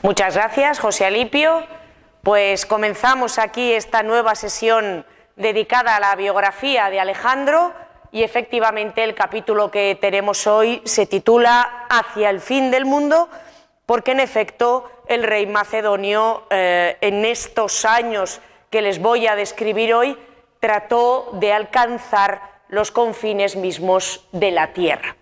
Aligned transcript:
Muchas 0.00 0.36
gracias, 0.36 0.78
José 0.78 1.06
Alipio. 1.06 1.66
Pues 2.22 2.66
comenzamos 2.66 3.36
aquí 3.36 3.72
esta 3.72 4.04
nueva 4.04 4.36
sesión 4.36 5.04
dedicada 5.34 5.96
a 5.96 6.00
la 6.00 6.14
biografía 6.14 6.88
de 6.88 7.00
Alejandro 7.00 7.74
y 8.12 8.22
efectivamente 8.22 9.02
el 9.02 9.16
capítulo 9.16 9.72
que 9.72 9.98
tenemos 10.00 10.46
hoy 10.46 10.82
se 10.84 11.06
titula 11.06 11.86
Hacia 11.90 12.30
el 12.30 12.40
fin 12.40 12.70
del 12.70 12.84
mundo, 12.84 13.28
porque 13.86 14.12
en 14.12 14.20
efecto 14.20 14.88
el 15.08 15.24
rey 15.24 15.48
macedonio 15.48 16.46
eh, 16.50 16.96
en 17.00 17.24
estos 17.24 17.84
años 17.84 18.40
que 18.70 18.82
les 18.82 19.00
voy 19.00 19.26
a 19.26 19.34
describir 19.34 19.94
hoy 19.94 20.16
trató 20.60 21.30
de 21.32 21.52
alcanzar 21.52 22.40
los 22.68 22.92
confines 22.92 23.56
mismos 23.56 24.28
de 24.30 24.52
la 24.52 24.72
tierra. 24.72 25.16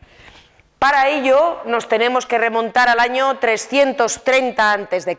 Para 0.78 1.08
ello 1.08 1.62
nos 1.64 1.88
tenemos 1.88 2.26
que 2.26 2.38
remontar 2.38 2.88
al 2.88 3.00
año 3.00 3.38
330 3.38 4.72
a.C., 4.72 5.16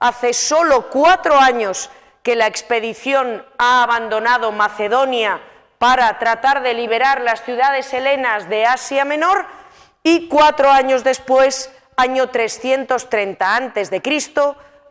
hace 0.00 0.32
solo 0.32 0.90
cuatro 0.90 1.38
años 1.38 1.90
que 2.22 2.36
la 2.36 2.46
expedición 2.46 3.44
ha 3.56 3.82
abandonado 3.82 4.52
Macedonia 4.52 5.40
para 5.78 6.18
tratar 6.18 6.62
de 6.62 6.74
liberar 6.74 7.22
las 7.22 7.42
ciudades 7.42 7.92
helenas 7.94 8.48
de 8.48 8.66
Asia 8.66 9.04
Menor 9.04 9.46
y 10.02 10.28
cuatro 10.28 10.70
años 10.70 11.02
después, 11.02 11.72
año 11.96 12.28
330 12.28 13.56
a.C., 13.56 14.02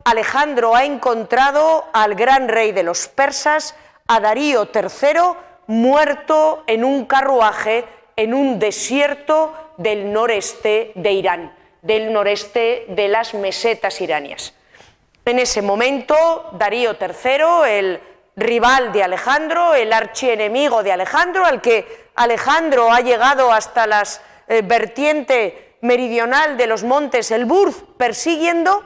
Alejandro 0.04 0.74
ha 0.74 0.86
encontrado 0.86 1.86
al 1.92 2.16
gran 2.16 2.48
rey 2.48 2.72
de 2.72 2.84
los 2.84 3.08
persas, 3.10 3.76
a 4.08 4.22
Darío 4.22 4.70
III, 4.74 5.36
muerto 5.68 6.64
en 6.66 6.86
un 6.86 7.06
carruaje 7.06 7.86
en 8.16 8.34
un 8.34 8.58
desierto 8.58 9.54
del 9.78 10.12
noreste 10.12 10.92
de 10.96 11.12
Irán, 11.12 11.56
del 11.82 12.12
noreste 12.12 12.86
de 12.90 13.08
las 13.08 13.34
mesetas 13.34 14.02
iranias. 14.02 14.54
En 15.26 15.40
ese 15.40 15.62
momento, 15.62 16.50
Darío 16.54 16.96
III, 17.00 17.70
el 17.70 18.00
rival 18.36 18.92
de 18.92 19.04
Alejandro, 19.04 19.74
el 19.76 19.92
archienemigo 19.94 20.84
de 20.84 20.92
Alejandro, 20.92 21.46
al 21.46 21.62
que 21.62 22.08
Alejandro 22.16 22.92
ha 22.92 23.02
llegado 23.02 23.52
hasta 23.52 23.88
la 23.88 24.04
eh, 24.48 24.62
vertiente 24.64 25.76
meridional 25.82 26.58
de 26.58 26.68
los 26.68 26.84
montes 26.84 27.32
Elburz 27.32 27.84
persiguiendo, 27.98 28.84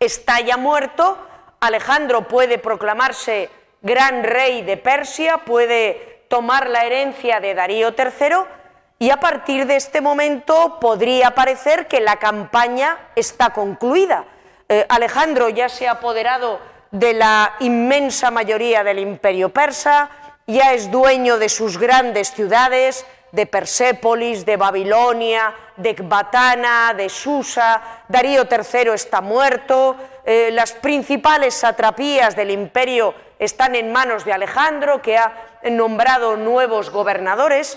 está 0.00 0.40
ya 0.40 0.56
muerto. 0.56 1.18
Alejandro 1.60 2.28
puede 2.28 2.58
proclamarse 2.58 3.48
gran 3.80 4.24
rey 4.24 4.62
de 4.62 4.76
Persia, 4.76 5.38
puede 5.38 6.24
tomar 6.28 6.68
la 6.68 6.84
herencia 6.84 7.40
de 7.40 7.54
Darío 7.54 7.94
III 7.96 8.63
y 8.98 9.10
a 9.10 9.18
partir 9.18 9.66
de 9.66 9.76
este 9.76 10.00
momento 10.00 10.78
podría 10.80 11.34
parecer 11.34 11.88
que 11.88 12.00
la 12.00 12.16
campaña 12.16 12.98
está 13.16 13.50
concluida. 13.50 14.24
Eh, 14.68 14.86
Alejandro 14.88 15.48
ya 15.48 15.68
se 15.68 15.88
ha 15.88 15.92
apoderado 15.92 16.60
de 16.90 17.12
la 17.12 17.54
inmensa 17.60 18.30
mayoría 18.30 18.84
del 18.84 19.00
imperio 19.00 19.48
persa, 19.48 20.10
ya 20.46 20.72
es 20.74 20.90
dueño 20.90 21.38
de 21.38 21.48
sus 21.48 21.78
grandes 21.78 22.32
ciudades, 22.32 23.04
de 23.32 23.46
Persépolis, 23.46 24.46
de 24.46 24.56
Babilonia, 24.56 25.52
de 25.76 25.90
Ecbatana, 25.90 26.94
de 26.96 27.08
Susa, 27.08 27.82
Darío 28.06 28.44
III 28.48 28.90
está 28.94 29.20
muerto, 29.20 29.96
eh, 30.24 30.50
las 30.52 30.72
principales 30.72 31.54
satrapías 31.54 32.36
del 32.36 32.52
imperio 32.52 33.12
están 33.40 33.74
en 33.74 33.90
manos 33.90 34.24
de 34.24 34.32
Alejandro, 34.32 35.02
que 35.02 35.18
ha 35.18 35.32
nombrado 35.64 36.36
nuevos 36.36 36.90
gobernadores, 36.90 37.76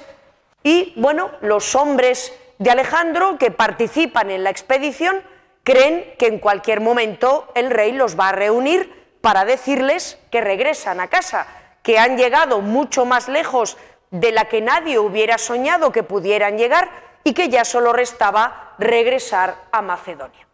y 0.67 0.91
bueno, 0.97 1.31
los 1.39 1.75
hombres 1.75 2.33
de 2.57 2.69
Alejandro 2.71 3.37
que 3.37 3.51
participan 3.51 4.29
en 4.29 4.43
la 4.43 4.49
expedición 4.49 5.23
creen 5.63 6.13
que 6.19 6.27
en 6.27 6.39
cualquier 6.39 6.81
momento 6.81 7.49
el 7.55 7.71
rey 7.71 7.93
los 7.93 8.19
va 8.19 8.27
a 8.27 8.31
reunir 8.33 9.17
para 9.21 9.45
decirles 9.45 10.19
que 10.29 10.41
regresan 10.41 10.99
a 10.99 11.07
casa, 11.07 11.47
que 11.83 11.99
han 11.99 12.17
llegado 12.17 12.59
mucho 12.59 13.05
más 13.05 13.29
lejos 13.29 13.77
de 14.11 14.33
la 14.33 14.49
que 14.49 14.59
nadie 14.59 14.99
hubiera 14.99 15.37
soñado 15.37 15.93
que 15.93 16.03
pudieran 16.03 16.57
llegar 16.57 16.89
y 17.23 17.33
que 17.33 17.47
ya 17.47 17.63
solo 17.63 17.93
restaba 17.93 18.73
regresar 18.77 19.55
a 19.71 19.81
Macedonia. 19.81 20.45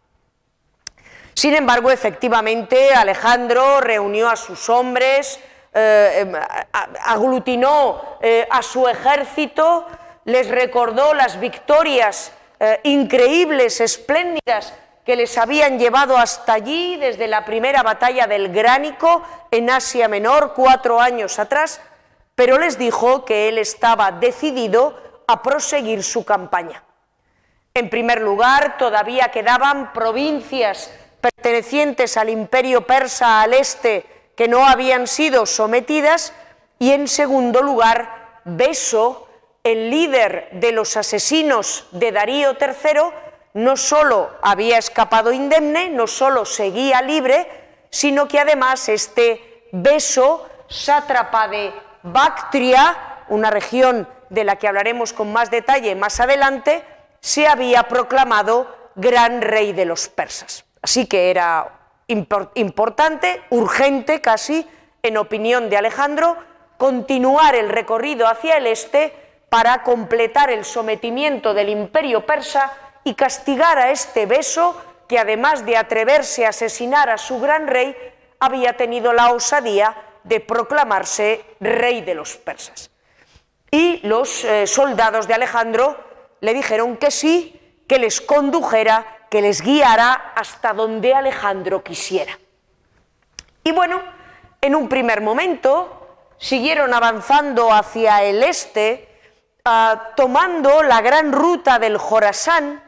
Sin 1.34 1.56
embargo, 1.56 1.90
efectivamente, 1.90 2.94
Alejandro 2.94 3.80
reunió 3.80 4.28
a 4.28 4.36
sus 4.36 4.68
hombres, 4.68 5.40
eh, 5.72 6.32
aglutinó 7.02 8.18
eh, 8.20 8.46
a 8.48 8.62
su 8.62 8.86
ejército, 8.86 9.88
les 10.24 10.48
recordó 10.48 11.14
las 11.14 11.38
victorias 11.38 12.32
eh, 12.60 12.80
increíbles, 12.84 13.80
espléndidas 13.80 14.72
que 15.04 15.16
les 15.16 15.36
habían 15.36 15.78
llevado 15.78 16.16
hasta 16.16 16.54
allí 16.54 16.96
desde 16.96 17.28
la 17.28 17.44
primera 17.44 17.82
batalla 17.82 18.26
del 18.26 18.48
Gránico 18.48 19.22
en 19.50 19.68
Asia 19.70 20.08
Menor 20.08 20.54
cuatro 20.54 21.00
años 21.00 21.38
atrás, 21.38 21.80
pero 22.34 22.58
les 22.58 22.78
dijo 22.78 23.24
que 23.24 23.48
él 23.48 23.58
estaba 23.58 24.12
decidido 24.12 24.98
a 25.26 25.42
proseguir 25.42 26.02
su 26.02 26.24
campaña. 26.24 26.82
En 27.74 27.90
primer 27.90 28.20
lugar, 28.22 28.78
todavía 28.78 29.28
quedaban 29.28 29.92
provincias 29.92 30.90
pertenecientes 31.20 32.16
al 32.16 32.28
imperio 32.28 32.86
persa 32.86 33.42
al 33.42 33.54
este 33.54 34.06
que 34.36 34.48
no 34.48 34.66
habían 34.66 35.06
sido 35.06 35.44
sometidas 35.44 36.32
y 36.78 36.92
en 36.92 37.08
segundo 37.08 37.62
lugar, 37.62 38.40
Beso, 38.44 39.23
el 39.64 39.90
líder 39.90 40.50
de 40.52 40.72
los 40.72 40.96
asesinos 40.98 41.86
de 41.90 42.12
Darío 42.12 42.52
III, 42.60 43.00
no 43.54 43.78
solo 43.78 44.30
había 44.42 44.76
escapado 44.76 45.32
indemne, 45.32 45.88
no 45.88 46.06
solo 46.06 46.44
seguía 46.44 47.00
libre, 47.00 47.48
sino 47.88 48.28
que 48.28 48.38
además 48.38 48.90
este 48.90 49.64
beso, 49.72 50.46
sátrapa 50.68 51.48
de 51.48 51.72
Bactria, 52.02 53.24
una 53.28 53.50
región 53.50 54.06
de 54.28 54.44
la 54.44 54.56
que 54.56 54.68
hablaremos 54.68 55.14
con 55.14 55.32
más 55.32 55.50
detalle 55.50 55.94
más 55.94 56.20
adelante, 56.20 56.84
se 57.20 57.46
había 57.46 57.84
proclamado 57.84 58.90
gran 58.96 59.40
rey 59.40 59.72
de 59.72 59.86
los 59.86 60.08
persas. 60.08 60.66
Así 60.82 61.06
que 61.06 61.30
era 61.30 61.72
importante, 62.06 63.42
urgente 63.48 64.20
casi, 64.20 64.68
en 65.02 65.16
opinión 65.16 65.70
de 65.70 65.78
Alejandro, 65.78 66.36
continuar 66.76 67.54
el 67.54 67.70
recorrido 67.70 68.26
hacia 68.28 68.58
el 68.58 68.66
este 68.66 69.23
para 69.54 69.84
completar 69.84 70.50
el 70.50 70.64
sometimiento 70.64 71.54
del 71.54 71.68
imperio 71.68 72.26
persa 72.26 72.72
y 73.04 73.14
castigar 73.14 73.78
a 73.78 73.92
este 73.92 74.26
beso 74.26 74.76
que 75.06 75.16
además 75.16 75.64
de 75.64 75.76
atreverse 75.76 76.44
a 76.44 76.48
asesinar 76.48 77.08
a 77.08 77.18
su 77.18 77.38
gran 77.38 77.68
rey, 77.68 77.96
había 78.40 78.76
tenido 78.76 79.12
la 79.12 79.30
osadía 79.30 79.94
de 80.24 80.40
proclamarse 80.40 81.44
rey 81.60 82.00
de 82.00 82.16
los 82.16 82.34
persas. 82.34 82.90
Y 83.70 84.04
los 84.04 84.42
eh, 84.42 84.66
soldados 84.66 85.28
de 85.28 85.34
Alejandro 85.34 86.02
le 86.40 86.52
dijeron 86.52 86.96
que 86.96 87.12
sí, 87.12 87.78
que 87.86 88.00
les 88.00 88.20
condujera, 88.20 89.06
que 89.30 89.40
les 89.40 89.62
guiara 89.62 90.32
hasta 90.34 90.72
donde 90.72 91.14
Alejandro 91.14 91.84
quisiera. 91.84 92.36
Y 93.62 93.70
bueno, 93.70 94.02
en 94.60 94.74
un 94.74 94.88
primer 94.88 95.20
momento 95.20 96.08
siguieron 96.38 96.92
avanzando 96.92 97.72
hacia 97.72 98.24
el 98.24 98.42
este, 98.42 99.13
ah, 99.64 100.12
tomando 100.16 100.82
la 100.82 101.00
gran 101.00 101.32
ruta 101.32 101.78
del 101.78 101.98
Jorasán, 101.98 102.82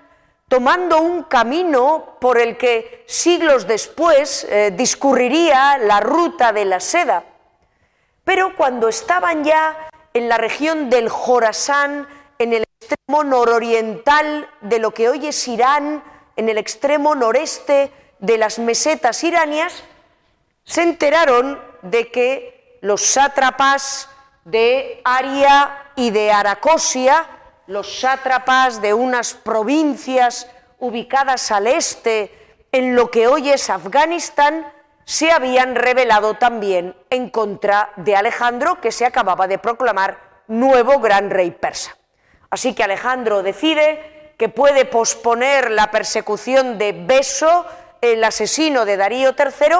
tomando 0.48 1.00
un 1.00 1.24
camino 1.24 2.16
por 2.20 2.38
el 2.38 2.56
que 2.56 3.04
siglos 3.06 3.66
después 3.66 4.44
eh, 4.44 4.72
discurriría 4.76 5.78
la 5.78 6.00
ruta 6.00 6.52
de 6.52 6.64
la 6.64 6.80
seda. 6.80 7.24
Pero 8.24 8.56
cuando 8.56 8.88
estaban 8.88 9.44
ya 9.44 9.88
en 10.14 10.28
la 10.28 10.38
región 10.38 10.88
del 10.90 11.08
Jorasán, 11.08 12.08
en 12.38 12.52
el 12.52 12.64
extremo 12.80 13.24
nororiental 13.24 14.48
de 14.60 14.78
lo 14.78 14.92
que 14.92 15.08
hoy 15.08 15.26
es 15.26 15.46
Irán, 15.48 16.02
en 16.36 16.48
el 16.48 16.58
extremo 16.58 17.14
noreste 17.14 17.92
de 18.18 18.38
las 18.38 18.58
mesetas 18.58 19.22
iranias, 19.24 19.82
se 20.64 20.82
enteraron 20.82 21.60
de 21.82 22.10
que 22.10 22.78
los 22.82 23.02
sátrapas 23.02 24.08
de 24.46 25.00
Aria 25.04 25.90
y 25.96 26.10
de 26.10 26.30
Aracosia 26.30 27.26
los 27.66 27.98
sátrapas 27.98 28.80
de 28.80 28.94
unas 28.94 29.34
provincias 29.34 30.48
ubicadas 30.78 31.50
al 31.50 31.66
este, 31.66 32.30
en 32.70 32.94
lo 32.94 33.10
que 33.10 33.26
hoy 33.26 33.50
es 33.50 33.70
Afganistán, 33.70 34.72
se 35.04 35.32
habían 35.32 35.74
rebelado 35.74 36.34
también 36.34 36.94
en 37.10 37.28
contra 37.28 37.90
de 37.96 38.14
Alejandro, 38.14 38.80
que 38.80 38.92
se 38.92 39.04
acababa 39.04 39.48
de 39.48 39.58
proclamar 39.58 40.44
nuevo 40.46 41.00
gran 41.00 41.30
rey 41.30 41.50
persa. 41.50 41.96
Así 42.48 42.72
que 42.72 42.84
Alejandro 42.84 43.42
decide 43.42 44.34
que 44.38 44.48
puede 44.48 44.84
posponer 44.84 45.72
la 45.72 45.90
persecución 45.90 46.78
de 46.78 46.92
Beso, 46.92 47.66
el 48.00 48.22
asesino 48.22 48.84
de 48.84 48.96
Darío 48.96 49.34
III, 49.36 49.76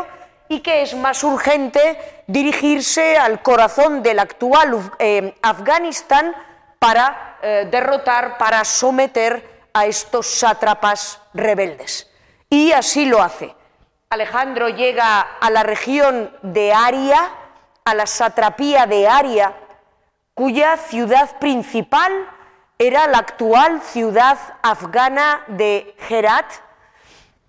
y 0.49 0.61
que 0.61 0.83
es 0.83 0.95
más 0.95 1.23
urgente 1.25 2.23
dirigirse 2.27 3.17
al 3.17 3.43
corazón 3.43 4.03
del 4.03 4.19
actual 4.19 4.91
eh, 4.99 5.35
Afganistán 5.43 6.35
para 6.79 7.39
eh, 7.43 7.69
derrotar, 7.71 8.39
para 8.39 8.65
someter 8.65 9.69
a 9.73 9.87
estos 9.87 10.27
sátrapas 10.27 11.21
rebeldes. 11.35 12.11
Y 12.49 12.73
así 12.73 13.07
lo 13.07 13.23
hace. 13.23 13.55
Alejandro 14.11 14.69
llega 14.69 15.21
a 15.21 15.51
la 15.51 15.63
región 15.63 16.35
de 16.43 16.73
Aria, 16.73 17.31
a 17.85 17.95
la 17.95 18.07
satrapía 18.07 18.87
de 18.87 19.09
Aria, 19.09 19.53
cuya 20.35 20.77
ciudad 20.77 21.39
principal 21.39 22.13
era 22.79 23.07
la 23.09 23.19
actual 23.19 23.81
ciudad 23.83 24.39
afgana 24.63 25.43
de 25.49 25.97
Herat. 26.09 26.47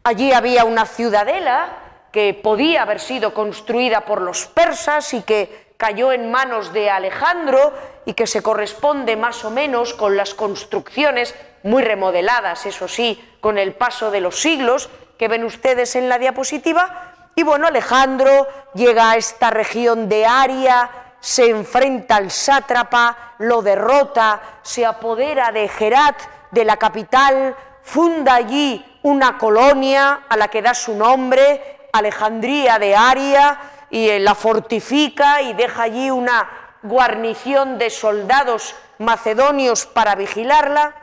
Allí 0.04 0.34
había 0.34 0.66
una 0.66 0.86
ciudadela 0.86 1.87
que 2.18 2.34
podía 2.34 2.82
haber 2.82 3.00
sido 3.00 3.32
construida 3.32 4.02
por 4.02 4.24
los 4.24 4.48
persas 4.48 5.14
y 5.14 5.22
que 5.22 5.68
cayó 5.78 6.12
en 6.12 6.32
manos 6.32 6.74
de 6.74 6.90
Alejandro 6.90 7.72
y 8.08 8.16
que 8.16 8.26
se 8.26 8.42
corresponde 8.42 9.16
más 9.16 9.46
o 9.46 9.52
menos 9.52 9.94
con 9.94 10.18
las 10.18 10.34
construcciones 10.34 11.36
muy 11.62 11.84
remodeladas, 11.84 12.66
eso 12.66 12.88
sí, 12.88 13.24
con 13.40 13.60
el 13.60 13.76
paso 13.76 14.10
de 14.10 14.22
los 14.22 14.42
siglos 14.42 14.90
que 15.20 15.28
ven 15.28 15.44
ustedes 15.44 15.96
en 15.96 16.10
la 16.10 16.18
diapositiva. 16.18 17.30
Y 17.36 17.44
bueno, 17.44 17.68
Alejandro 17.68 18.48
llega 18.74 19.12
a 19.12 19.18
esta 19.18 19.52
región 19.52 20.10
de 20.10 20.26
Aria, 20.26 20.90
se 21.20 21.48
enfrenta 21.48 22.16
al 22.16 22.32
sátrapa, 22.32 23.36
lo 23.38 23.62
derrota, 23.62 24.42
se 24.64 24.88
apodera 24.88 25.52
de 25.52 25.68
Gerat, 25.68 26.20
de 26.50 26.66
la 26.66 26.78
capital, 26.78 27.56
funda 27.84 28.34
allí 28.34 28.84
una 29.04 29.38
colonia 29.38 30.22
a 30.28 30.36
la 30.36 30.48
que 30.48 30.64
da 30.64 30.74
su 30.74 30.96
nombre, 30.96 31.77
Alejandría 31.92 32.80
de 32.80 32.96
Aria, 32.96 33.60
y 33.90 34.20
la 34.20 34.36
fortifica 34.36 35.42
y 35.42 35.54
deja 35.54 35.84
allí 35.84 36.12
una 36.12 36.50
guarnición 36.84 37.78
de 37.78 37.90
soldados 37.90 38.76
macedonios 39.00 39.86
para 39.86 40.16
vigilarla. 40.16 40.96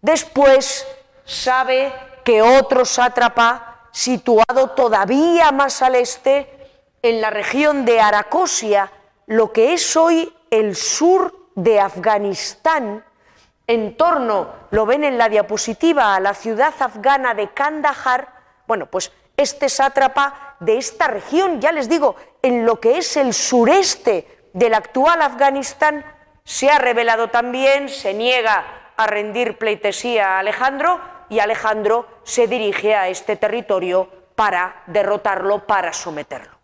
Después 0.00 0.86
sabe 1.24 1.92
que 2.24 2.42
otro 2.42 2.84
sátrapa, 2.84 3.88
situado 3.92 4.70
todavía 4.70 5.52
más 5.52 5.82
al 5.82 5.94
este, 5.94 6.50
en 7.02 7.20
la 7.20 7.30
región 7.30 7.84
de 7.84 8.00
Aracosia, 8.00 8.90
lo 9.26 9.52
que 9.52 9.74
es 9.74 9.96
hoy 9.96 10.34
el 10.50 10.74
sur 10.74 11.50
de 11.54 11.80
Afganistán, 11.80 13.04
en 13.66 13.96
torno, 13.96 14.52
lo 14.70 14.84
ven 14.84 15.04
en 15.04 15.16
la 15.16 15.28
diapositiva, 15.28 16.14
a 16.14 16.20
la 16.20 16.34
ciudad 16.34 16.74
afgana 16.80 17.34
de 17.34 17.50
Kandahar, 17.52 18.28
bueno, 18.66 18.86
pues 18.86 19.10
este 19.36 19.68
sátrapa 19.68 20.56
de 20.60 20.78
esta 20.78 21.08
región, 21.08 21.60
ya 21.60 21.72
les 21.72 21.88
digo, 21.88 22.16
en 22.42 22.64
lo 22.64 22.80
que 22.80 22.98
es 22.98 23.16
el 23.16 23.34
sureste 23.34 24.26
del 24.52 24.74
actual 24.74 25.22
Afganistán, 25.22 26.04
se 26.44 26.70
ha 26.70 26.78
revelado 26.78 27.28
también, 27.28 27.88
se 27.88 28.14
niega 28.14 28.92
a 28.96 29.06
rendir 29.06 29.58
pleitesía 29.58 30.36
a 30.36 30.38
Alejandro 30.40 31.00
y 31.28 31.40
Alejandro 31.40 32.06
se 32.22 32.46
dirige 32.46 32.94
a 32.94 33.08
este 33.08 33.36
territorio 33.36 34.08
para 34.34 34.82
derrotarlo, 34.86 35.66
para 35.66 35.92
someterlo. 35.92 36.54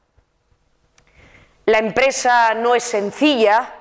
La 1.67 1.79
empresa 1.79 2.55
no 2.55 2.75
es 2.75 2.85
sencilla, 2.85 3.75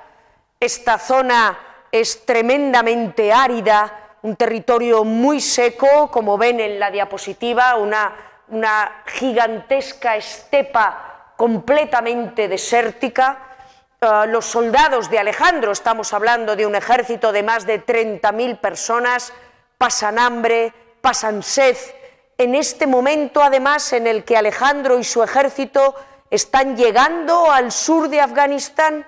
esta 0.60 1.00
zona 1.00 1.58
es 1.92 2.26
tremendamente 2.26 3.34
árida, 3.34 4.16
un 4.22 4.36
territorio 4.36 5.04
muy 5.04 5.40
seco, 5.42 6.12
como 6.12 6.38
ven 6.38 6.60
en 6.60 6.80
la 6.80 6.92
diapositiva, 6.92 7.76
una, 7.76 8.14
una 8.50 9.04
gigantesca 9.06 10.16
estepa 10.16 11.34
completamente 11.38 12.48
desértica. 12.48 13.46
Uh, 14.02 14.28
los 14.28 14.46
soldados 14.46 15.10
de 15.10 15.20
Alejandro, 15.20 15.72
estamos 15.72 16.14
hablando 16.14 16.56
de 16.56 16.66
un 16.66 16.76
ejército 16.76 17.32
de 17.32 17.44
más 17.44 17.66
de 17.66 17.86
30.000 17.86 18.60
personas, 18.60 19.34
pasan 19.78 20.20
hambre, 20.20 20.74
pasan 21.02 21.44
sed. 21.44 21.76
En 22.38 22.56
este 22.56 22.88
momento, 22.88 23.44
además, 23.44 23.92
en 23.94 24.08
el 24.08 24.24
que 24.24 24.38
Alejandro 24.38 24.98
y 24.98 25.04
su 25.04 25.22
ejército 25.22 25.96
están 26.30 26.78
llegando 26.78 27.52
al 27.52 27.72
sur 27.72 28.08
de 28.08 28.22
Afganistán, 28.22 29.06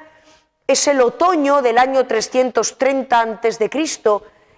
es 0.67 0.87
el 0.87 1.01
otoño 1.01 1.61
del 1.61 1.77
año 1.77 2.05
330 2.05 3.19
a.C. 3.19 3.69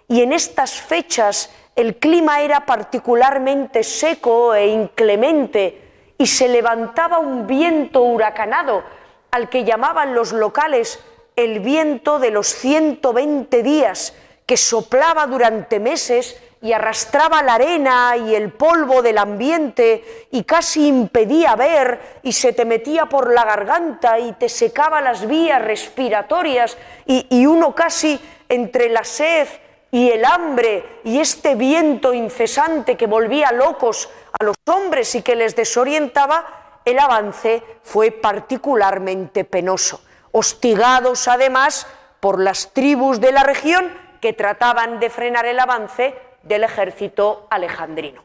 y 0.08 0.22
en 0.22 0.34
estas 0.34 0.74
fechas 0.74 1.52
el 1.76 1.98
clima 1.98 2.42
era 2.42 2.66
particularmente 2.66 3.84
seco 3.84 4.54
e 4.54 4.68
inclemente 4.68 5.82
y 6.18 6.28
se 6.28 6.48
levantaba 6.48 7.20
un 7.20 7.48
viento 7.48 8.02
huracanado 8.02 8.84
al 9.32 9.50
que 9.50 9.64
llamaban 9.64 10.14
los 10.14 10.32
locales 10.32 11.00
el 11.36 11.60
viento 11.62 12.20
de 12.20 12.30
los 12.30 12.48
120 12.48 13.64
días, 13.64 14.14
que 14.46 14.58
soplaba 14.58 15.26
durante 15.26 15.80
meses 15.80 16.40
y 16.62 16.72
arrastraba 16.72 17.42
la 17.44 17.56
arena 17.56 18.16
y 18.16 18.36
el 18.36 18.52
polvo 18.52 19.02
del 19.02 19.18
ambiente 19.18 20.28
y 20.32 20.44
casi 20.44 20.88
impedía 20.88 21.56
ver 21.56 22.20
y 22.24 22.32
se 22.32 22.54
te 22.54 22.64
metía 22.64 23.08
por 23.08 23.34
la 23.34 23.44
garganta 23.44 24.20
y 24.20 24.32
te 24.34 24.48
secaba 24.48 25.02
las 25.02 25.28
vías 25.28 25.62
respiratorias 25.62 26.78
y, 27.06 27.46
uno 27.46 27.76
casi 27.76 28.20
entre 28.48 28.90
la 28.90 29.04
sed 29.04 29.48
y 29.94 30.10
el 30.10 30.26
hambre 30.26 31.02
y 31.04 31.20
este 31.20 31.54
viento 31.54 32.16
incesante 32.16 32.98
que 32.98 33.06
volvía 33.06 33.52
locos 33.52 34.10
a 34.40 34.44
los 34.44 34.56
hombres 34.66 35.14
y 35.14 35.22
que 35.22 35.36
les 35.36 35.56
desorientaba, 35.56 36.80
el 36.84 36.98
avance 36.98 37.62
fue 37.84 38.10
particularmente 38.10 39.44
penoso, 39.44 40.02
hostigados 40.32 41.28
además 41.28 41.86
por 42.20 42.42
las 42.42 42.74
tribus 42.74 43.22
de 43.22 43.34
la 43.34 43.44
región 43.44 43.96
que 44.20 44.34
trataban 44.34 45.00
de 45.00 45.12
frenar 45.12 45.46
el 45.46 45.60
avance 45.60 46.16
del 46.42 46.64
ejército 46.64 47.46
alejandrino. 47.52 48.24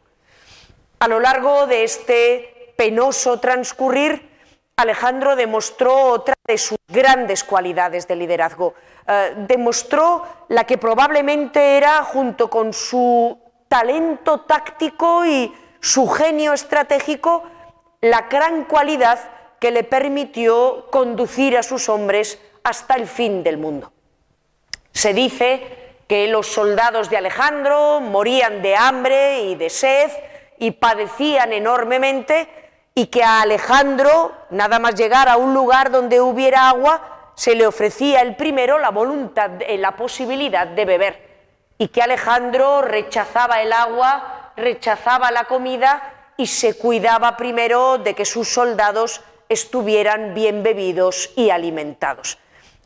A 1.00 1.06
lo 1.06 1.20
largo 1.20 1.66
de 1.66 1.84
este 1.84 2.72
penoso 2.78 3.40
transcurrir, 3.40 4.26
Alejandro 4.78 5.36
demostró 5.36 5.94
otra 5.94 6.37
de 6.48 6.58
sus 6.58 6.78
grandes 6.88 7.44
cualidades 7.44 8.08
de 8.08 8.16
liderazgo. 8.16 8.74
Eh, 9.06 9.34
demostró 9.46 10.24
la 10.48 10.64
que 10.64 10.78
probablemente 10.78 11.76
era, 11.76 12.02
junto 12.02 12.48
con 12.48 12.72
su 12.72 13.38
talento 13.68 14.40
táctico 14.40 15.26
y 15.26 15.54
su 15.78 16.08
genio 16.08 16.54
estratégico, 16.54 17.44
la 18.00 18.22
gran 18.22 18.64
cualidad 18.64 19.18
que 19.60 19.70
le 19.70 19.84
permitió 19.84 20.86
conducir 20.90 21.56
a 21.58 21.62
sus 21.62 21.90
hombres 21.90 22.40
hasta 22.64 22.94
el 22.94 23.06
fin 23.06 23.42
del 23.42 23.58
mundo. 23.58 23.92
Se 24.92 25.12
dice 25.12 25.96
que 26.08 26.28
los 26.28 26.46
soldados 26.46 27.10
de 27.10 27.18
Alejandro 27.18 28.00
morían 28.00 28.62
de 28.62 28.74
hambre 28.74 29.42
y 29.42 29.54
de 29.54 29.68
sed 29.68 30.10
y 30.58 30.70
padecían 30.70 31.52
enormemente 31.52 32.48
y 32.98 33.06
que 33.06 33.22
a 33.22 33.42
Alejandro, 33.42 34.32
nada 34.50 34.80
más 34.80 34.96
llegar 34.96 35.28
a 35.28 35.36
un 35.36 35.54
lugar 35.54 35.92
donde 35.92 36.20
hubiera 36.20 36.68
agua, 36.68 37.30
se 37.36 37.54
le 37.54 37.64
ofrecía 37.64 38.22
el 38.22 38.34
primero 38.34 38.80
la 38.80 38.90
voluntad, 38.90 39.52
la 39.78 39.94
posibilidad 39.94 40.66
de 40.66 40.84
beber 40.84 41.28
y 41.78 41.86
que 41.88 42.02
Alejandro 42.02 42.82
rechazaba 42.82 43.62
el 43.62 43.72
agua, 43.72 44.50
rechazaba 44.56 45.30
la 45.30 45.44
comida 45.44 46.32
y 46.36 46.48
se 46.48 46.76
cuidaba 46.76 47.36
primero 47.36 47.98
de 47.98 48.14
que 48.14 48.24
sus 48.24 48.48
soldados 48.48 49.20
estuvieran 49.48 50.34
bien 50.34 50.64
bebidos 50.64 51.30
y 51.36 51.50
alimentados. 51.50 52.38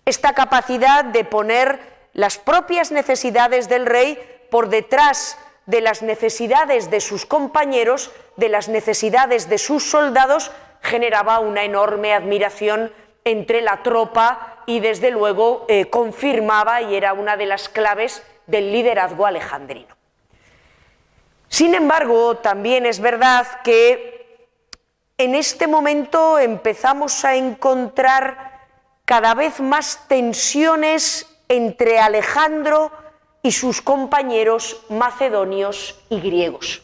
Esta 0.05 0.35
capacidad 0.35 1.07
de 1.07 1.25
poner 1.25 1.81
las 2.13 2.37
propias 2.37 2.93
necesidades 2.93 3.71
del 3.71 3.87
rey 3.87 4.19
por 4.51 4.69
detrás 4.69 5.39
de 5.67 5.81
las 5.81 6.03
necesidades 6.03 6.91
de 6.91 7.01
sus 7.01 7.27
compañeros, 7.27 8.11
de 8.37 8.49
las 8.49 8.69
necesidades 8.69 9.49
de 9.49 9.59
sus 9.59 9.89
soldados, 9.89 10.51
generaba 10.81 11.39
una 11.39 11.65
enorme 11.65 12.13
admiración 12.15 12.93
entre 13.25 13.61
la 13.61 13.83
tropa 13.83 14.63
y 14.67 14.81
desde 14.81 15.11
luego 15.11 15.65
eh, 15.69 15.87
confirmaba 15.87 16.83
y 16.83 16.97
era 16.97 17.13
una 17.13 17.37
de 17.37 17.47
las 17.47 17.69
claves 17.69 18.23
del 18.47 18.73
liderazgo 18.73 19.27
alejandrino. 19.27 19.95
Sin 21.49 21.75
embargo, 21.75 22.39
también 22.39 22.87
es 22.87 22.99
verdad 23.01 23.47
que 23.63 24.49
en 25.19 25.35
este 25.35 25.67
momento 25.67 26.39
empezamos 26.39 27.25
a 27.25 27.37
encontrar 27.37 28.61
cada 29.05 29.35
vez 29.35 29.61
más 29.61 30.09
tensiones 30.09 31.29
entre 31.49 32.01
Alejandro 32.01 32.91
y 33.43 33.53
sus 33.53 33.83
compañeros 33.83 34.83
macedonios 34.89 36.01
y 36.09 36.21
griegos. 36.21 36.83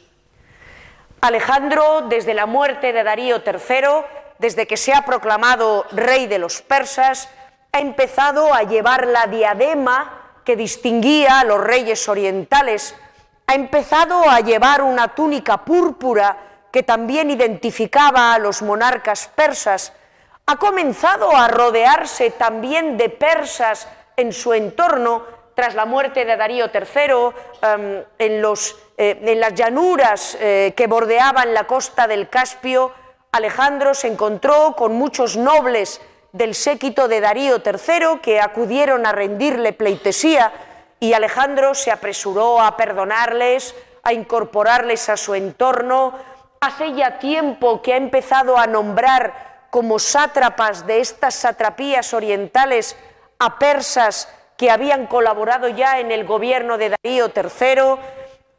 Alejandro, 1.20 2.02
desde 2.08 2.34
la 2.34 2.46
muerte 2.46 2.92
de 2.92 3.02
Darío 3.02 3.42
III, 3.44 4.04
desde 4.38 4.66
que 4.66 4.76
se 4.76 4.92
ha 4.92 5.04
proclamado 5.04 5.86
rey 5.92 6.26
de 6.26 6.38
los 6.38 6.62
persas, 6.62 7.28
ha 7.72 7.80
empezado 7.80 8.52
a 8.52 8.62
llevar 8.62 9.06
la 9.06 9.26
diadema 9.26 10.40
que 10.44 10.56
distinguía 10.56 11.40
a 11.40 11.44
los 11.44 11.60
reyes 11.60 12.08
orientales, 12.08 12.94
ha 13.46 13.54
empezado 13.54 14.28
a 14.28 14.40
llevar 14.40 14.82
una 14.82 15.08
túnica 15.08 15.64
púrpura 15.64 16.36
que 16.72 16.82
también 16.82 17.30
identificaba 17.30 18.34
a 18.34 18.38
los 18.38 18.62
monarcas 18.62 19.28
persas, 19.34 19.92
ha 20.46 20.56
comenzado 20.56 21.36
a 21.36 21.48
rodearse 21.48 22.30
también 22.30 22.96
de 22.96 23.10
persas 23.10 23.88
en 24.16 24.32
su 24.32 24.54
entorno 24.54 25.37
tras 25.58 25.74
la 25.74 25.86
muerte 25.86 26.24
de 26.24 26.36
Darío 26.36 26.66
III, 26.72 27.34
em, 27.62 28.04
en, 28.16 28.44
eh, 28.96 29.20
en, 29.26 29.40
las 29.40 29.54
llanuras 29.54 30.38
eh, 30.40 30.72
que 30.76 30.86
bordeaban 30.86 31.52
la 31.52 31.64
costa 31.64 32.06
del 32.06 32.28
Caspio, 32.28 32.92
Alejandro 33.32 33.92
se 33.92 34.06
encontró 34.06 34.76
con 34.76 34.92
muchos 34.92 35.36
nobles 35.36 36.00
del 36.30 36.54
séquito 36.54 37.08
de 37.08 37.20
Darío 37.20 37.56
III 37.56 38.20
que 38.22 38.40
acudieron 38.40 39.04
a 39.04 39.10
rendirle 39.10 39.72
pleitesía 39.72 40.52
y 41.00 41.12
Alejandro 41.12 41.74
se 41.74 41.90
apresuró 41.90 42.60
a 42.60 42.76
perdonarles, 42.76 43.74
a 44.04 44.12
incorporarles 44.12 45.08
a 45.08 45.16
su 45.16 45.34
entorno. 45.34 46.14
Hace 46.60 46.92
ya 46.92 47.18
tiempo 47.18 47.82
que 47.82 47.94
ha 47.94 47.96
empezado 47.96 48.56
a 48.56 48.68
nombrar 48.68 49.66
como 49.70 49.98
sátrapas 49.98 50.86
de 50.86 51.00
estas 51.00 51.34
satrapías 51.34 52.14
orientales 52.14 52.96
a 53.40 53.58
persas 53.58 54.28
que 54.58 54.70
habían 54.72 55.06
colaborado 55.06 55.68
ya 55.68 56.00
en 56.00 56.10
el 56.10 56.24
gobierno 56.24 56.76
de 56.76 56.90
Darío 56.90 57.30
III, 57.34 57.94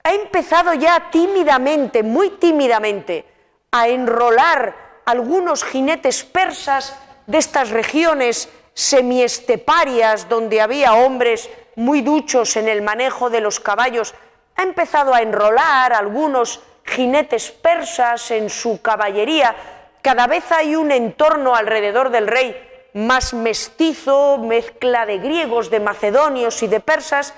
ha 0.02 0.14
empezado 0.14 0.74
ya 0.74 1.10
tímidamente, 1.12 2.04
muy 2.04 2.32
tímidamente, 2.32 3.26
a 3.72 3.90
enrolar 3.90 4.74
algunos 5.06 5.66
jinetes 5.66 6.24
persas 6.24 6.98
de 7.28 7.38
estas 7.38 7.70
regiones 7.72 8.50
semiesteparias 8.74 10.30
donde 10.30 10.62
había 10.62 10.94
hombres 10.94 11.50
muy 11.76 12.02
duchos 12.02 12.56
en 12.56 12.70
el 12.70 12.82
manejo 12.82 13.30
de 13.30 13.42
los 13.42 13.60
caballos, 13.60 14.16
ha 14.56 14.64
empezado 14.64 15.14
a 15.14 15.22
enrolar 15.22 15.92
algunos 15.92 16.62
jinetes 16.86 17.52
persas 17.52 18.32
en 18.32 18.50
su 18.50 18.82
caballería. 18.82 19.54
Cada 20.02 20.28
vez 20.28 20.50
hay 20.54 20.78
un 20.78 20.92
entorno 20.92 21.56
alrededor 21.56 22.10
del 22.10 22.28
rey 22.28 22.69
más 22.94 23.34
mestizo, 23.34 24.38
mezcla 24.38 25.06
de 25.06 25.20
griegos, 25.20 25.70
de 25.70 25.80
macedonios 25.80 26.64
y 26.64 26.68
de 26.68 26.80
persas, 26.80 27.34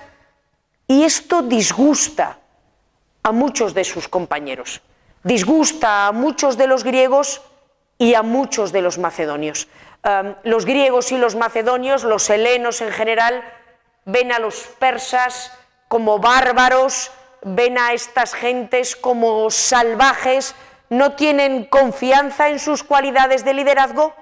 y 0.86 1.04
esto 1.04 1.42
disgusta 1.42 2.38
a 3.22 3.32
muchos 3.32 3.74
de 3.74 3.84
sus 3.84 4.08
compañeros, 4.08 4.82
disgusta 5.22 6.06
a 6.06 6.12
muchos 6.12 6.56
de 6.56 6.66
los 6.66 6.84
griegos 6.84 7.42
y 7.98 8.14
a 8.14 8.22
muchos 8.22 8.72
de 8.72 8.82
los 8.82 8.98
macedonios. 8.98 9.68
los 10.42 10.64
griegos 10.64 11.12
y 11.12 11.16
los 11.16 11.36
macedonios, 11.36 12.02
los 12.02 12.28
helenos 12.28 12.80
en 12.80 12.90
general, 12.90 13.44
ven 14.04 14.32
a 14.32 14.40
los 14.40 14.66
persas 14.80 15.52
como 15.86 16.18
bárbaros, 16.18 17.12
ven 17.42 17.78
a 17.78 17.92
estas 17.92 18.34
gentes 18.34 18.96
como 18.96 19.48
salvajes, 19.50 20.56
no 20.90 21.12
tienen 21.12 21.64
confianza 21.64 22.48
en 22.48 22.58
sus 22.58 22.82
cualidades 22.82 23.44
de 23.44 23.54
liderazgo 23.54 24.12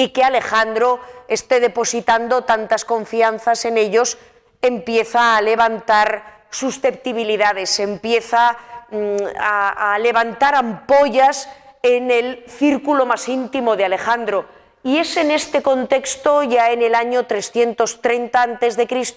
y 0.00 0.08
que 0.08 0.24
Alejandro 0.24 0.98
esté 1.28 1.60
depositando 1.60 2.44
tantas 2.44 2.86
confianzas 2.86 3.66
en 3.66 3.76
ellos, 3.76 4.16
empieza 4.62 5.36
a 5.36 5.42
levantar 5.42 6.46
susceptibilidades, 6.48 7.78
empieza 7.80 8.56
mm, 8.90 9.16
a, 9.38 9.98
levantar 9.98 10.54
ampollas 10.54 11.50
en 11.82 12.10
el 12.10 12.44
círculo 12.48 13.04
más 13.04 13.28
íntimo 13.28 13.76
de 13.76 13.84
Alejandro. 13.84 14.46
Y 14.82 14.96
es 14.96 15.18
en 15.18 15.30
este 15.30 15.60
contexto, 15.60 16.44
ya 16.44 16.70
en 16.70 16.80
el 16.80 16.94
año 16.94 17.26
330 17.26 18.42
a.C., 18.42 19.14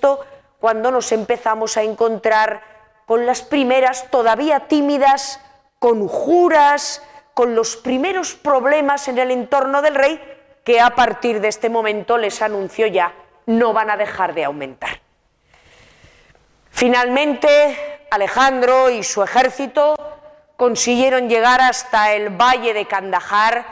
cuando 0.60 0.92
nos 0.92 1.13
empezamos 1.13 1.78
a 1.78 1.84
encontrar 1.84 2.62
con 3.06 3.25
las 3.25 3.42
primeras, 3.42 4.12
todavía 4.12 4.68
tímidas, 4.68 5.40
conjuras, 5.80 7.02
con 7.34 7.56
los 7.56 7.78
primeros 7.78 8.36
problemas 8.36 9.08
en 9.08 9.18
el 9.18 9.32
entorno 9.32 9.82
del 9.82 9.96
rey, 9.96 10.33
que 10.63 10.79
a 10.79 10.91
partir 10.96 11.41
de 11.41 11.50
este 11.50 11.70
momento 11.70 12.17
les 12.17 12.41
anunció 12.41 12.88
ya 12.88 13.13
no 13.46 13.74
van 13.74 13.89
a 13.89 13.98
dejar 13.98 14.34
de 14.34 14.46
aumentar. 14.46 15.01
Finalmente, 16.70 18.05
Alejandro 18.10 18.89
y 18.89 19.03
su 19.03 19.22
ejército 19.22 19.96
consiguieron 20.55 21.29
llegar 21.29 21.62
hasta 21.62 22.13
el 22.13 22.29
valle 22.29 22.74
de 22.74 22.86
Kandahar. 22.86 23.65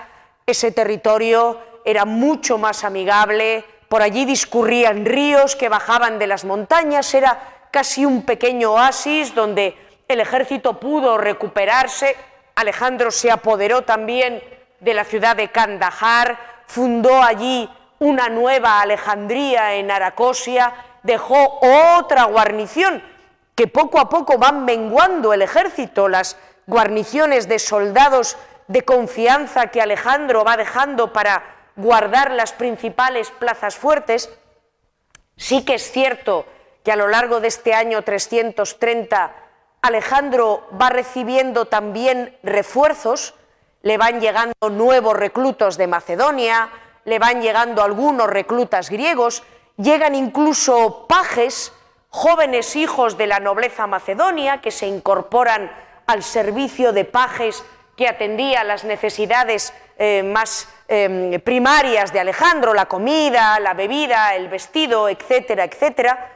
Ese 0.46 0.72
territorio 0.72 1.60
era 1.86 2.06
mucho 2.06 2.58
más 2.58 2.84
amigable, 2.84 3.64
por 3.88 4.02
allí 4.02 4.26
discurrían 4.26 5.06
ríos 5.06 5.56
que 5.56 5.70
bajaban 5.70 6.20
de 6.20 6.28
las 6.28 6.46
montañas, 6.46 7.14
era 7.14 7.68
casi 7.72 8.06
un 8.06 8.24
pequeño 8.24 8.74
oasis 8.74 9.34
donde 9.34 9.76
el 10.08 10.20
ejército 10.20 10.80
pudo 10.80 11.18
recuperarse. 11.18 12.16
Alejandro 12.56 13.12
se 13.12 13.32
apoderó 13.32 13.82
también 13.82 14.44
de 14.80 14.94
la 14.94 15.04
ciudad 15.04 15.36
de 15.36 15.50
Kandahar, 15.50 16.51
fundó 16.72 17.22
allí 17.22 17.70
una 18.00 18.30
nueva 18.30 18.80
Alejandría 18.80 19.76
en 19.76 19.92
Aracosia, 19.92 20.74
dejó 21.04 21.60
otra 21.98 22.24
guarnición 22.26 23.04
que 23.56 23.68
poco 23.68 24.00
a 24.00 24.08
poco 24.08 24.38
van 24.38 24.64
menguando 24.64 25.34
el 25.34 25.42
ejército, 25.42 26.08
las 26.08 26.38
guarniciones 26.68 27.50
de 27.50 27.60
soldados 27.60 28.38
de 28.70 28.84
confianza 28.84 29.68
que 29.68 29.82
Alejandro 29.82 30.46
va 30.46 30.56
dejando 30.56 31.12
para 31.12 31.44
guardar 31.76 32.32
las 32.32 32.54
principales 32.54 33.32
plazas 33.32 33.76
fuertes. 33.76 34.30
Sí 35.36 35.66
que 35.66 35.76
es 35.76 35.92
cierto 35.92 36.46
que 36.86 36.94
a 36.94 36.96
lo 36.96 37.10
largo 37.10 37.42
de 37.42 37.50
este 37.50 37.74
año 37.74 38.02
330 38.02 39.36
Alejandro 39.82 40.70
va 40.82 40.90
recibiendo 40.90 41.66
también 41.66 42.38
refuerzos, 42.44 43.34
le 43.84 43.98
van 43.98 44.20
llegando 44.20 44.70
nuevos 44.70 45.16
reclutos 45.16 45.78
de 45.78 45.88
Macedonia, 45.88 46.70
le 47.06 47.20
van 47.20 47.42
llegando 47.42 47.84
algunos 47.84 48.28
reclutas 48.28 48.90
griegos, 48.90 49.44
llegan 49.78 50.16
incluso 50.16 51.08
pajes, 51.08 51.74
jóvenes 52.10 52.76
hijos 52.76 53.18
de 53.18 53.28
la 53.28 53.40
nobleza 53.40 53.88
macedonia, 53.88 54.62
que 54.62 54.72
se 54.72 54.88
incorporan 54.88 55.72
al 56.06 56.24
servicio 56.24 56.94
de 56.94 57.06
pajes 57.06 57.64
que 57.96 58.08
atendía 58.08 58.64
las 58.64 58.84
necesidades 58.84 59.74
eh, 59.98 60.24
más 60.24 60.68
em, 60.88 61.40
primarias 61.42 62.12
de 62.12 62.20
Alejandro, 62.20 62.74
la 62.74 62.88
comida, 62.88 63.60
la 63.60 63.74
bebida, 63.74 64.36
el 64.36 64.48
vestido, 64.50 65.10
etcétera, 65.10 65.66
etcétera. 65.66 66.32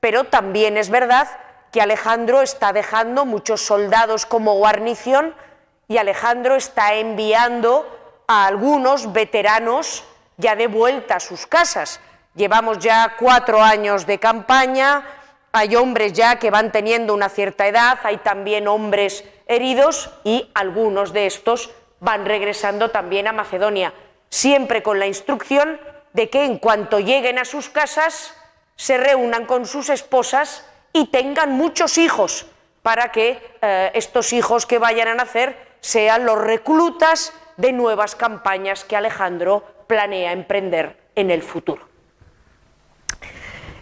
Pero 0.00 0.24
también 0.24 0.76
es 0.76 0.90
verdad 0.90 1.28
que 1.72 1.80
Alejandro 1.80 2.42
está 2.42 2.72
dejando 2.72 3.24
muchos 3.24 3.60
soldados 3.60 4.26
como 4.26 4.54
guarnición 4.54 5.34
y 5.90 5.98
Alejandro 5.98 6.54
está 6.54 6.94
enviando 6.94 7.84
a 8.28 8.46
algunos 8.46 9.12
veteranos 9.12 10.04
ya 10.36 10.54
de 10.54 10.68
vuelta 10.68 11.16
a 11.16 11.20
sus 11.20 11.48
casas. 11.48 11.98
Llevamos 12.36 12.78
ya 12.78 13.16
cuatro 13.18 13.60
años 13.60 14.06
de 14.06 14.20
campaña, 14.20 15.04
hay 15.50 15.74
hombres 15.74 16.12
ya 16.12 16.38
que 16.38 16.52
van 16.52 16.70
teniendo 16.70 17.12
una 17.12 17.28
cierta 17.28 17.66
edad, 17.66 17.98
hay 18.04 18.18
también 18.18 18.68
hombres 18.68 19.24
heridos 19.48 20.10
y 20.22 20.48
algunos 20.54 21.12
de 21.12 21.26
estos 21.26 21.70
van 21.98 22.24
regresando 22.24 22.92
también 22.92 23.26
a 23.26 23.32
Macedonia, 23.32 23.92
siempre 24.28 24.84
con 24.84 25.00
la 25.00 25.08
instrucción 25.08 25.80
de 26.12 26.30
que 26.30 26.44
en 26.44 26.58
cuanto 26.58 27.00
lleguen 27.00 27.40
a 27.40 27.44
sus 27.44 27.68
casas 27.68 28.36
se 28.76 28.96
reúnan 28.96 29.44
con 29.44 29.66
sus 29.66 29.90
esposas 29.90 30.64
y 30.92 31.06
tengan 31.06 31.50
muchos 31.50 31.98
hijos 31.98 32.46
para 32.82 33.10
que 33.10 33.42
eh, 33.60 33.90
estos 33.94 34.32
hijos 34.32 34.66
que 34.66 34.78
vayan 34.78 35.08
a 35.08 35.14
nacer 35.14 35.69
sean 35.80 36.24
los 36.24 36.38
reclutas 36.38 37.32
de 37.56 37.72
nuevas 37.72 38.14
campañas 38.14 38.84
que 38.84 38.94
Alejandro 38.96 39.64
planea 39.86 40.32
emprender 40.32 40.98
en 41.14 41.30
el 41.30 41.42
futuro. 41.42 41.88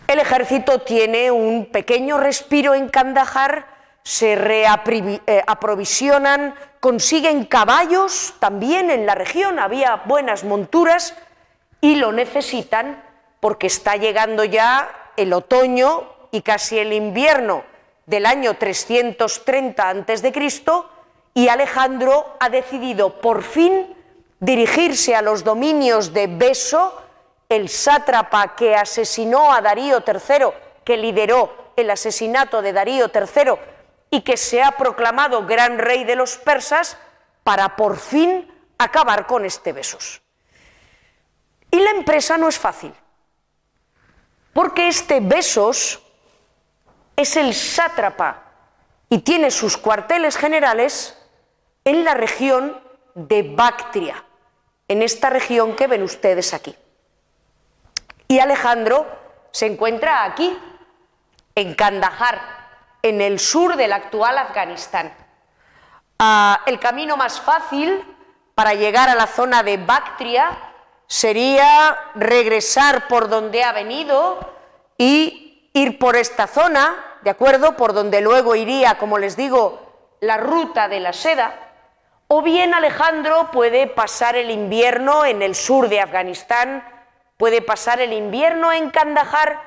El 0.07 0.21
ejército 0.21 0.78
tiene 0.81 1.31
un 1.31 1.67
pequeño 1.67 2.19
respiro 2.19 2.75
en 2.75 2.88
Kandahar, 2.88 3.76
se 4.02 4.37
reaprovisionan, 4.37 6.49
eh, 6.49 6.55
consiguen 6.81 7.45
caballos 7.45 8.35
también 8.40 8.90
en 8.90 9.05
la 9.05 9.14
región, 9.14 9.59
había 9.59 9.97
buenas 10.07 10.45
monturas 10.45 11.14
y 11.83 11.97
lo 11.97 12.12
necesitan 12.12 13.05
porque 13.38 13.67
está 13.67 13.97
llegando 13.97 14.45
ya 14.45 15.11
el 15.17 15.35
otoño 15.35 16.11
y 16.31 16.40
casi 16.40 16.78
el 16.78 16.95
invierno 16.95 17.64
del 18.07 18.25
año 18.25 18.55
330 18.55 19.88
a.C 19.88 20.33
y 21.35 21.49
Alejandro 21.49 22.37
ha 22.40 22.49
decidido 22.49 23.20
por 23.20 23.42
fin 23.42 23.94
dirigirse 24.40 25.14
a 25.14 25.23
los 25.23 25.44
dominios 25.44 26.12
de 26.12 26.26
Beso, 26.26 27.02
el 27.49 27.68
sátrapa 27.68 28.54
que 28.54 28.75
asesinó 28.75 29.52
a 29.52 29.61
Darío 29.61 30.04
III, 30.06 30.47
que 30.85 30.97
lideró 30.97 31.73
el 31.76 31.90
asesinato 31.90 32.62
de 32.62 32.73
Darío 32.73 33.11
III 33.12 33.52
y 34.11 34.20
que 34.23 34.37
se 34.37 34.62
ha 34.62 34.73
proclamado 34.73 35.47
gran 35.47 35.78
rey 35.78 36.04
de 36.04 36.16
los 36.16 36.37
persas, 36.37 36.97
para 37.42 37.76
por 37.76 37.97
fin 37.97 38.47
acabar 38.76 39.26
con 39.26 39.44
este 39.44 39.73
Besos. 39.73 40.20
Y 41.70 41.80
la 41.80 41.90
empresa 41.90 42.37
no 42.38 42.49
es 42.49 42.58
fácil, 42.58 42.92
porque 44.52 44.88
este 44.88 45.20
Besos 45.20 46.02
es 47.16 47.37
el 47.37 47.54
sátrapa 47.54 48.44
y 49.08 49.18
tiene 49.18 49.50
sus 49.50 49.76
cuarteles 49.76 50.37
generales 50.37 51.17
en 51.88 52.04
la 52.04 52.12
región 52.12 52.78
de 53.14 53.42
Bactria, 53.42 54.23
en 54.88 55.00
esta 55.00 55.30
región 55.30 55.75
que 55.75 55.87
ven 55.87 56.02
ustedes 56.02 56.52
aquí. 56.52 56.76
Y 58.28 58.40
Alejandro 58.40 59.07
se 59.52 59.64
encuentra 59.64 60.25
aquí, 60.25 60.54
en 61.54 61.75
Kandahar, 61.75 62.40
en 63.00 63.23
el 63.23 63.38
sur 63.38 63.75
del 63.76 63.95
actual 63.95 64.37
Afganistán. 64.37 65.14
Ah, 66.18 66.61
el 66.66 66.78
camino 66.78 67.16
más 67.16 67.40
fácil 67.40 68.04
para 68.54 68.75
llegar 68.75 69.09
a 69.09 69.14
la 69.14 69.26
zona 69.26 69.62
de 69.62 69.78
Bactria 69.78 70.59
sería 71.07 71.97
regresar 72.16 73.09
por 73.09 73.30
donde 73.30 73.64
ha 73.64 73.73
venido 73.73 74.38
y 74.99 75.71
ir 75.73 75.99
por 75.99 76.16
esta 76.16 76.49
zona, 76.49 77.18
¿de 77.23 77.30
acuerdo? 77.30 77.78
Por 77.78 77.95
donde 77.95 78.21
luego 78.21 78.54
iría, 78.54 78.99
como 78.99 79.16
les 79.16 79.38
digo, 79.38 80.16
la 80.21 80.37
ruta 80.37 80.87
de 80.87 81.00
la 81.00 81.14
seda. 81.14 81.67
O 82.30 82.42
bien 82.42 82.75
Alejandro 82.75 83.50
puede 83.50 83.87
pasar 83.87 84.37
el 84.37 84.50
invierno 84.50 85.25
en 85.25 85.40
el 85.40 85.54
sur 85.54 85.88
de 85.88 86.02
Afganistán, 86.02 86.87
puede 87.38 87.62
pasar 87.62 88.02
el 88.02 88.12
invierno 88.12 88.70
en 88.70 88.90
Kandahar 88.90 89.62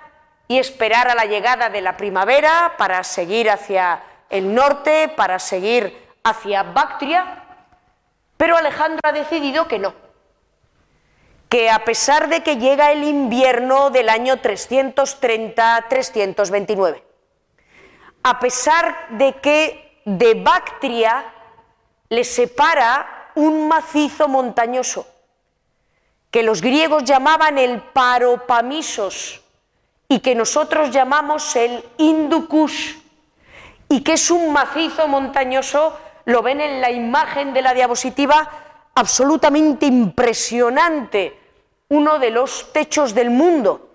y 0.47 0.59
esperar 0.59 1.09
a 1.09 1.15
la 1.15 1.25
llegada 1.25 1.71
de 1.71 1.81
la 1.81 1.97
primavera 1.97 2.75
para 2.77 3.03
seguir 3.03 3.49
hacia 3.49 4.03
el 4.29 4.53
norte, 4.53 5.07
para 5.07 5.39
seguir 5.39 6.07
hacia 6.23 6.61
Bactria, 6.61 7.45
pero 8.37 8.57
Alejandro 8.57 8.99
ha 9.03 9.11
decidido 9.11 9.67
que 9.67 9.79
no, 9.79 9.95
que 11.49 11.71
a 11.71 11.83
pesar 11.83 12.29
de 12.29 12.43
que 12.43 12.57
llega 12.57 12.91
el 12.91 13.03
invierno 13.03 13.89
del 13.89 14.07
año 14.07 14.37
330-329, 14.37 17.01
a 18.21 18.39
pesar 18.39 19.07
de 19.09 19.33
que 19.33 19.99
de 20.05 20.35
Bactria 20.35 21.25
le 22.11 22.25
separa 22.25 23.31
un 23.35 23.69
macizo 23.69 24.27
montañoso, 24.27 25.07
que 26.29 26.43
los 26.43 26.61
griegos 26.61 27.05
llamaban 27.05 27.57
el 27.57 27.79
Paropamisos, 27.79 29.41
y 30.09 30.19
que 30.19 30.35
nosotros 30.35 30.91
llamamos 30.91 31.55
el 31.55 31.85
Hindukush 31.97 32.97
y 33.87 34.01
que 34.03 34.13
es 34.13 34.29
un 34.29 34.51
macizo 34.51 35.07
montañoso, 35.07 35.97
lo 36.25 36.41
ven 36.41 36.59
en 36.59 36.81
la 36.81 36.91
imagen 36.91 37.53
de 37.53 37.61
la 37.61 37.73
diapositiva, 37.73 38.49
absolutamente 38.93 39.85
impresionante, 39.85 41.39
uno 41.87 42.19
de 42.19 42.29
los 42.29 42.73
techos 42.73 43.15
del 43.15 43.29
mundo, 43.29 43.89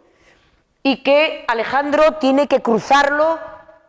y 0.82 1.02
que 1.02 1.44
Alejandro 1.48 2.14
tiene 2.14 2.48
que 2.48 2.62
cruzarlo 2.62 3.38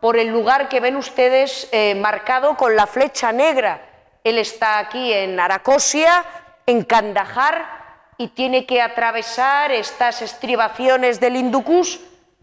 por 0.01 0.17
el 0.17 0.27
lugar 0.27 0.67
que 0.67 0.81
ven 0.81 0.97
ustedes 0.97 1.69
eh, 1.71 1.95
marcado 1.95 2.57
con 2.57 2.75
la 2.75 2.87
flecha 2.87 3.31
negra. 3.31 3.86
Él 4.27 4.39
está 4.39 4.79
aquí 4.79 5.13
en 5.13 5.39
Aracosia, 5.39 6.25
en 6.65 6.83
Kandahar, 6.83 8.11
y 8.17 8.27
tiene 8.27 8.65
que 8.65 8.81
atravesar 8.81 9.71
estas 9.71 10.21
estribaciones 10.21 11.21
del 11.21 11.37
Hindukush 11.37 11.99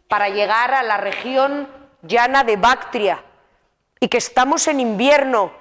para 0.09 0.31
llegar 0.31 0.73
a 0.73 0.83
la 0.83 0.97
región 0.97 1.69
llana 2.01 2.43
de 2.43 2.57
Bactria. 2.57 3.23
Y 4.01 4.09
que 4.09 4.17
estamos 4.17 4.67
en 4.67 4.81
invierno 4.81 5.53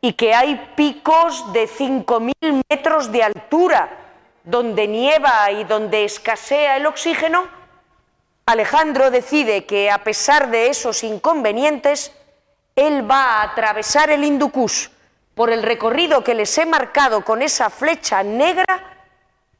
y 0.00 0.12
que 0.12 0.32
hay 0.32 0.74
picos 0.76 1.52
de 1.52 1.68
5.000 1.68 2.62
metros 2.70 3.10
de 3.10 3.24
altura 3.24 3.88
donde 4.44 4.86
nieva 4.86 5.50
y 5.50 5.64
donde 5.64 6.04
escasea 6.04 6.76
el 6.76 6.86
oxígeno, 6.86 7.48
Alejandro 8.46 9.10
decide 9.10 9.64
que 9.64 9.90
a 9.90 10.04
pesar 10.04 10.52
de 10.52 10.68
esos 10.68 11.02
inconvenientes, 11.02 12.12
él 12.76 13.10
va 13.10 13.24
a 13.24 13.42
atravesar 13.42 14.10
el 14.10 14.22
Hindukush 14.22 14.93
por 15.34 15.50
el 15.50 15.62
recorrido 15.62 16.22
que 16.22 16.34
les 16.34 16.56
he 16.58 16.66
marcado 16.66 17.24
con 17.24 17.42
esa 17.42 17.70
flecha 17.70 18.22
negra 18.22 18.82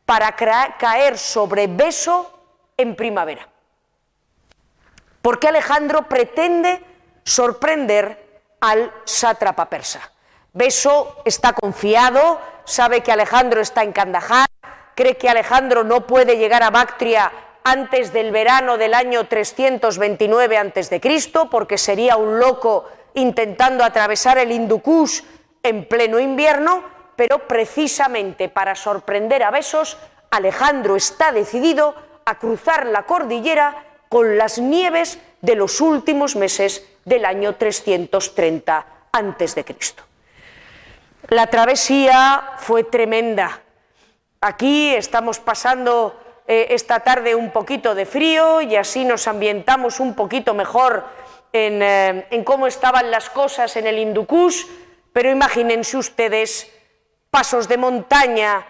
para 0.04 0.32
caer 0.32 1.18
sobre 1.18 1.66
Beso 1.66 2.30
en 2.76 2.94
primavera 2.94 3.48
porque 5.24 5.48
Alejandro 5.48 6.06
pretende 6.06 6.84
sorprender 7.24 8.42
al 8.60 8.92
sátrapa 9.04 9.70
persa. 9.70 10.12
Beso 10.52 11.22
está 11.24 11.54
confiado, 11.54 12.38
sabe 12.66 13.00
que 13.00 13.10
Alejandro 13.10 13.62
está 13.62 13.82
en 13.84 13.92
Kandahar, 13.92 14.46
cree 14.94 15.16
que 15.16 15.30
Alejandro 15.30 15.82
no 15.82 16.06
puede 16.06 16.36
llegar 16.36 16.62
a 16.62 16.68
Bactria 16.68 17.32
antes 17.64 18.12
del 18.12 18.32
verano 18.32 18.76
del 18.76 18.92
año 18.92 19.26
329 19.26 20.58
a.C., 20.58 21.00
porque 21.50 21.78
sería 21.78 22.18
un 22.18 22.38
loco 22.38 22.84
intentando 23.14 23.82
atravesar 23.82 24.36
el 24.36 24.52
Hindukush 24.52 25.22
en 25.64 25.86
pleno 25.86 26.20
invierno, 26.20 26.84
pero 27.16 27.48
precisamente 27.48 28.48
para 28.48 28.76
sorprender 28.76 29.42
a 29.42 29.50
Besos, 29.50 29.96
Alejandro 30.30 30.94
está 30.94 31.32
decidido 31.32 31.94
a 32.24 32.38
cruzar 32.38 32.86
la 32.86 33.02
cordillera 33.02 33.84
con 34.08 34.38
las 34.38 34.58
nieves 34.58 35.18
de 35.40 35.56
los 35.56 35.80
últimos 35.80 36.36
meses 36.36 36.86
del 37.04 37.24
año 37.24 37.56
330 37.56 38.86
a.C. 39.12 39.64
La 41.28 41.46
travesía 41.48 42.52
fue 42.58 42.84
tremenda. 42.84 43.60
Aquí 44.40 44.94
estamos 44.94 45.38
pasando 45.40 46.20
eh, 46.46 46.66
esta 46.70 47.00
tarde 47.00 47.34
un 47.34 47.50
poquito 47.50 47.94
de 47.94 48.04
frío 48.04 48.60
y 48.60 48.76
así 48.76 49.04
nos 49.04 49.26
ambientamos 49.26 50.00
un 50.00 50.14
poquito 50.14 50.52
mejor 50.52 51.04
en, 51.52 51.82
eh, 51.82 52.26
en 52.30 52.44
cómo 52.44 52.66
estaban 52.66 53.10
las 53.10 53.30
cosas 53.30 53.76
en 53.76 53.86
el 53.86 53.98
Hindukush, 53.98 54.66
pero 55.14 55.30
imagínense 55.30 55.96
ustedes 55.96 56.68
pasos 57.30 57.68
de 57.68 57.78
montaña, 57.78 58.66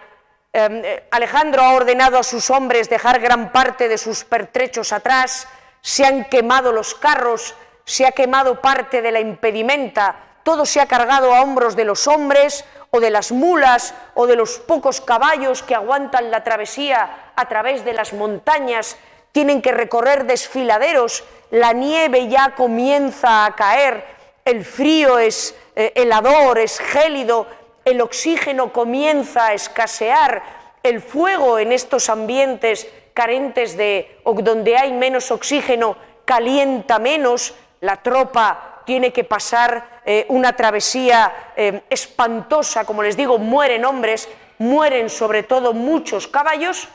Em, 0.55 0.85
eh, 0.85 1.03
Alejandro 1.11 1.61
ha 1.63 1.73
ordenado 1.73 2.17
a 2.17 2.23
sus 2.23 2.49
hombres 2.49 2.87
dejar 2.87 3.19
gran 3.19 3.51
parte 3.51 3.89
de 3.89 3.97
sus 3.97 4.23
pertrechos 4.23 4.93
atrás, 4.93 5.49
se 5.81 6.05
han 6.05 6.23
quemado 6.23 6.71
los 6.71 6.95
carros, 6.95 7.55
se 7.83 8.07
ha 8.07 8.13
quemado 8.13 8.61
parte 8.61 9.01
de 9.01 9.11
la 9.11 9.19
impedimenta, 9.19 10.15
todo 10.43 10.65
se 10.65 10.79
ha 10.79 10.85
cargado 10.85 11.33
a 11.33 11.41
hombros 11.41 11.75
de 11.75 11.83
los 11.83 12.07
hombres 12.07 12.63
o 12.89 13.01
de 13.01 13.09
las 13.09 13.33
mulas 13.33 13.95
o 14.13 14.27
de 14.27 14.37
los 14.37 14.59
pocos 14.59 15.01
caballos 15.01 15.61
que 15.61 15.75
aguantan 15.75 16.31
la 16.31 16.45
travesía 16.45 17.33
a 17.35 17.49
través 17.49 17.83
de 17.83 17.91
las 17.91 18.13
montañas, 18.13 18.95
tienen 19.33 19.61
que 19.61 19.73
recorrer 19.73 20.23
desfiladeros, 20.23 21.25
la 21.51 21.73
nieve 21.73 22.29
ya 22.29 22.55
comienza 22.55 23.43
a 23.43 23.55
caer, 23.55 24.05
el 24.45 24.63
frío 24.63 25.17
es 25.17 25.55
eh, 25.75 25.91
helador, 25.95 26.59
es 26.59 26.79
gélido, 26.79 27.47
el 27.83 27.99
oxígeno 27.99 28.71
comienza 28.71 29.47
a 29.47 29.53
escasear, 29.53 30.43
el 30.83 31.01
fuego 31.01 31.57
en 31.57 31.71
estos 31.71 32.09
ambientes 32.09 32.87
carentes 33.15 33.75
de 33.75 34.19
o 34.23 34.33
donde 34.35 34.77
hay 34.77 34.93
menos 34.93 35.31
oxígeno 35.31 35.97
calienta 36.25 36.99
menos, 36.99 37.55
la 37.81 37.97
tropa 37.97 38.83
tiene 38.85 39.11
que 39.11 39.23
pasar 39.23 40.01
eh, 40.05 40.27
una 40.29 40.55
travesía 40.55 41.51
eh, 41.55 41.81
espantosa, 41.89 42.85
como 42.85 43.01
les 43.01 43.17
digo, 43.17 43.39
mueren 43.39 43.83
hombres, 43.83 44.29
mueren 44.59 45.09
sobre 45.09 45.41
todo 45.41 45.73
muchos 45.73 46.27
caballos, 46.27 46.87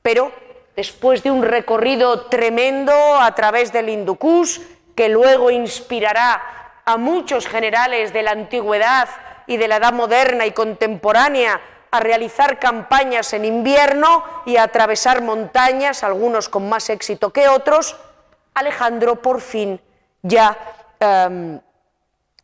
pero 0.00 0.30
después 0.76 1.24
de 1.24 1.32
un 1.32 1.42
recorrido 1.42 2.26
tremendo 2.26 2.92
a 2.92 3.34
través 3.34 3.72
del 3.72 3.88
Hindukush, 3.88 4.60
que 4.94 5.08
luego 5.08 5.50
inspirará 5.50 6.63
a 6.84 6.96
muchos 6.96 7.46
generales 7.46 8.12
de 8.12 8.22
la 8.22 8.32
antigüedad 8.32 9.08
y 9.46 9.56
de 9.56 9.68
la 9.68 9.76
edad 9.76 9.92
moderna 9.92 10.46
y 10.46 10.52
contemporánea 10.52 11.60
a 11.90 12.00
realizar 12.00 12.58
campañas 12.58 13.32
en 13.34 13.44
invierno 13.44 14.24
y 14.46 14.56
a 14.56 14.64
atravesar 14.64 15.22
montañas, 15.22 16.02
algunos 16.02 16.48
con 16.48 16.68
más 16.68 16.90
éxito 16.90 17.32
que 17.32 17.48
otros, 17.48 17.96
Alejandro 18.54 19.22
por 19.22 19.40
fin 19.40 19.80
ya 20.22 20.56
em, 20.98 21.60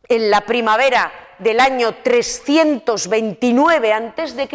en 0.07 0.29
la 0.29 0.41
primavera 0.41 1.11
del 1.39 1.59
año 1.59 1.95
329 2.03 3.93
a.C. 3.93 4.47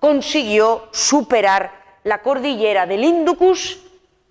consiguió 0.00 0.88
superar 0.90 1.70
la 2.04 2.22
cordillera 2.22 2.86
del 2.86 3.04
Hindukush 3.04 3.76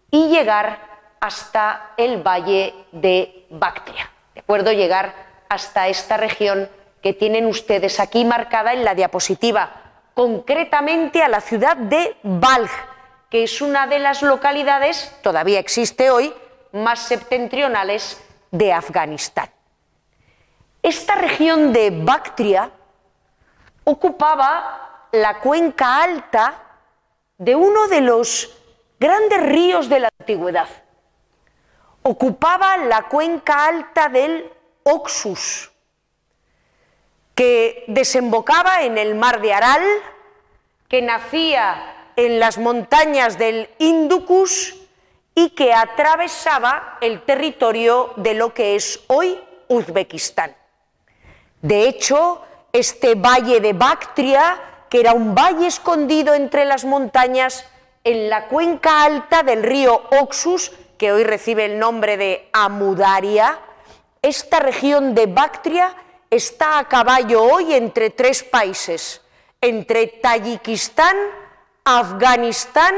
y 0.09 0.27
llegar 0.27 0.79
hasta 1.19 1.91
el 1.95 2.21
valle 2.21 2.73
de 2.91 3.45
Bactria, 3.51 4.09
¿de 4.09 4.20
acuerdo? 4.51 4.73
Llegar 4.73 5.13
hasta 5.47 5.87
esta 5.87 6.17
región 6.17 6.69
que 7.01 7.13
tienen 7.13 7.45
ustedes 7.45 8.01
aquí 8.01 8.25
marcada 8.25 8.73
en 8.73 8.83
la 8.83 8.95
diapositiva, 8.95 9.71
concretamente 10.13 11.23
a 11.23 11.29
la 11.29 11.39
ciudad 11.39 11.77
de 11.77 12.17
Balj, 12.21 12.69
que 13.29 13.43
es 13.43 13.61
una 13.61 13.87
de 13.87 13.99
las 13.99 14.21
localidades, 14.21 15.15
todavía 15.23 15.57
existe 15.57 16.11
hoy, 16.11 16.33
más 16.73 16.99
septentrionales 16.99 18.21
de 18.51 18.73
Afganistán. 18.73 19.49
Esta 20.83 21.15
región 21.15 21.71
de 21.71 21.89
Bactria 21.89 22.71
ocupaba 23.85 25.07
la 25.13 25.39
cuenca 25.39 26.03
alta 26.03 26.55
de 27.37 27.55
uno 27.55 27.87
de 27.87 28.01
los 28.01 28.53
grandes 28.99 29.43
ríos 29.43 29.87
de 29.87 29.99
la 30.01 30.09
antigüedad. 30.19 30.67
Ocupaba 32.03 32.77
la 32.77 33.03
cuenca 33.03 33.65
alta 33.65 34.09
del 34.09 34.49
Oxus, 34.83 35.71
que 37.35 37.83
desembocaba 37.87 38.81
en 38.81 38.97
el 38.97 39.15
mar 39.15 39.41
de 39.41 39.53
Aral, 39.53 39.83
que 40.87 41.01
nacía 41.01 42.11
en 42.15 42.39
las 42.39 42.57
montañas 42.57 43.37
del 43.37 43.69
Hindukush 43.77 44.73
y 45.35 45.51
que 45.51 45.73
atravesaba 45.73 46.97
el 47.01 47.21
territorio 47.21 48.13
de 48.17 48.33
lo 48.33 48.53
que 48.53 48.75
es 48.75 48.99
hoy 49.07 49.39
Uzbekistán. 49.67 50.55
De 51.61 51.87
hecho, 51.87 52.41
este 52.73 53.15
valle 53.15 53.59
de 53.59 53.73
Bactria, 53.73 54.59
que 54.89 54.99
era 54.99 55.13
un 55.13 55.35
valle 55.35 55.67
escondido 55.67 56.33
entre 56.33 56.65
las 56.65 56.83
montañas 56.83 57.65
en 58.03 58.29
la 58.29 58.47
cuenca 58.47 59.03
alta 59.03 59.43
del 59.43 59.63
río 59.63 60.03
Oxus, 60.19 60.71
que 61.01 61.11
hoy 61.11 61.23
recibe 61.23 61.65
el 61.65 61.79
nombre 61.79 62.15
de 62.15 62.47
Amudaria, 62.53 63.57
esta 64.21 64.59
región 64.59 65.15
de 65.15 65.25
Bactria 65.25 65.95
está 66.29 66.77
a 66.77 66.87
caballo 66.87 67.41
hoy 67.41 67.73
entre 67.73 68.11
tres 68.11 68.43
países, 68.43 69.19
entre 69.59 70.05
Tayikistán, 70.05 71.17
Afganistán 71.83 72.93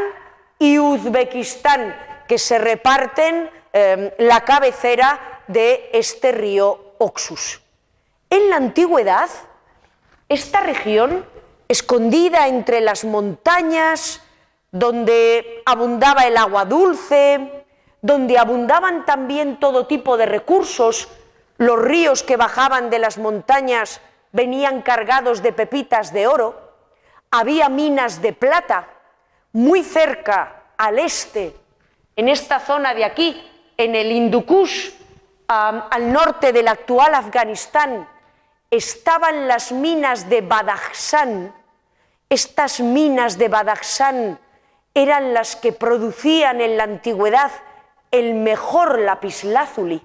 y 0.60 0.80
Uzbekistán, 0.80 1.96
que 2.28 2.38
se 2.38 2.58
reparten 2.58 3.50
eh, 3.72 4.14
la 4.18 4.42
cabecera 4.44 5.42
de 5.48 5.90
este 5.94 6.34
río 6.34 6.96
Oxus. 6.98 7.62
En 8.30 8.50
la 8.50 8.58
antigüedad, 8.58 9.30
esta 10.28 10.60
región, 10.60 11.26
escondida 11.70 12.50
entre 12.50 12.82
las 12.82 13.06
montañas, 13.06 14.22
donde 14.74 15.62
abundaba 15.66 16.28
el 16.28 16.36
agua 16.36 16.66
dulce, 16.66 17.63
donde 18.04 18.38
abundaban 18.38 19.06
también 19.06 19.62
todo 19.62 19.88
tipo 19.88 20.18
de 20.18 20.26
recursos, 20.26 21.08
los 21.58 21.80
ríos 21.82 22.22
que 22.22 22.36
bajaban 22.36 22.90
de 22.90 23.00
las 23.00 23.18
montañas 23.18 24.02
venían 24.34 24.82
cargados 24.82 25.42
de 25.42 25.54
pepitas 25.54 26.12
de 26.12 26.28
oro, 26.28 26.74
había 27.32 27.70
minas 27.70 28.22
de 28.22 28.34
plata, 28.34 28.90
muy 29.54 29.84
cerca 29.84 30.64
al 30.78 31.00
este, 31.00 31.56
en 32.18 32.28
esta 32.28 32.60
zona 32.60 32.94
de 32.94 33.06
aquí, 33.06 33.42
en 33.78 33.96
el 33.96 34.12
Hindu 34.12 34.46
al 35.48 36.12
norte 36.12 36.52
del 36.52 36.68
actual 36.68 37.16
Afganistán, 37.16 38.10
estaban 38.70 39.48
las 39.48 39.72
minas 39.72 40.28
de 40.28 40.42
Badakhshan. 40.42 41.56
Estas 42.28 42.82
minas 42.82 43.38
de 43.38 43.48
Badakhshan 43.48 44.40
eran 44.94 45.34
las 45.34 45.56
que 45.56 45.72
producían 45.72 46.60
en 46.60 46.76
la 46.76 46.84
antigüedad 46.84 47.52
el 48.14 48.36
mejor 48.36 49.00
lapislázuli. 49.00 50.02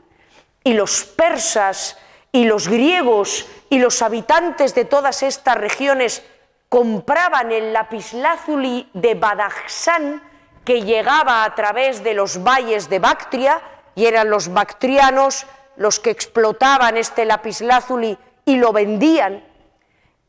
Y 0.64 0.72
los 0.72 1.04
persas 1.04 1.98
y 2.32 2.44
los 2.44 2.66
griegos 2.66 3.46
y 3.70 3.78
los 3.78 4.02
habitantes 4.02 4.74
de 4.74 4.86
todas 4.86 5.22
estas 5.22 5.56
regiones 5.56 6.24
compraban 6.68 7.52
el 7.52 7.72
lapislázuli 7.72 8.88
de 8.94 9.14
Badakhshan 9.14 10.22
que 10.64 10.82
llegaba 10.82 11.44
a 11.44 11.54
través 11.54 12.02
de 12.02 12.14
los 12.14 12.42
valles 12.42 12.88
de 12.88 12.98
Bactria 12.98 13.60
y 13.94 14.06
eran 14.06 14.30
los 14.30 14.52
bactrianos 14.52 15.46
los 15.76 16.00
que 16.00 16.10
explotaban 16.10 16.96
este 16.96 17.24
lapislázuli 17.24 18.18
y 18.44 18.56
lo 18.56 18.72
vendían. 18.72 19.44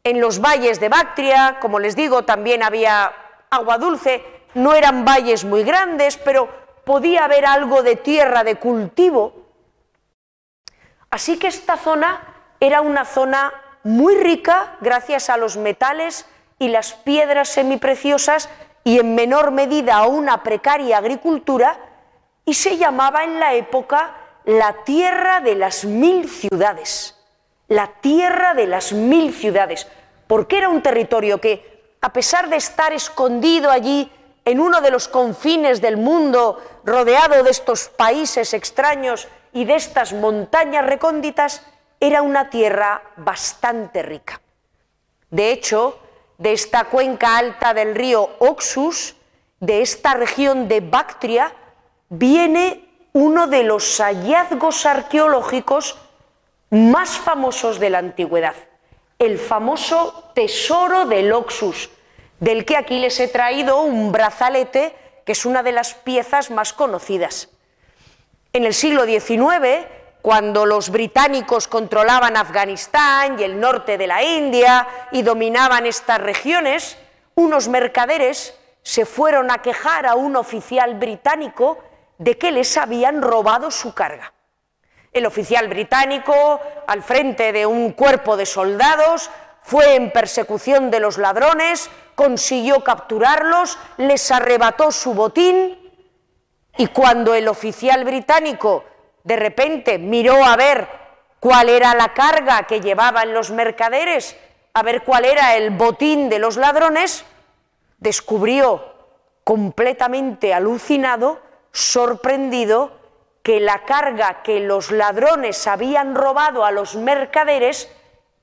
En 0.03 0.21
los 0.21 0.39
valles 0.41 0.79
de 0.79 0.89
Bactria, 0.89 1.57
como 1.61 1.79
les 1.79 1.95
digo, 1.95 2.23
también 2.23 2.61
había 2.61 3.11
agua 3.49 3.77
dulce, 3.77 4.23
no 4.53 4.73
eran 4.73 5.05
valles 5.05 5.43
muy 5.45 5.63
grandes, 5.63 6.17
pero 6.17 6.49
podía 6.89 7.25
haber 7.25 7.45
algo 7.45 7.83
de 7.83 7.95
tierra 7.95 8.43
de 8.43 8.55
cultivo. 8.55 9.45
Así 11.11 11.37
que 11.37 11.45
esta 11.45 11.77
zona 11.77 12.19
era 12.59 12.81
una 12.81 13.05
zona 13.05 13.53
muy 13.83 14.15
rica 14.15 14.75
gracias 14.81 15.29
a 15.29 15.37
los 15.37 15.55
metales 15.55 16.25
y 16.57 16.69
las 16.69 16.93
piedras 16.93 17.49
semipreciosas 17.49 18.49
y 18.83 18.97
en 18.97 19.13
menor 19.13 19.51
medida 19.51 19.97
a 19.97 20.07
una 20.07 20.41
precaria 20.41 20.97
agricultura 20.97 21.77
y 22.43 22.55
se 22.55 22.77
llamaba 22.77 23.23
en 23.23 23.39
la 23.39 23.53
época 23.53 24.15
la 24.45 24.83
tierra 24.83 25.41
de 25.41 25.53
las 25.53 25.85
mil 25.85 26.27
ciudades 26.27 27.15
la 27.67 27.85
tierra 28.01 28.55
de 28.55 28.65
las 28.65 28.93
mil 28.93 29.31
ciudades, 29.31 29.87
porque 30.25 30.57
era 30.57 30.69
un 30.69 30.81
territorio 30.81 31.39
que, 31.39 31.95
a 32.01 32.11
pesar 32.11 32.49
de 32.49 32.55
estar 32.55 32.93
escondido 32.93 33.69
allí 33.69 34.11
en 34.45 34.59
uno 34.59 34.81
de 34.81 34.91
los 34.91 35.07
confines 35.07 35.81
del 35.81 35.97
mundo, 35.97 36.61
rodeado 36.83 37.43
de 37.43 37.51
estos 37.51 37.89
países 37.89 38.53
extraños 38.53 39.27
y 39.53 39.65
de 39.65 39.75
estas 39.75 40.13
montañas 40.13 40.85
recónditas, 40.85 41.63
era 41.99 42.21
una 42.21 42.49
tierra 42.49 43.01
bastante 43.17 44.01
rica. 44.01 44.41
De 45.29 45.51
hecho, 45.51 45.99
de 46.37 46.53
esta 46.53 46.85
cuenca 46.85 47.37
alta 47.37 47.73
del 47.73 47.93
río 47.93 48.29
Oxus, 48.39 49.15
de 49.59 49.81
esta 49.81 50.13
región 50.13 50.67
de 50.67 50.79
Bactria, 50.79 51.53
viene 52.07 52.89
uno 53.13 53.47
de 53.47 53.63
los 53.63 53.99
hallazgos 53.99 54.85
arqueológicos 54.85 55.97
más 56.69 57.17
famosos 57.17 57.79
de 57.79 57.89
la 57.89 57.97
antigüedad, 57.97 58.55
el 59.17 59.37
famoso 59.37 60.31
tesoro 60.33 61.05
del 61.05 61.33
Oxus, 61.33 61.89
del 62.39 62.65
que 62.65 62.77
aquí 62.77 62.99
les 62.99 63.19
he 63.19 63.27
traído 63.27 63.81
un 63.81 64.11
brazalete 64.11 64.95
que 65.25 65.33
es 65.33 65.45
una 65.45 65.63
de 65.63 65.71
las 65.71 65.93
piezas 65.93 66.49
más 66.51 66.73
conocidas. 66.73 67.49
En 68.51 68.65
el 68.65 68.73
siglo 68.73 69.05
XIX, 69.05 69.85
cuando 70.21 70.65
los 70.65 70.89
británicos 70.89 71.67
controlaban 71.67 72.35
Afganistán 72.35 73.39
y 73.39 73.43
el 73.43 73.59
norte 73.59 73.97
de 73.97 74.07
la 74.07 74.23
India 74.23 74.87
y 75.11 75.21
dominaban 75.21 75.85
estas 75.85 76.19
regiones, 76.19 76.97
unos 77.35 77.67
mercaderes 77.67 78.57
se 78.81 79.05
fueron 79.05 79.51
a 79.51 79.61
quejar 79.61 80.07
a 80.07 80.15
un 80.15 80.35
oficial 80.35 80.95
británico 80.95 81.77
de 82.17 82.37
que 82.37 82.51
les 82.51 82.75
habían 82.77 83.21
robado 83.21 83.71
su 83.71 83.93
carga. 83.93 84.33
El 85.11 85.25
oficial 85.25 85.67
británico, 85.67 86.59
al 86.87 87.01
frente 87.01 87.51
de 87.51 87.65
un 87.65 87.91
cuerpo 87.93 88.35
de 88.35 88.45
soldados, 88.45 89.29
fue 89.63 89.95
en 89.95 90.11
persecución 90.11 90.91
de 90.91 90.99
los 90.99 91.17
ladrones, 91.17 91.89
consiguió 92.19 92.83
capturarlos, 92.83 93.77
les 93.95 94.29
arrebató 94.29 94.91
su 94.91 95.13
botín 95.13 95.79
y 96.77 96.87
cuando 96.87 97.33
el 97.33 97.47
oficial 97.47 98.03
británico 98.03 98.83
de 99.23 99.37
repente 99.37 99.97
miró 99.97 100.43
a 100.43 100.57
ver 100.57 100.85
cuál 101.39 101.69
era 101.69 101.95
la 101.95 102.13
carga 102.13 102.63
que 102.63 102.81
llevaban 102.81 103.33
los 103.33 103.51
mercaderes, 103.51 104.35
a 104.73 104.83
ver 104.83 105.03
cuál 105.05 105.23
era 105.23 105.55
el 105.55 105.69
botín 105.69 106.27
de 106.27 106.39
los 106.39 106.57
ladrones, 106.57 107.23
descubrió 107.99 108.83
completamente 109.45 110.53
alucinado, 110.53 111.39
sorprendido, 111.71 112.99
que 113.43 113.61
la 113.61 113.85
carga 113.85 114.43
que 114.43 114.59
los 114.59 114.91
ladrones 114.91 115.67
habían 115.67 116.15
robado 116.15 116.65
a 116.65 116.71
los 116.71 116.97
mercaderes 116.97 117.89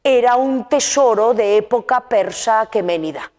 era 0.03 0.37
un 0.37 0.67
tesoro 0.67 1.35
de 1.35 1.59
época 1.59 2.09
persa 2.09 2.63
aqueménida, 2.63 3.31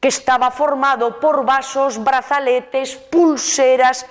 que 0.00 0.08
estaba 0.08 0.50
formado 0.50 1.20
por 1.20 1.44
vasos, 1.44 2.02
brazaletes, 2.02 2.96
pulseras, 2.96 4.06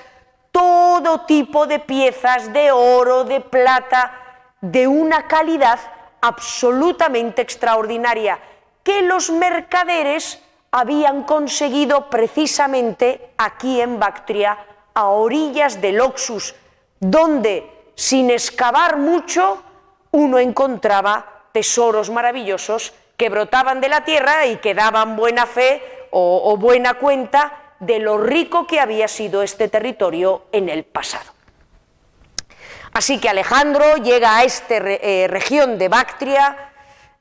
todo 0.51 1.21
tipo 1.25 1.65
de 1.65 1.79
piezas 1.79 2.53
de 2.53 2.71
oro, 2.71 3.23
de 3.23 3.41
plata, 3.41 4.13
de 4.61 4.87
una 4.87 5.27
calidad 5.27 5.79
absolutamente 6.21 7.41
extraordinaria, 7.41 8.39
que 8.83 9.01
los 9.01 9.29
mercaderes 9.31 10.41
habían 10.71 11.23
conseguido 11.23 12.09
precisamente 12.09 13.31
aquí 13.37 13.81
en 13.81 13.99
Bactria 13.99 14.57
a 14.93 15.07
orillas 15.07 15.81
del 15.81 16.01
Oxus, 16.01 16.55
donde 16.99 17.91
sin 17.95 18.29
excavar 18.29 18.97
mucho 18.97 19.63
uno 20.11 20.37
encontraba 20.39 21.43
tesoros 21.51 22.09
maravillosos 22.09 22.93
que 23.19 23.27
brotaban 23.27 23.81
de 23.81 23.89
la 23.89 24.05
tierra 24.05 24.45
y 24.45 24.55
que 24.55 24.73
daban 24.73 25.17
buena 25.17 25.45
fe 25.45 25.83
o, 26.11 26.55
buena 26.55 26.93
cuenta 26.93 27.51
de 27.81 27.99
lo 27.99 28.17
rico 28.17 28.65
que 28.65 28.79
había 28.79 29.09
sido 29.09 29.43
este 29.43 29.67
territorio 29.67 30.45
en 30.53 30.69
el 30.69 30.85
pasado. 30.85 31.29
Así 32.93 33.19
que 33.19 33.27
Alejandro 33.27 33.97
llega 33.97 34.37
a 34.37 34.45
esta 34.45 34.77
eh, 34.77 35.27
región 35.29 35.77
de 35.77 35.89
Bactria, 35.89 36.71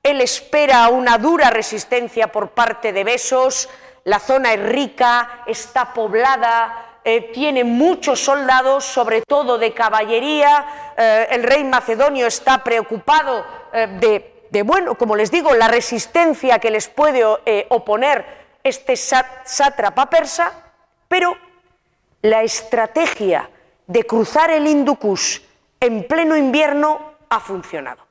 él 0.00 0.20
espera 0.20 0.88
una 0.88 1.18
dura 1.18 1.50
resistencia 1.50 2.28
por 2.28 2.50
parte 2.50 2.92
de 2.92 3.02
Besos, 3.02 3.68
la 4.04 4.20
zona 4.20 4.54
es 4.54 4.62
rica, 4.62 5.42
está 5.46 5.92
poblada, 5.92 7.00
eh, 7.04 7.32
tiene 7.32 7.64
muchos 7.64 8.20
soldados, 8.20 8.84
sobre 8.84 9.22
todo 9.22 9.58
de 9.58 9.74
caballería. 9.74 10.94
Eh, 10.96 11.26
el 11.30 11.42
rey 11.42 11.64
macedonio 11.64 12.26
está 12.28 12.62
preocupado 12.62 13.44
eh, 13.72 14.37
de, 14.50 14.62
bueno, 14.62 14.96
como 14.96 15.16
les 15.16 15.30
digo, 15.30 15.54
la 15.54 15.68
resistencia 15.68 16.58
que 16.58 16.70
les 16.70 16.88
puede 16.88 17.24
oponer 17.68 18.24
este 18.64 18.96
sátrapa 18.96 20.10
persa, 20.10 20.52
pero 21.08 21.36
la 22.22 22.42
estrategia 22.42 23.48
de 23.86 24.04
cruzar 24.04 24.50
el 24.50 24.66
Hindukush 24.66 25.40
en 25.80 26.06
pleno 26.06 26.36
invierno 26.36 27.14
ha 27.28 27.40
funcionado. 27.40 28.06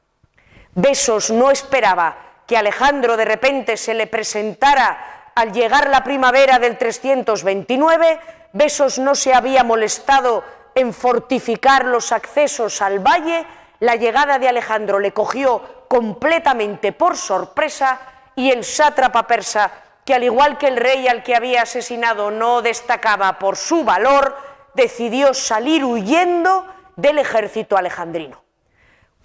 Besos 0.74 1.32
no 1.32 1.52
esperaba 1.52 2.18
que 2.46 2.58
Alejandro 2.58 3.18
de 3.18 3.26
repente 3.26 3.78
se 3.78 3.94
le 3.94 4.08
presentara 4.08 5.32
al 5.36 5.52
llegar 5.52 5.90
la 5.90 6.04
primavera 6.04 6.60
del 6.60 6.78
329, 6.78 8.20
Besos 8.54 8.98
no 8.98 9.14
se 9.14 9.34
había 9.34 9.64
molestado 9.64 10.44
en 10.74 10.94
fortificar 10.94 11.86
los 11.86 12.12
accesos 12.12 12.82
al 12.82 13.00
valle, 13.00 13.46
la 13.80 13.96
llegada 13.96 14.40
de 14.40 14.50
Alejandro 14.50 15.00
le 15.00 15.14
cogió 15.14 15.86
completamente 15.88 16.92
por 16.92 17.16
sorpresa 17.16 18.00
y 18.36 18.52
el 18.52 18.64
sátrapa 18.64 19.28
persa, 19.28 19.72
que 20.06 20.14
al 20.14 20.24
igual 20.24 20.58
que 20.58 20.68
el 20.68 20.78
rey 20.78 21.08
al 21.08 21.24
que 21.24 21.36
había 21.36 21.64
asesinado 21.64 22.32
no 22.32 22.62
destacaba 22.62 23.40
por 23.40 23.58
su 23.58 23.84
valor, 23.84 24.38
decidió 24.74 25.34
salir 25.34 25.84
huyendo 25.84 26.66
del 26.96 27.20
ejército 27.20 27.78
alejandrino. 27.78 28.42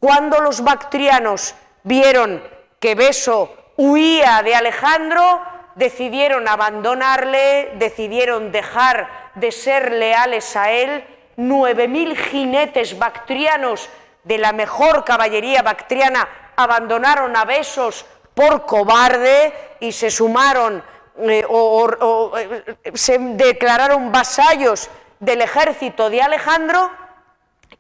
Cuando 0.01 0.41
los 0.41 0.65
bactrianos 0.65 1.55
vieron 1.85 2.43
que 2.81 2.95
Beso 2.95 3.55
huía 3.77 4.43
de 4.43 4.55
Alejandro, 4.55 5.41
decidieron 5.77 6.49
abandonarle, 6.49 7.73
decidieron 7.77 8.51
dejar 8.51 9.31
de 9.35 9.53
ser 9.53 9.93
leales 9.93 10.57
a 10.57 10.71
él. 10.71 11.05
Nueve 11.37 11.89
mil 11.89 12.17
jinetes 12.17 12.99
bactrianos 12.99 13.89
de 14.25 14.39
la 14.39 14.53
mejor 14.53 15.05
caballería 15.05 15.63
bactriana 15.63 16.29
abandonaron 16.57 17.37
a 17.37 17.45
Besos 17.45 18.05
por 18.35 18.65
cobarde 18.67 19.77
y 19.81 19.93
se 19.93 20.11
sumaron 20.11 20.83
eh, 21.19 21.45
o, 21.49 22.33
eh, 22.39 22.77
se 22.95 23.19
declararon 23.19 24.11
vasallos 24.11 24.89
del 25.21 25.43
ejército 25.43 26.09
de 26.09 26.23
Alejandro 26.23 26.91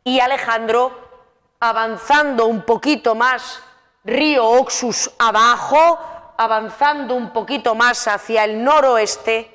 y 0.04 0.20
Alejandro, 0.20 0.92
avanzando 1.60 2.46
un 2.46 2.62
poquito 2.62 3.14
más 3.14 3.62
río 4.04 4.46
Oxus 4.46 5.10
abajo, 5.18 5.98
avanzando 6.36 7.14
un 7.14 7.32
poquito 7.32 7.74
más 7.74 8.06
hacia 8.08 8.44
el 8.44 8.62
noroeste, 8.62 9.48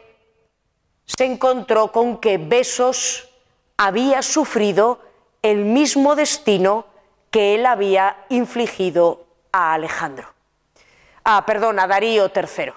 se 1.06 1.26
encontró 1.26 1.92
con 1.92 2.18
que 2.18 2.38
Besos 2.38 3.30
había 3.78 4.22
sufrido 4.22 5.00
el 5.42 5.66
mismo 5.66 6.16
destino 6.16 6.86
que 7.32 7.56
él 7.56 7.66
había 7.66 8.18
infligido 8.30 9.26
a 9.52 9.74
Alejandro. 9.74 10.34
Ah, 11.24 11.44
perdón, 11.46 11.80
a 11.80 11.88
Darío 11.88 12.32
III. 12.34 12.74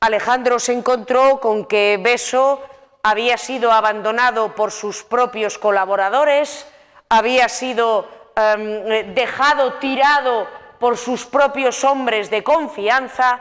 Alejandro 0.00 0.58
se 0.58 0.72
encontró 0.72 1.40
con 1.40 1.66
que 1.66 1.98
Beso 2.00 2.62
había 3.02 3.36
sido 3.36 3.72
abandonado 3.72 4.54
por 4.54 4.70
sus 4.70 5.02
propios 5.02 5.58
colaboradores, 5.58 6.66
había 7.08 7.48
sido 7.48 8.08
em, 8.36 9.14
dejado 9.14 9.74
tirado 9.74 10.46
por 10.78 10.96
sus 10.96 11.26
propios 11.26 11.84
hombres 11.84 12.30
de 12.30 12.44
confianza 12.44 13.40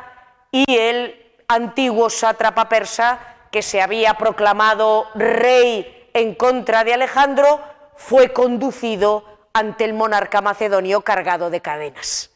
y 0.51 0.65
el 0.77 1.33
antiguo 1.47 2.09
sátrapa 2.09 2.67
persa 2.67 3.19
que 3.51 3.61
se 3.61 3.81
había 3.81 4.15
proclamado 4.15 5.07
rey 5.15 6.09
en 6.13 6.35
contra 6.35 6.83
de 6.83 6.93
Alejandro 6.93 7.61
fue 7.97 8.31
conducido 8.31 9.23
ante 9.53 9.85
el 9.85 9.93
monarca 9.93 10.41
macedonio 10.41 11.01
cargado 11.01 11.49
de 11.49 11.61
cadenas. 11.61 12.31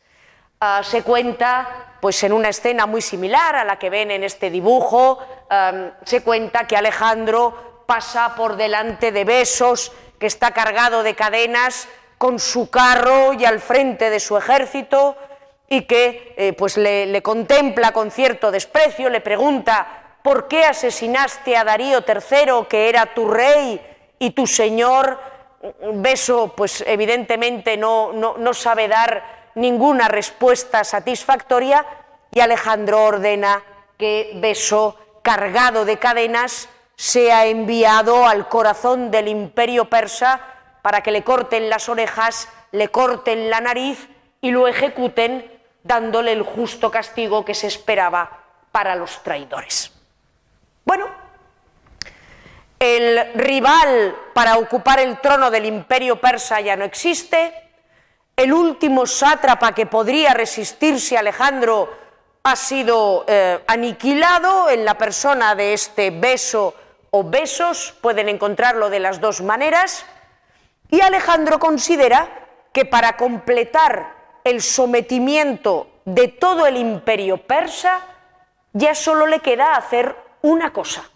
Ah, 0.60 0.82
se 0.84 1.04
cuenta, 1.04 1.95
pues 2.02 2.24
en 2.24 2.34
una 2.34 2.50
escena 2.50 2.86
muy 2.86 3.02
similar 3.02 3.56
a 3.56 3.63
la 3.63 3.80
que 3.80 3.89
ven 3.89 4.12
en 4.12 4.24
este 4.24 4.50
dibujo, 4.50 5.19
se 6.04 6.24
cuenta 6.24 6.67
que 6.67 6.78
Alejandro 6.78 7.84
pasa 7.86 8.36
por 8.36 8.56
delante 8.58 9.12
de 9.12 9.26
Besos, 9.26 9.91
que 10.19 10.28
está 10.28 10.52
cargado 10.52 11.04
de 11.04 11.15
cadenas, 11.15 11.88
con 12.17 12.38
su 12.38 12.69
carro 12.69 13.34
y 13.34 13.45
al 13.45 13.60
frente 13.60 14.10
de 14.10 14.19
su 14.19 14.38
ejército, 14.38 15.17
y 15.67 15.82
que 15.88 16.36
eh, 16.38 16.54
pues 16.54 16.78
le, 16.78 17.08
le 17.08 17.24
contempla 17.24 17.91
con 17.91 18.12
cierto 18.12 18.52
desprecio, 18.52 19.10
le 19.10 19.21
pregunta 19.21 20.02
¿por 20.21 20.47
qué 20.47 20.65
asesinaste 20.65 21.58
a 21.58 21.63
Darío 21.63 22.04
III, 22.08 22.67
que 22.69 22.89
era 22.89 23.13
tu 23.13 23.30
rey 23.30 23.82
y 24.19 24.32
tu 24.32 24.45
señor? 24.47 25.19
Beso, 25.93 26.54
pues 26.56 26.84
evidentemente 26.88 27.78
no, 27.78 28.13
no, 28.13 28.54
sabe 28.54 28.88
dar 28.88 29.52
ninguna 29.56 30.08
respuesta 30.08 30.84
satisfactoria 30.84 31.86
y 32.32 32.39
Alejandro 32.39 33.04
ordena 33.04 33.63
que 33.97 34.32
Beso, 34.36 34.97
cargado 35.21 35.86
de 35.86 36.00
cadenas, 36.00 36.67
sea 36.95 37.45
enviado 37.45 38.26
al 38.26 38.47
corazón 38.47 39.12
del 39.12 39.28
imperio 39.28 39.89
persa 39.89 40.41
para 40.82 41.02
que 41.02 41.12
le 41.12 41.24
corten 41.24 41.69
las 41.69 41.89
orejas, 41.89 42.50
le 42.71 42.89
corten 42.89 43.50
la 43.50 43.62
nariz 43.62 44.10
y 44.41 44.52
lo 44.52 44.67
ejecuten 44.67 45.62
dándole 45.84 46.32
el 46.32 46.41
justo 46.41 46.89
castigo 46.89 47.45
que 47.45 47.54
se 47.54 47.67
esperaba 47.67 48.39
para 48.71 48.95
los 48.95 49.21
traidores. 49.24 49.91
Bueno, 50.86 51.20
el 52.82 53.34
rival 53.36 54.15
para 54.34 54.58
ocupar 54.58 55.00
el 55.00 55.20
trono 55.20 55.52
del 55.52 55.65
imperio 55.67 56.20
persa 56.20 56.60
ya 56.62 56.76
no 56.76 56.84
existe, 56.84 57.54
el 58.36 58.52
último 58.52 59.06
sátrapa 59.06 59.76
que 59.76 59.86
podría 59.86 60.34
resistirse 60.34 61.15
a 61.15 61.20
Alejandro 61.20 61.94
ha 62.41 62.56
sido 62.56 63.24
eh, 63.28 63.63
aniquilado 63.67 64.72
en 64.72 64.84
la 64.84 64.98
persona 64.98 65.54
de 65.54 65.74
este 65.74 66.10
beso 66.10 66.74
o 67.12 67.24
besos, 67.24 67.94
pueden 68.02 68.30
encontrarlo 68.30 68.89
de 68.89 69.00
las 69.00 69.22
dos 69.22 69.41
maneras, 69.41 70.04
y 70.89 71.02
Alejandro 71.02 71.60
considera 71.60 72.48
que 72.74 72.86
para 72.86 73.15
completar 73.15 74.39
el 74.44 74.60
sometimiento 74.63 76.02
de 76.06 76.30
todo 76.30 76.65
el 76.65 76.78
imperio 76.78 77.38
persa, 77.38 78.00
ya 78.74 78.96
solo 78.96 79.28
le 79.28 79.39
queda 79.41 79.76
hacer 79.76 80.15
una 80.41 80.74
cosa, 80.74 81.11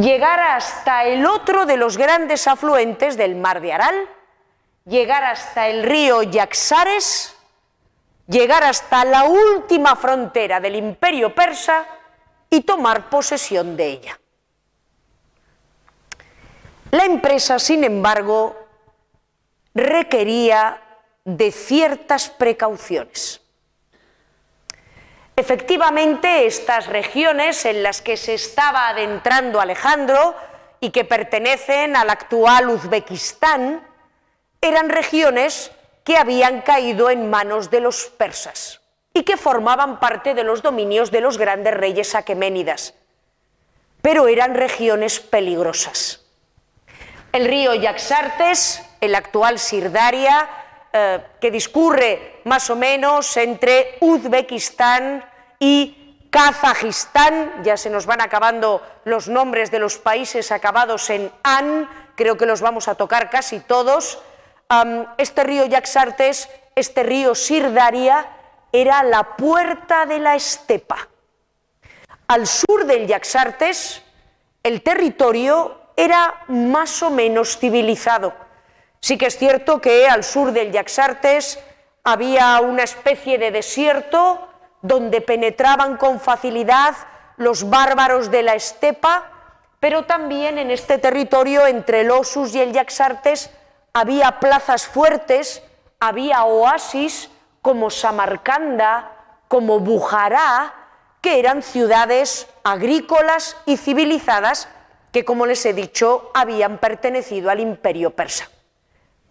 llegar 0.00 0.40
hasta 0.40 1.04
el 1.04 1.26
otro 1.26 1.66
de 1.66 1.76
los 1.76 1.96
grandes 1.96 2.46
afluentes 2.46 3.16
del 3.16 3.36
mar 3.36 3.60
de 3.60 3.72
Aral, 3.72 4.08
llegar 4.84 5.24
hasta 5.24 5.68
el 5.68 5.82
río 5.82 6.22
Yaxares, 6.22 7.36
llegar 8.26 8.64
hasta 8.64 9.04
la 9.04 9.24
última 9.24 9.96
frontera 9.96 10.60
del 10.60 10.76
imperio 10.76 11.34
persa 11.34 11.86
y 12.48 12.62
tomar 12.62 13.10
posesión 13.10 13.76
de 13.76 13.86
ella. 13.86 14.20
La 16.90 17.04
empresa, 17.04 17.58
sin 17.58 17.84
embargo, 17.84 18.56
requería 19.74 20.82
de 21.24 21.52
ciertas 21.52 22.30
precauciones. 22.30 23.39
Efectivamente, 25.40 26.44
estas 26.44 26.86
regiones 26.86 27.64
en 27.64 27.82
las 27.82 28.02
que 28.02 28.18
se 28.18 28.34
estaba 28.34 28.88
adentrando 28.88 29.58
Alejandro 29.58 30.36
y 30.80 30.90
que 30.90 31.06
pertenecen 31.06 31.96
al 31.96 32.10
actual 32.10 32.68
Uzbekistán 32.68 33.82
eran 34.60 34.90
regiones 34.90 35.72
que 36.04 36.18
habían 36.18 36.60
caído 36.60 37.08
en 37.08 37.30
manos 37.30 37.70
de 37.70 37.80
los 37.80 38.04
persas 38.18 38.82
y 39.14 39.22
que 39.22 39.38
formaban 39.38 39.98
parte 39.98 40.34
de 40.34 40.44
los 40.44 40.60
dominios 40.60 41.10
de 41.10 41.22
los 41.22 41.38
grandes 41.38 41.72
reyes 41.72 42.14
aqueménidas, 42.14 42.92
pero 44.02 44.28
eran 44.28 44.54
regiones 44.54 45.20
peligrosas. 45.20 46.22
El 47.32 47.46
río 47.46 47.72
Yaxartes, 47.72 48.82
el 49.00 49.14
actual 49.14 49.58
Sirdaria, 49.58 50.50
eh, 50.92 51.18
que 51.40 51.50
discurre 51.50 52.42
más 52.44 52.68
o 52.68 52.76
menos 52.76 53.38
entre 53.38 53.96
Uzbekistán 54.00 55.29
y 55.60 56.26
Kazajistán, 56.30 57.62
ya 57.62 57.76
se 57.76 57.90
nos 57.90 58.06
van 58.06 58.20
acabando 58.20 58.82
los 59.04 59.28
nombres 59.28 59.70
de 59.70 59.78
los 59.78 59.98
países 59.98 60.50
acabados 60.50 61.10
en 61.10 61.30
an, 61.42 61.88
creo 62.16 62.36
que 62.36 62.46
los 62.46 62.60
vamos 62.60 62.88
a 62.88 62.94
tocar 62.94 63.30
casi 63.30 63.60
todos. 63.60 64.18
este 65.18 65.44
río 65.44 65.66
Yaxartes, 65.66 66.48
este 66.74 67.02
río 67.02 67.34
Sirdaria, 67.34 68.26
era 68.72 69.02
la 69.02 69.36
puerta 69.36 70.06
de 70.06 70.20
la 70.20 70.36
estepa. 70.36 71.08
Al 72.28 72.46
sur 72.46 72.86
del 72.86 73.06
Yaxartes, 73.06 74.02
el 74.62 74.82
territorio 74.82 75.80
era 75.96 76.44
más 76.48 77.02
o 77.02 77.10
menos 77.10 77.58
civilizado. 77.58 78.32
Sí 79.00 79.18
que 79.18 79.26
es 79.26 79.36
cierto 79.36 79.80
que 79.80 80.08
al 80.08 80.22
sur 80.22 80.52
del 80.52 80.70
Yaxartes 80.70 81.58
había 82.04 82.60
una 82.60 82.84
especie 82.84 83.38
de 83.38 83.50
desierto 83.50 84.49
donde 84.82 85.20
penetraban 85.20 85.96
con 85.96 86.20
facilidad 86.20 86.94
los 87.36 87.68
bárbaros 87.68 88.30
de 88.30 88.42
la 88.42 88.54
estepa, 88.54 89.30
pero 89.78 90.04
también 90.04 90.58
en 90.58 90.70
este 90.70 90.98
territorio 90.98 91.66
entre 91.66 92.02
el 92.02 92.10
Osus 92.10 92.54
y 92.54 92.60
el 92.60 92.72
Yaxartes 92.72 93.50
había 93.92 94.38
plazas 94.40 94.86
fuertes, 94.86 95.62
había 95.98 96.44
oasis 96.44 97.30
como 97.62 97.90
Samarcanda, 97.90 99.12
como 99.48 99.80
Bujará, 99.80 100.74
que 101.20 101.38
eran 101.38 101.62
ciudades 101.62 102.46
agrícolas 102.62 103.56
y 103.66 103.76
civilizadas 103.76 104.68
que, 105.12 105.24
como 105.24 105.46
les 105.46 105.64
he 105.66 105.74
dicho, 105.74 106.30
habían 106.34 106.78
pertenecido 106.78 107.50
al 107.50 107.60
imperio 107.60 108.10
persa. 108.10 108.48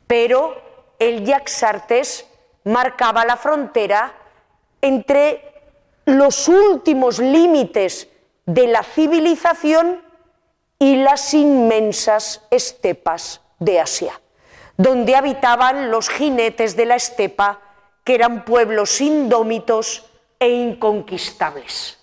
Pero 0.08 0.62
el 1.00 1.26
Yaxartes 1.26 2.28
marcaba 2.64 3.26
la 3.26 3.38
frontera 3.38 4.14
entre 4.82 5.50
los 6.06 6.48
últimos 6.48 7.20
límites 7.20 8.08
de 8.46 8.68
la 8.68 8.84
civilización 8.84 10.02
y 10.80 10.96
las 10.96 11.34
inmensas 11.34 12.42
estepas 12.50 13.42
de 13.60 13.80
Asia, 13.80 14.20
donde 14.78 15.16
habitaban 15.16 15.92
los 15.92 16.10
jinetes 16.10 16.76
de 16.76 16.86
la 16.86 16.96
estepa, 16.96 17.60
que 18.04 18.16
eran 18.16 18.46
pueblos 18.46 19.02
indómitos 19.02 20.06
e 20.40 20.50
inconquistables. 20.50 22.00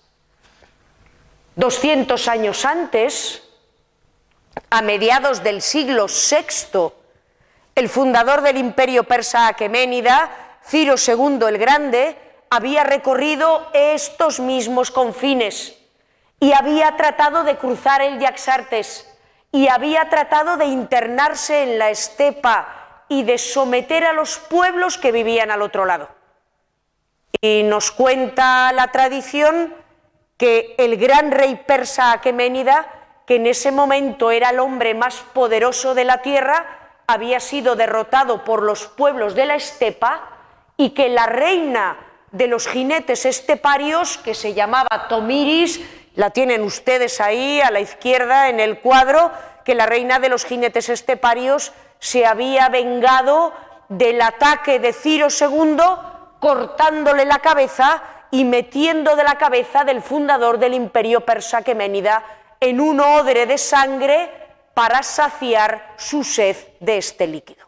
200 1.57 2.29
años 2.29 2.65
antes, 2.67 3.43
a 4.69 4.83
mediados 4.83 5.43
del 5.43 5.63
siglo 5.63 6.07
VI, 6.07 6.93
el 7.75 7.89
fundador 7.89 8.43
del 8.43 8.59
imperio 8.59 9.05
persa 9.05 9.49
aqueménida, 9.49 10.59
Ciro 10.65 10.95
II 10.97 11.39
el 11.49 11.59
Grande, 11.59 12.26
había 12.51 12.85
recorrido 12.85 13.69
estos 13.73 14.41
mismos 14.41 14.91
confines 14.91 15.77
y 16.41 16.53
había 16.53 16.97
tratado 16.97 17.45
de 17.45 17.57
cruzar 17.57 18.03
el 18.03 18.19
Yaxartes 18.19 19.13
y 19.53 19.69
había 19.69 20.09
tratado 20.09 20.57
de 20.57 20.67
internarse 20.67 21.63
en 21.63 21.79
la 21.79 21.91
estepa 21.91 23.05
y 23.09 23.23
de 23.23 23.39
someter 23.39 24.05
a 24.05 24.13
los 24.13 24.39
pueblos 24.39 24.99
que 24.99 25.13
vivían 25.13 25.51
al 25.51 25.63
otro 25.63 25.85
lado. 25.85 26.09
Y 27.41 27.63
nos 27.63 27.91
cuenta 27.91 28.73
la 28.73 28.89
tradición 28.89 29.75
que 30.37 30.75
el 30.79 30.97
gran 30.97 31.31
rey 31.31 31.63
persa 31.67 32.13
Aqueménida, 32.13 32.87
que 33.27 33.37
en 33.37 33.47
ese 33.47 33.73
momento 33.73 34.31
era 34.31 34.51
el 34.51 34.59
hombre 34.59 34.95
más 34.95 35.17
poderoso 35.33 35.95
de 35.95 36.05
la 36.05 36.23
tierra, 36.23 36.67
había 37.07 37.41
sido 37.41 37.77
derrotado 37.77 38.45
por 38.45 38.63
los 38.63 38.87
pueblos 38.87 39.35
de 39.35 39.47
la 39.47 39.55
estepa 39.55 40.31
y 40.77 40.91
que 40.91 41.09
la 41.09 41.27
reina 41.27 42.06
de 42.37 42.49
los 42.49 42.69
jinetes 42.69 43.25
esteparios, 43.25 44.19
que 44.19 44.35
se 44.35 44.53
llamaba 44.53 45.09
Tomiris, 45.09 45.81
la 46.15 46.31
tienen 46.31 46.63
ustedes 46.63 47.21
ahí 47.21 47.61
a 47.61 47.71
la 47.71 47.81
izquierda 47.81 48.49
en 48.49 48.61
el 48.61 48.81
cuadro, 48.81 49.31
que 49.65 49.75
la 49.75 49.87
reina 49.87 50.19
de 50.19 50.29
los 50.29 50.45
jinetes 50.45 50.89
esteparios 50.89 51.73
se 51.99 52.27
había 52.27 52.69
vengado 52.69 53.53
del 53.89 54.21
ataque 54.21 54.79
de 54.79 54.93
Ciro 54.93 55.29
II, 55.29 55.77
cortándole 56.41 57.25
la 57.25 57.39
cabeza 57.39 58.03
y 58.31 58.45
metiendo 58.45 59.17
de 59.17 59.25
la 59.25 59.39
cabeza 59.39 59.85
del 59.85 60.03
fundador 60.03 60.59
del 60.59 60.75
imperio 60.75 61.23
persa 61.23 61.63
Queménida 61.63 62.23
en 62.61 62.81
un 62.81 63.01
odre 63.01 63.47
de 63.47 63.59
sangre 63.59 64.31
para 64.75 65.03
saciar 65.03 65.95
su 65.97 66.23
sed 66.23 66.57
de 66.81 66.99
este 66.99 67.27
líquido. 67.27 67.66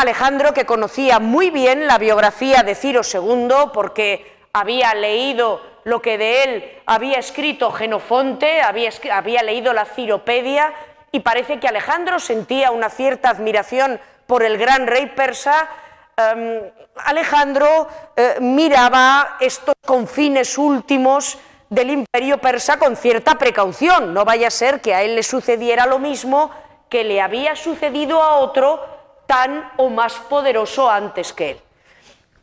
Alejandro, 0.00 0.54
que 0.54 0.64
conocía 0.64 1.18
muy 1.18 1.50
bien 1.50 1.86
la 1.86 1.98
biografía 1.98 2.62
de 2.62 2.74
Ciro 2.74 3.02
II, 3.02 3.70
porque 3.74 4.24
había 4.52 4.94
leído 4.94 5.60
lo 5.84 6.00
que 6.00 6.16
de 6.16 6.42
él 6.42 6.72
había 6.86 7.18
escrito 7.18 7.70
Genofonte, 7.70 8.62
había, 8.62 9.42
leído 9.42 9.72
la 9.72 9.84
Ciropedia, 9.84 10.72
y 11.12 11.20
parece 11.20 11.60
que 11.60 11.68
Alejandro 11.68 12.18
sentía 12.18 12.70
una 12.70 12.88
cierta 12.88 13.28
admiración 13.28 14.00
por 14.26 14.42
el 14.42 14.56
gran 14.56 14.86
rey 14.86 15.06
persa, 15.06 15.68
em, 16.16 16.62
Alejandro 17.04 17.88
eh, 18.16 18.36
miraba 18.40 19.36
estos 19.40 19.74
confines 19.84 20.56
últimos 20.56 21.38
del 21.68 21.90
imperio 21.90 22.38
persa 22.38 22.78
con 22.78 22.96
cierta 22.96 23.36
precaución, 23.36 24.14
no 24.14 24.24
vaya 24.24 24.48
a 24.48 24.50
ser 24.50 24.80
que 24.80 24.94
a 24.94 25.02
él 25.02 25.14
le 25.14 25.22
sucediera 25.22 25.86
lo 25.86 25.98
mismo 25.98 26.50
que 26.88 27.04
le 27.04 27.20
había 27.20 27.54
sucedido 27.54 28.22
a 28.22 28.36
otro 28.36 28.99
tan 29.30 29.70
o 29.76 29.88
más 29.90 30.14
poderoso 30.14 30.90
antes 30.90 31.32
que 31.32 31.52
él. 31.52 31.60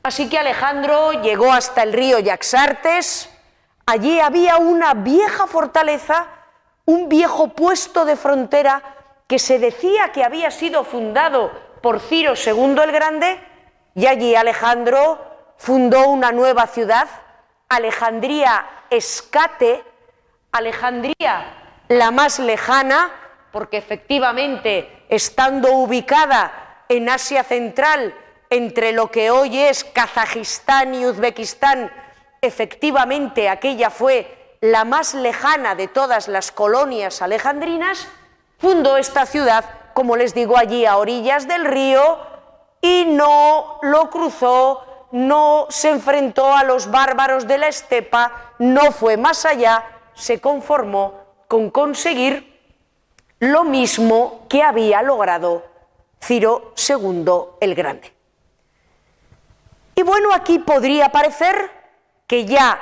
Así 0.03 0.29
que 0.29 0.39
Alejandro 0.39 1.21
llegó 1.21 1.51
hasta 1.51 1.83
el 1.83 1.91
río 1.91 2.17
Yaxartes, 2.19 3.29
allí 3.85 4.21
había 4.21 4.55
una 4.55 4.93
vieja 4.93 5.47
fortaleza, 5.47 6.27
un 6.85 7.09
viejo 7.09 7.49
puesto 7.49 8.05
de 8.05 8.15
frontera 8.15 8.81
que 9.27 9.37
se 9.37 9.59
decía 9.59 10.13
que 10.13 10.23
había 10.23 10.49
sido 10.49 10.85
fundado 10.85 11.51
por 11.81 11.99
Ciro 11.99 12.35
II 12.35 12.79
el 12.81 12.93
Grande, 12.93 13.37
y 13.93 14.07
allí 14.07 14.33
Alejandro 14.33 15.19
fundó 15.57 16.07
una 16.07 16.31
nueva 16.31 16.67
ciudad, 16.67 17.09
Alejandría 17.67 18.65
Escate, 18.89 19.83
Alejandría 20.53 21.53
la 21.89 22.11
más 22.11 22.39
lejana, 22.39 23.11
porque 23.51 23.75
efectivamente, 23.75 25.03
estando 25.09 25.73
ubicada 25.73 26.66
en 26.89 27.09
Asia 27.09 27.43
Central, 27.43 28.15
entre 28.49 28.91
lo 28.91 29.11
que 29.11 29.29
hoy 29.29 29.59
es 29.59 29.83
Kazajistán 29.83 30.95
y 30.95 31.05
Uzbekistán, 31.05 31.91
efectivamente 32.41 33.49
aquella 33.49 33.89
fue 33.89 34.57
la 34.61 34.85
más 34.85 35.13
lejana 35.13 35.75
de 35.75 35.87
todas 35.87 36.27
las 36.27 36.51
colonias 36.51 37.21
alejandrinas, 37.21 38.07
fundó 38.57 38.97
esta 38.97 39.25
ciudad, 39.25 39.65
como 39.93 40.15
les 40.15 40.33
digo, 40.33 40.57
allí 40.57 40.85
a 40.85 40.97
orillas 40.97 41.47
del 41.47 41.65
río 41.65 42.19
y 42.81 43.05
no 43.05 43.79
lo 43.81 44.09
cruzó, 44.09 45.07
no 45.11 45.67
se 45.69 45.89
enfrentó 45.89 46.55
a 46.55 46.63
los 46.63 46.89
bárbaros 46.89 47.47
de 47.47 47.57
la 47.57 47.67
estepa, 47.67 48.53
no 48.59 48.91
fue 48.91 49.17
más 49.17 49.45
allá, 49.45 49.83
se 50.13 50.39
conformó 50.39 51.13
con 51.47 51.69
conseguir 51.69 52.57
lo 53.39 53.63
mismo 53.63 54.45
que 54.49 54.63
había 54.63 55.01
logrado 55.01 55.76
Ciro 56.21 56.73
II 56.87 57.25
el 57.61 57.75
Grande. 57.75 58.13
Y 59.95 60.03
bueno, 60.03 60.33
aquí 60.33 60.59
podría 60.59 61.09
parecer 61.09 61.71
que 62.27 62.45
ya 62.45 62.79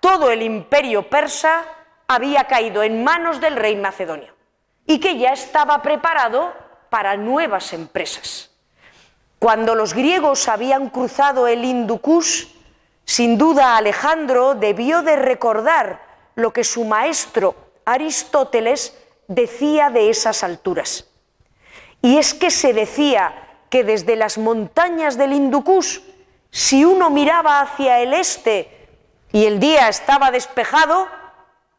todo 0.00 0.30
el 0.30 0.42
imperio 0.42 1.08
persa 1.08 1.62
había 2.08 2.44
caído 2.44 2.82
en 2.82 3.04
manos 3.04 3.40
del 3.40 3.56
rey 3.56 3.76
macedonio 3.76 4.34
y 4.86 4.98
que 5.00 5.18
ya 5.18 5.32
estaba 5.32 5.82
preparado 5.82 6.52
para 6.90 7.16
nuevas 7.16 7.72
empresas. 7.72 8.50
Cuando 9.38 9.74
los 9.74 9.94
griegos 9.94 10.48
habían 10.48 10.88
cruzado 10.88 11.46
el 11.46 11.64
Hindukush, 11.64 12.46
sin 13.04 13.36
duda 13.38 13.76
Alejandro 13.76 14.54
debió 14.54 15.02
de 15.02 15.16
recordar 15.16 16.00
lo 16.34 16.52
que 16.52 16.64
su 16.64 16.84
maestro 16.84 17.54
Aristóteles 17.84 18.96
decía 19.28 19.90
de 19.90 20.10
esas 20.10 20.42
alturas. 20.42 21.08
Y 22.06 22.18
es 22.18 22.34
que 22.34 22.52
se 22.52 22.72
decía 22.72 23.34
que 23.68 23.82
desde 23.82 24.14
las 24.14 24.38
montañas 24.38 25.18
del 25.18 25.32
Hindukush, 25.32 25.98
si 26.52 26.84
uno 26.84 27.10
miraba 27.10 27.60
hacia 27.60 27.98
el 27.98 28.14
este 28.14 28.86
y 29.32 29.44
el 29.46 29.58
día 29.58 29.88
estaba 29.88 30.30
despejado, 30.30 31.08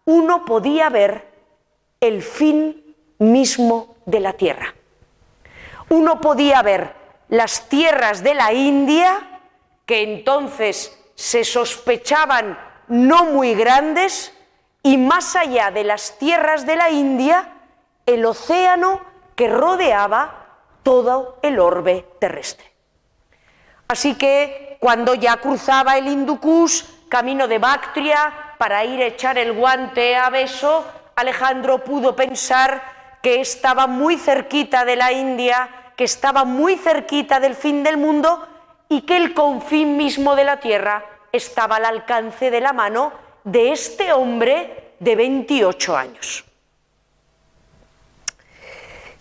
uno 0.04 0.44
podía 0.44 0.90
ver 0.90 1.32
el 2.02 2.22
fin 2.22 2.94
mismo 3.20 3.96
de 4.06 4.20
la 4.20 4.34
tierra. 4.34 4.76
Uno 5.88 6.20
podía 6.20 6.62
ver 6.62 6.94
las 7.30 7.70
tierras 7.70 8.22
de 8.22 8.34
la 8.34 8.52
India, 8.52 9.42
que 9.86 10.04
entonces 10.04 10.92
se 11.16 11.46
sospechaban 11.46 12.60
no 12.90 13.24
muy 13.28 13.56
grandes, 13.56 14.34
y 14.84 14.98
más 14.98 15.38
allá 15.38 15.72
de 15.72 15.86
las 15.86 16.18
tierras 16.20 16.66
de 16.66 16.76
la 16.76 16.90
India, 16.90 17.54
el 18.06 18.26
océano 18.26 19.07
que 19.38 19.48
rodeaba 19.48 20.48
todo 20.82 21.38
el 21.44 21.60
orbe 21.60 22.08
terrestre. 22.20 22.66
Así 23.88 24.16
que 24.16 24.78
cuando 24.80 25.14
ya 25.14 25.38
cruzaba 25.38 25.96
el 25.98 26.08
Hindukush, 26.08 26.84
camino 27.08 27.48
de 27.48 27.60
Bactria, 27.60 28.34
para 28.58 28.84
ir 28.84 29.00
a 29.02 29.06
echar 29.06 29.38
el 29.38 29.54
guante 29.54 30.16
a 30.16 30.32
Beso, 30.32 30.84
Alejandro 31.16 31.84
pudo 31.84 32.16
pensar 32.16 32.82
que 33.22 33.40
estaba 33.40 33.86
muy 33.86 34.18
cerquita 34.18 34.86
de 34.86 34.96
la 34.96 35.12
India, 35.12 35.70
que 35.96 36.04
estaba 36.04 36.44
muy 36.44 36.76
cerquita 36.76 37.40
del 37.40 37.54
fin 37.54 37.84
del 37.84 37.98
mundo 37.98 38.48
y 38.90 39.02
que 39.02 39.18
el 39.18 39.36
confín 39.36 39.98
mismo 39.98 40.36
de 40.36 40.46
la 40.46 40.60
tierra 40.60 41.06
estaba 41.32 41.76
al 41.76 41.86
alcance 41.86 42.50
de 42.50 42.62
la 42.62 42.74
mano 42.74 43.12
de 43.44 43.72
este 43.72 44.14
hombre 44.14 44.96
de 45.00 45.16
28 45.16 45.96
años. 45.96 46.47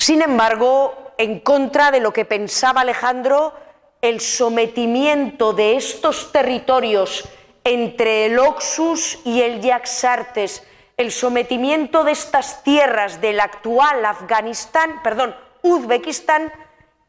Sin 0.07 0.23
embargo, 0.23 1.15
en 1.19 1.41
contra 1.41 1.91
de 1.91 1.99
lo 1.99 2.13
que 2.13 2.25
pensaba 2.25 2.83
Alejandro, 2.83 3.53
el 4.01 4.21
sometimiento 4.21 5.53
de 5.53 5.75
estos 5.75 6.31
territorios 6.31 7.29
entre 7.65 8.27
el 8.27 8.39
Oxus 8.39 9.19
y 9.25 9.43
el 9.43 9.61
Yaxartes, 9.61 10.63
el 10.97 11.11
sometimiento 11.11 12.05
de 12.05 12.13
estas 12.13 12.63
tierras 12.63 13.21
del 13.21 13.41
actual 13.41 14.05
Afganistán, 14.05 15.03
perdón, 15.03 15.35
Uzbekistán, 15.63 16.53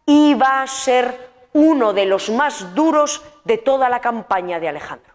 iba 0.07 0.63
a 0.63 0.65
ser 0.65 1.29
uno 1.53 1.93
de 1.93 2.07
los 2.07 2.31
más 2.31 2.73
duros 2.73 3.23
de 3.43 3.59
toda 3.59 3.89
la 3.89 4.01
campaña 4.01 4.59
de 4.59 4.69
Alejandro. 4.69 5.13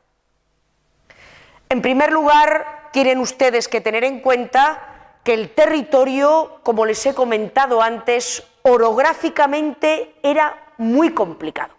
En 1.68 1.82
primer 1.82 2.12
lugar, 2.12 2.90
tienen 2.92 3.18
ustedes 3.18 3.66
que 3.66 3.80
tener 3.80 4.04
en 4.04 4.20
cuenta 4.20 4.91
que 5.24 5.34
el 5.34 5.50
territorio, 5.50 6.60
como 6.62 6.84
les 6.84 7.04
he 7.06 7.14
comentado 7.14 7.80
antes, 7.80 8.42
orográficamente 8.62 10.14
era 10.22 10.72
muy 10.78 11.14
complicado. 11.14 11.74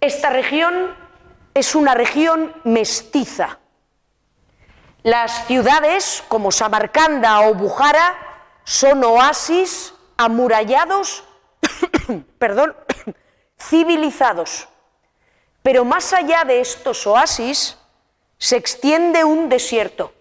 Esta 0.00 0.30
región 0.30 0.94
es 1.54 1.74
una 1.74 1.94
región 1.94 2.54
mestiza. 2.64 3.58
Las 5.02 5.46
ciudades 5.46 6.24
como 6.28 6.50
Samarcanda 6.50 7.40
o 7.40 7.54
Bujara 7.54 8.14
son 8.64 9.04
oasis 9.04 9.94
amurallados, 10.16 11.24
perdón, 12.38 12.76
civilizados. 13.58 14.68
Pero 15.62 15.84
más 15.84 16.12
allá 16.12 16.44
de 16.44 16.60
estos 16.60 17.06
oasis 17.06 17.76
se 18.38 18.56
extiende 18.56 19.24
un 19.24 19.48
desierto, 19.48 20.12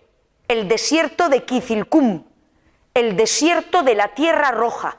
el 0.47 0.67
desierto 0.67 1.29
de 1.29 1.43
Kizilkum, 1.43 2.23
el 2.93 3.15
desierto 3.15 3.83
de 3.83 3.95
la 3.95 4.09
Tierra 4.09 4.51
Roja. 4.51 4.97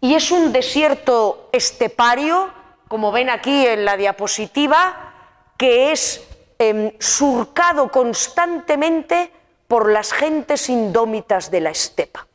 Y 0.00 0.14
es 0.14 0.30
un 0.30 0.52
desierto 0.52 1.48
estepario, 1.52 2.52
como 2.88 3.12
ven 3.12 3.30
aquí 3.30 3.66
en 3.66 3.84
la 3.84 3.96
diapositiva, 3.96 5.12
que 5.56 5.92
es 5.92 6.26
Em, 6.62 6.92
surcado 7.00 7.90
constantemente 7.90 9.32
por 9.66 9.90
las 9.90 10.12
gentes 10.12 10.68
indómitas 10.68 11.50
de 11.50 11.62
la 11.62 11.70
estepa. 11.70 12.26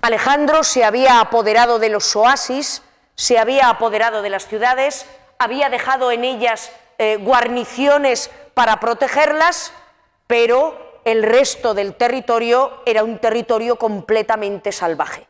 Alejandro 0.00 0.64
se 0.64 0.82
había 0.82 1.20
apoderado 1.20 1.78
de 1.78 1.90
los 1.90 2.16
oasis, 2.16 2.80
se 3.16 3.38
había 3.38 3.68
apoderado 3.68 4.22
de 4.22 4.30
las 4.30 4.48
ciudades, 4.48 5.04
había 5.38 5.68
dejado 5.68 6.10
en 6.10 6.24
ellas 6.24 6.72
eh, 6.96 7.18
guarniciones 7.18 8.30
para 8.54 8.80
protegerlas, 8.80 9.70
pero 10.26 11.00
el 11.04 11.22
resto 11.22 11.74
del 11.74 11.94
territorio 11.94 12.82
era 12.86 13.04
un 13.04 13.18
territorio 13.18 13.76
completamente 13.76 14.72
salvaje. 14.72 15.26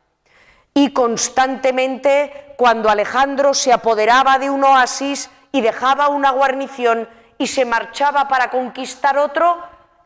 Y 0.72 0.92
constantemente, 0.92 2.55
cuando 2.57 2.90
Alejandro 2.90 3.55
se 3.55 3.72
apoderaba 3.72 4.38
de 4.38 4.51
un 4.51 4.64
oasis 4.64 5.30
y 5.53 5.61
dejaba 5.61 6.09
una 6.09 6.30
guarnición, 6.30 7.09
y 7.38 7.47
se 7.47 7.64
marchaba 7.64 8.28
para 8.28 8.51
conquistar 8.51 9.18
otro, 9.18 9.59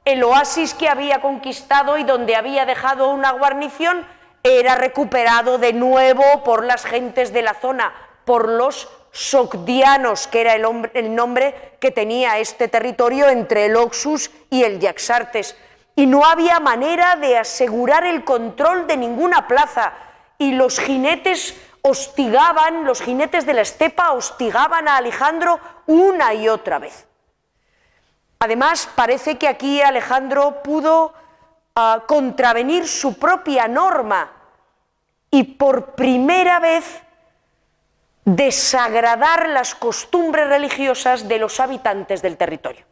el 0.05 0.25
oasis 0.25 0.75
que 0.75 0.89
había 0.89 1.21
conquistado 1.21 1.99
y 1.99 2.05
donde 2.05 2.37
había 2.37 2.65
dejado 2.65 3.11
una 3.11 3.33
guarnición 3.33 4.07
era 4.43 4.75
recuperado 4.75 5.59
de 5.59 5.73
nuevo 5.73 6.43
por 6.45 6.65
las 6.65 6.85
gentes 6.85 7.33
de 7.33 7.43
la 7.43 7.55
zona, 7.55 7.93
por 8.25 8.49
los 8.49 8.89
sogdianos, 9.13 10.27
que 10.27 10.41
era 10.41 10.55
el, 10.55 11.15
nombre 11.15 11.77
que 11.81 11.91
tenía 11.91 12.39
este 12.39 12.69
territorio 12.69 13.29
entre 13.29 13.67
el 13.67 13.77
Oxus 13.77 14.31
y 14.51 14.63
el 14.63 14.79
Yaxartes. 14.81 15.57
Y 15.97 16.07
no 16.07 16.25
había 16.25 16.61
manera 16.61 17.17
de 17.17 17.37
asegurar 17.37 18.05
el 18.05 18.25
control 18.25 18.87
de 18.87 18.97
ninguna 18.97 19.49
plaza. 19.49 19.93
Y 20.39 20.53
los 20.53 20.79
jinetes 20.79 21.57
hostigaban, 21.83 22.85
los 22.85 23.01
jinetes 23.01 23.47
de 23.47 23.55
la 23.55 23.63
estepa 23.63 24.13
hostigaban 24.13 24.89
a 24.89 24.97
Alejandro 24.97 25.59
una 25.87 26.35
y 26.35 26.49
otra 26.49 26.79
vez. 26.79 27.07
Además, 28.39 28.89
parece 28.95 29.37
que 29.37 29.49
aquí 29.49 29.83
Alejandro 29.83 30.63
pudo 30.63 31.13
ah, 31.75 32.05
contravenir 32.07 32.87
su 32.87 33.19
propia 33.19 33.67
norma 33.67 34.31
y 35.31 35.43
por 35.43 35.95
primera 35.95 36.61
vez 36.61 37.03
desagradar 38.37 39.49
las 39.49 39.75
costumbres 39.75 40.49
religiosas 40.49 41.29
de 41.29 41.39
los 41.39 41.61
habitantes 41.61 42.21
del 42.21 42.37
territorio. 42.37 42.85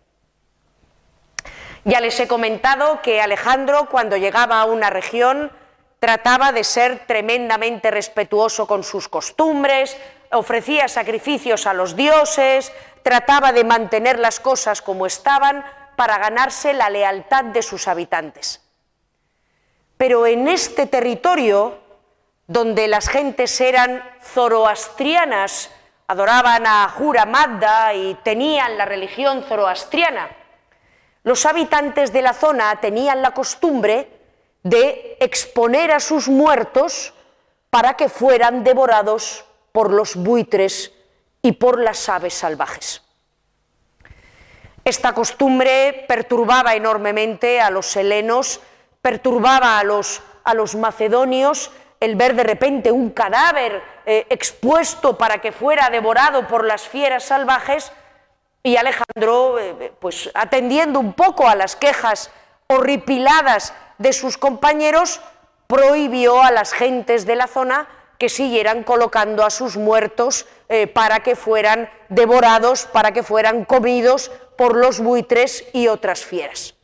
Ya 1.84 2.01
les 2.01 2.18
he 2.18 2.26
comentado 2.26 3.03
que 3.03 3.20
Alejandro, 3.20 3.89
cuando 3.91 4.16
llegaba 4.16 4.61
a 4.61 4.64
una 4.64 4.89
región, 4.89 5.53
trataba 6.01 6.53
de 6.53 6.64
ser 6.64 7.07
tremendamente 7.07 7.91
respetuoso 7.91 8.66
con 8.66 8.82
sus 8.82 9.09
costumbres, 9.09 9.97
ofrecía 10.32 10.89
sacrificios 10.89 11.66
a 11.66 11.74
los 11.74 11.97
dioses, 11.97 12.72
trataba 13.03 13.53
de 13.53 13.64
mantener 13.64 14.18
las 14.18 14.41
cosas 14.41 14.80
como 14.80 15.05
estaban 15.05 15.64
para 15.97 16.16
ganarse 16.16 16.72
la 16.72 16.89
lealtad 16.89 17.45
de 17.45 17.62
sus 17.62 17.89
habitantes. 17.89 18.62
Pero 19.99 20.26
en 20.26 20.49
este 20.49 20.87
territorio, 20.87 21.86
donde 22.47 22.88
las 22.88 23.09
gentes 23.09 23.61
eran 23.61 24.03
zoroastrianas, 24.22 25.70
adoraban 26.07 26.66
a 26.66 26.88
Jura 26.88 27.26
Magda 27.26 27.92
y 27.94 28.14
tenían 28.22 28.78
la 28.78 28.84
religión 28.84 29.42
zoroastriana, 29.42 30.30
los 31.24 31.44
habitantes 31.44 32.12
de 32.12 32.22
la 32.22 32.32
zona 32.32 32.80
tenían 32.80 33.20
la 33.20 33.32
costumbre 33.32 34.09
de 34.62 35.16
exponer 35.18 35.90
a 35.90 35.99
sus 35.99 36.28
muertos 36.28 37.12
para 37.68 37.94
que 37.94 38.09
fueran 38.09 38.62
devorados 38.62 39.44
por 39.72 39.92
los 39.92 40.14
buitres 40.14 40.92
y 41.42 41.53
por 41.53 41.80
las 41.80 42.09
aves 42.09 42.34
salvajes. 42.34 43.03
Esta 44.84 45.14
costumbre 45.14 46.05
perturbaba 46.07 46.76
enormemente 46.76 47.61
a 47.61 47.70
los 47.70 47.97
helenos, 47.97 48.61
perturbaba 49.03 49.80
a 49.80 49.84
los, 49.84 50.22
a 50.44 50.55
los 50.55 50.76
macedonios, 50.76 51.72
el 52.01 52.16
ver 52.16 52.34
de 52.34 52.44
repente 52.44 52.92
un 52.92 53.11
cadáver 53.11 53.82
eh, 54.05 54.26
expuesto 54.30 55.16
para 55.16 55.40
que 55.40 55.53
fuera 55.53 55.90
devorado 55.90 56.47
por 56.47 56.64
las 56.64 56.86
fieras 56.88 57.24
salvajes, 57.24 57.92
y 58.62 58.76
Alejandro, 58.76 59.59
eh, 59.59 59.92
pues 60.01 60.28
atendiendo 60.34 60.99
un 60.99 61.12
poco 61.12 61.49
a 61.49 61.55
las 61.55 61.76
quejas 61.76 62.32
horripiladas 62.66 63.72
de 63.99 64.12
sus 64.12 64.38
compañeros, 64.38 65.20
prohibió 65.66 66.42
a 66.42 66.51
las 66.51 66.72
gentes 66.72 67.26
de 67.26 67.36
la 67.36 67.47
zona 67.47 67.88
que 68.18 68.28
siguieran 68.28 68.82
colocando 68.82 69.44
a 69.44 69.51
sus 69.51 69.76
muertos 69.76 70.47
eh, 70.68 70.86
para 70.86 71.20
que 71.20 71.36
fueran 71.36 71.88
devorados, 72.09 72.86
para 72.86 73.12
que 73.12 73.22
fueran 73.22 73.64
comidos 73.64 74.30
por 74.57 74.76
los 74.76 75.01
buitres 75.01 75.64
y 75.72 75.88
otras 75.88 76.24
fieras. 76.24 76.75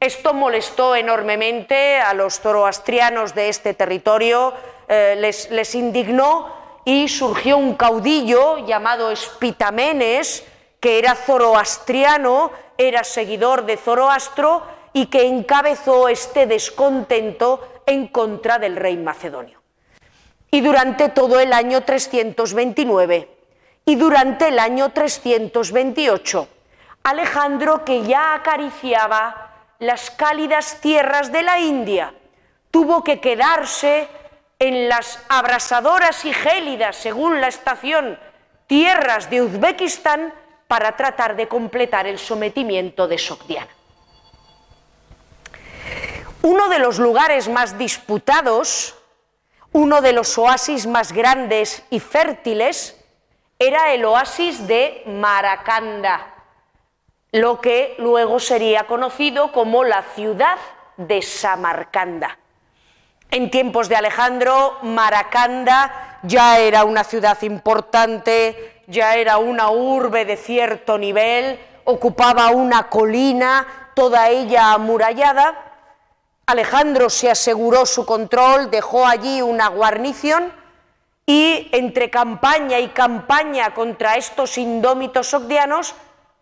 Esto 0.00 0.32
molestó 0.32 0.96
enormemente 0.96 1.98
a 1.98 2.14
los 2.14 2.40
zoroastrianos 2.40 3.34
de 3.34 3.50
este 3.50 3.74
territorio, 3.74 4.54
eh, 4.88 5.14
les, 5.18 5.50
les 5.50 5.74
indignó 5.74 6.52
y 6.84 7.08
surgió 7.08 7.58
un 7.58 7.74
caudillo 7.74 8.66
llamado 8.66 9.10
Espitamenes, 9.10 10.44
que 10.80 10.98
era 10.98 11.14
zoroastriano, 11.14 12.50
era 12.78 13.04
seguidor 13.04 13.66
de 13.66 13.76
Zoroastro 13.76 14.62
y 14.94 15.06
que 15.06 15.26
encabezó 15.26 16.08
este 16.08 16.46
descontento 16.46 17.82
en 17.84 18.08
contra 18.08 18.58
del 18.58 18.76
rey 18.76 18.96
macedonio 18.96 19.60
y 20.50 20.60
durante 20.60 21.08
todo 21.08 21.38
el 21.38 21.52
año 21.52 21.82
329 21.82 23.28
y 23.84 23.96
durante 23.96 24.48
el 24.48 24.58
año 24.58 24.90
328. 24.90 26.48
Alejandro, 27.02 27.84
que 27.84 28.02
ya 28.02 28.34
acariciaba 28.34 29.49
las 29.80 30.10
cálidas 30.10 30.80
tierras 30.80 31.32
de 31.32 31.42
la 31.42 31.58
India, 31.58 32.14
tuvo 32.70 33.02
que 33.02 33.20
quedarse 33.20 34.08
en 34.58 34.88
las 34.88 35.20
abrasadoras 35.28 36.24
y 36.24 36.32
gélidas, 36.32 36.96
según 36.96 37.40
la 37.40 37.48
estación, 37.48 38.18
tierras 38.66 39.28
de 39.28 39.42
Uzbekistán 39.42 40.32
para 40.68 40.96
tratar 40.96 41.34
de 41.34 41.48
completar 41.48 42.06
el 42.06 42.18
sometimiento 42.18 43.08
de 43.08 43.18
Sogdiana. 43.18 43.74
Uno 46.42 46.68
de 46.68 46.78
los 46.78 46.98
lugares 46.98 47.48
más 47.48 47.76
disputados 47.76 48.94
uno 49.72 50.00
de 50.00 50.12
los 50.12 50.36
oasis 50.36 50.86
más 50.86 51.12
grandes 51.12 51.84
y 51.90 52.00
fértiles 52.00 52.96
era 53.58 53.92
el 53.92 54.04
oasis 54.04 54.66
de 54.66 55.02
Maracanda, 55.06 56.29
lo 57.32 57.60
que 57.60 57.94
luego 57.98 58.40
sería 58.40 58.86
conocido 58.86 59.52
como 59.52 59.84
la 59.84 60.02
ciudad 60.14 60.58
de 60.96 61.22
Samarcanda. 61.22 62.38
En 63.30 63.50
tiempos 63.50 63.88
de 63.88 63.96
Alejandro, 63.96 64.78
Maracanda 64.82 66.18
ya 66.22 66.58
era 66.58 66.84
una 66.84 67.04
ciudad 67.04 67.40
importante, 67.42 68.82
ya 68.88 69.14
era 69.14 69.38
una 69.38 69.70
urbe 69.70 70.24
de 70.24 70.36
cierto 70.36 70.98
nivel, 70.98 71.58
ocupaba 71.84 72.50
una 72.50 72.88
colina, 72.88 73.92
toda 73.94 74.28
ella 74.28 74.72
amurallada, 74.72 75.70
Alejandro 76.50 77.10
se 77.10 77.30
aseguró 77.30 77.86
su 77.86 78.04
control, 78.04 78.72
dejó 78.72 79.06
allí 79.06 79.40
una 79.40 79.68
guarnición 79.68 80.52
y 81.24 81.68
entre 81.70 82.10
campaña 82.10 82.80
y 82.80 82.88
campaña 82.88 83.72
contra 83.72 84.16
estos 84.16 84.58
indómitos 84.58 85.28
sogdianos, 85.28 85.94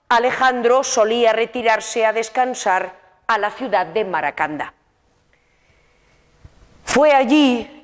Alejandro 0.08 0.84
solía 0.84 1.32
retirarse 1.32 2.06
a 2.06 2.12
descansar 2.12 2.94
a 3.26 3.36
la 3.36 3.50
ciudad 3.50 3.86
de 3.86 4.04
Maracanda. 4.04 4.72
Fue 6.84 7.12
allí, 7.12 7.74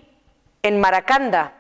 en 0.63 0.81
Maracanda, 0.81 1.53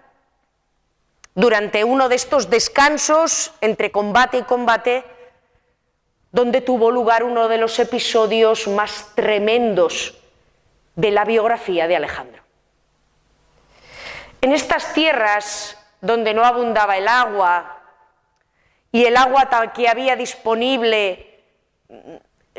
durante 1.35 1.85
uno 1.85 2.09
de 2.09 2.17
estos 2.17 2.49
descansos 2.49 3.53
entre 3.61 3.93
combate 3.93 4.39
y 4.39 4.43
combate, 4.45 5.05
donde 6.33 6.62
tuvo 6.62 6.91
lugar 6.91 7.25
uno 7.25 7.49
de 7.49 7.59
los 7.59 7.79
episodios 7.79 8.67
más 8.67 9.12
tremendos 9.15 10.19
de 10.97 11.11
la 11.11 11.25
biografía 11.25 11.87
de 11.87 11.97
Alejandro. 11.97 12.43
En 14.41 14.53
estas 14.53 14.95
tierras 14.95 15.79
donde 16.01 16.33
no 16.35 16.45
abundaba 16.45 16.97
el 16.97 17.09
agua 17.09 17.84
y 18.95 19.07
el 19.07 19.17
agua 19.17 19.49
que 19.75 19.89
había 19.89 20.15
disponible 20.15 21.43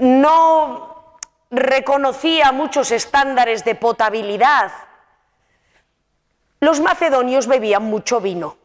no 0.02 1.16
reconocía 1.50 2.52
muchos 2.52 2.92
estándares 2.92 3.64
de 3.64 3.76
potabilidad. 3.76 4.70
Los 6.60 6.82
macedonios 6.82 7.48
bebían 7.48 7.84
mucho 7.84 8.20
vino, 8.20 8.58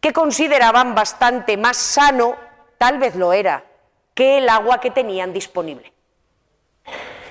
que 0.00 0.12
consideraban 0.12 0.96
bastante 0.96 1.56
más 1.56 1.76
sano, 1.76 2.36
tal 2.78 2.98
vez 2.98 3.14
lo 3.14 3.32
era, 3.32 3.62
que 4.12 4.38
el 4.38 4.48
agua 4.48 4.80
que 4.80 4.90
tenían 4.90 5.32
disponible. 5.32 5.92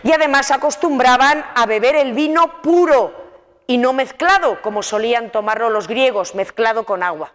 Y 0.03 0.13
además 0.13 0.49
acostumbraban 0.51 1.45
a 1.55 1.65
beber 1.65 1.97
el 1.97 2.13
vino 2.13 2.61
puro 2.61 3.13
y 3.67 3.77
no 3.77 3.91
mezclado, 3.91 4.61
como 4.61 4.81
solían 4.81 5.29
tomarlo 5.29 5.69
los 5.69 5.89
griegos, 5.89 6.35
mezclado 6.35 6.85
con 6.85 7.03
agua. 7.03 7.33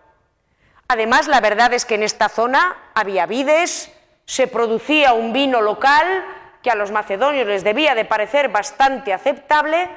Además, 0.89 1.27
la 1.27 1.41
verdad 1.41 1.73
es 1.73 1.85
que 1.85 1.97
en 1.97 2.03
esta 2.03 2.29
zona 2.29 2.77
había 2.95 3.27
vides, 3.27 3.91
se 4.25 4.47
producía 4.47 5.13
un 5.13 5.33
vino 5.33 5.61
local 5.61 6.25
que 6.63 6.71
a 6.71 6.75
los 6.75 6.91
macedonios 6.91 7.47
les 7.47 7.65
debía 7.65 7.95
de 7.95 8.05
parecer 8.05 8.49
bastante 8.49 9.13
aceptable 9.13 9.89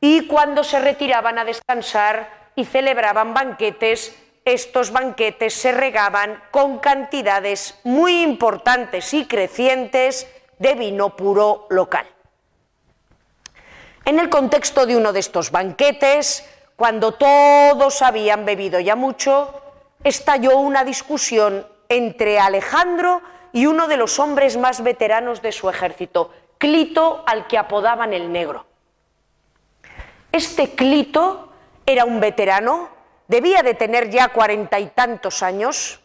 y 0.00 0.26
cuando 0.26 0.64
se 0.64 0.80
retiraban 0.80 1.38
a 1.38 1.44
descansar 1.44 2.50
y 2.54 2.64
celebraban 2.64 3.32
banquetes, 3.34 4.14
estos 4.44 4.92
banquetes 4.92 5.54
se 5.54 5.72
regaban 5.72 6.42
con 6.50 6.78
cantidades 6.78 7.80
muy 7.84 8.22
importantes 8.22 9.14
y 9.14 9.26
crecientes 9.26 10.28
de 10.58 10.74
vino 10.74 11.16
puro 11.16 11.66
local. 11.70 12.06
En 14.04 14.18
el 14.18 14.28
contexto 14.28 14.84
de 14.84 14.96
uno 14.98 15.14
de 15.14 15.20
estos 15.20 15.50
banquetes, 15.50 16.46
cuando 16.76 17.12
todos 17.12 18.02
habían 18.02 18.44
bebido 18.44 18.78
ya 18.80 18.96
mucho, 18.96 19.63
estalló 20.04 20.58
una 20.58 20.84
discusión 20.84 21.66
entre 21.88 22.38
Alejandro 22.38 23.22
y 23.52 23.66
uno 23.66 23.88
de 23.88 23.96
los 23.96 24.18
hombres 24.18 24.56
más 24.56 24.82
veteranos 24.82 25.42
de 25.42 25.52
su 25.52 25.68
ejército, 25.68 26.30
Clito, 26.58 27.24
al 27.26 27.46
que 27.46 27.58
apodaban 27.58 28.12
el 28.12 28.30
negro. 28.30 28.66
Este 30.30 30.74
Clito 30.74 31.52
era 31.86 32.04
un 32.04 32.20
veterano, 32.20 32.88
debía 33.28 33.62
de 33.62 33.74
tener 33.74 34.10
ya 34.10 34.28
cuarenta 34.28 34.78
y 34.78 34.86
tantos 34.86 35.42
años, 35.42 36.00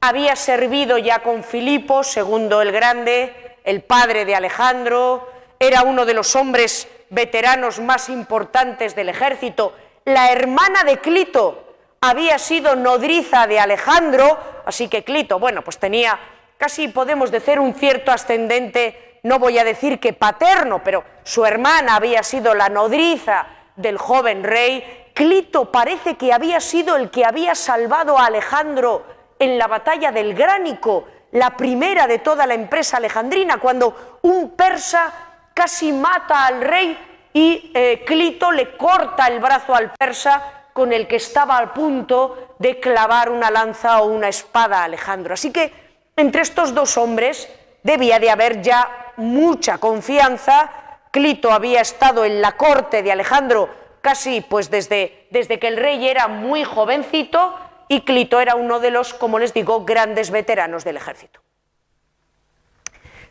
había 0.00 0.36
servido 0.36 0.98
ya 0.98 1.20
con 1.20 1.42
Filipo 1.42 2.02
II 2.04 2.48
el 2.60 2.72
Grande, 2.72 3.56
el 3.64 3.82
padre 3.82 4.24
de 4.24 4.34
Alejandro, 4.34 5.30
era 5.58 5.82
uno 5.82 6.04
de 6.04 6.14
los 6.14 6.36
hombres 6.36 6.88
veteranos 7.10 7.80
más 7.80 8.08
importantes 8.08 8.94
del 8.94 9.08
ejército. 9.08 9.74
La 10.04 10.30
hermana 10.30 10.84
de 10.84 10.98
Clito 10.98 11.63
había 12.10 12.38
sido 12.38 12.76
nodriza 12.76 13.46
de 13.46 13.60
Alejandro, 13.60 14.38
así 14.66 14.88
que 14.88 15.04
Clito, 15.04 15.38
bueno, 15.38 15.62
pues 15.62 15.78
tenía 15.78 16.18
casi 16.58 16.88
podemos 16.88 17.30
decir 17.30 17.58
un 17.58 17.74
cierto 17.74 18.12
ascendente, 18.12 19.20
no 19.22 19.38
voy 19.38 19.58
a 19.58 19.64
decir 19.64 20.00
que 20.00 20.12
paterno, 20.12 20.82
pero 20.84 21.04
su 21.22 21.44
hermana 21.44 21.96
había 21.96 22.22
sido 22.22 22.54
la 22.54 22.68
nodriza 22.68 23.46
del 23.76 23.98
joven 23.98 24.44
rey. 24.44 25.10
Clito 25.14 25.70
parece 25.70 26.16
que 26.16 26.32
había 26.32 26.60
sido 26.60 26.96
el 26.96 27.10
que 27.10 27.24
había 27.24 27.54
salvado 27.54 28.18
a 28.18 28.26
Alejandro 28.26 29.04
en 29.38 29.58
la 29.58 29.66
batalla 29.66 30.12
del 30.12 30.34
Gránico, 30.34 31.06
la 31.32 31.56
primera 31.56 32.06
de 32.06 32.18
toda 32.18 32.46
la 32.46 32.54
empresa 32.54 32.98
alejandrina, 32.98 33.58
cuando 33.58 34.18
un 34.22 34.50
persa 34.50 35.12
casi 35.52 35.92
mata 35.92 36.46
al 36.46 36.60
rey 36.60 37.30
y 37.32 37.72
eh, 37.74 38.04
Clito 38.06 38.52
le 38.52 38.76
corta 38.76 39.26
el 39.26 39.40
brazo 39.40 39.74
al 39.74 39.92
persa 39.92 40.63
con 40.74 40.92
el 40.92 41.06
que 41.06 41.16
estaba 41.16 41.56
al 41.56 41.72
punto 41.72 42.56
de 42.58 42.80
clavar 42.80 43.30
una 43.30 43.50
lanza 43.50 44.02
o 44.02 44.08
una 44.08 44.28
espada 44.28 44.80
a 44.80 44.84
Alejandro. 44.84 45.32
Así 45.32 45.50
que 45.50 45.72
entre 46.16 46.42
estos 46.42 46.74
dos 46.74 46.98
hombres 46.98 47.48
debía 47.82 48.18
de 48.18 48.28
haber 48.28 48.60
ya 48.60 49.12
mucha 49.16 49.78
confianza. 49.78 50.70
Clito 51.12 51.52
había 51.52 51.80
estado 51.80 52.24
en 52.24 52.42
la 52.42 52.56
corte 52.56 53.04
de 53.04 53.12
Alejandro 53.12 53.70
casi 54.02 54.40
pues 54.40 54.68
desde, 54.68 55.28
desde 55.30 55.58
que 55.58 55.68
el 55.68 55.76
rey 55.76 56.08
era 56.08 56.26
muy 56.26 56.64
jovencito 56.64 57.54
y 57.88 58.00
Clito 58.00 58.40
era 58.40 58.56
uno 58.56 58.80
de 58.80 58.90
los, 58.90 59.14
como 59.14 59.38
les 59.38 59.54
digo, 59.54 59.84
grandes 59.84 60.30
veteranos 60.30 60.84
del 60.84 60.96
ejército. 60.96 61.40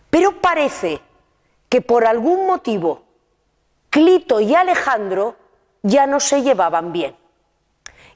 Pero 0.10 0.40
parece 0.40 1.02
que 1.68 1.82
por 1.82 2.06
algún 2.06 2.48
motivo 2.48 3.04
Clito 3.90 4.40
y 4.40 4.56
Alejandro 4.56 5.36
ya 5.82 6.08
no 6.08 6.22
se 6.22 6.42
llevaban 6.42 6.94
bien. 6.94 7.16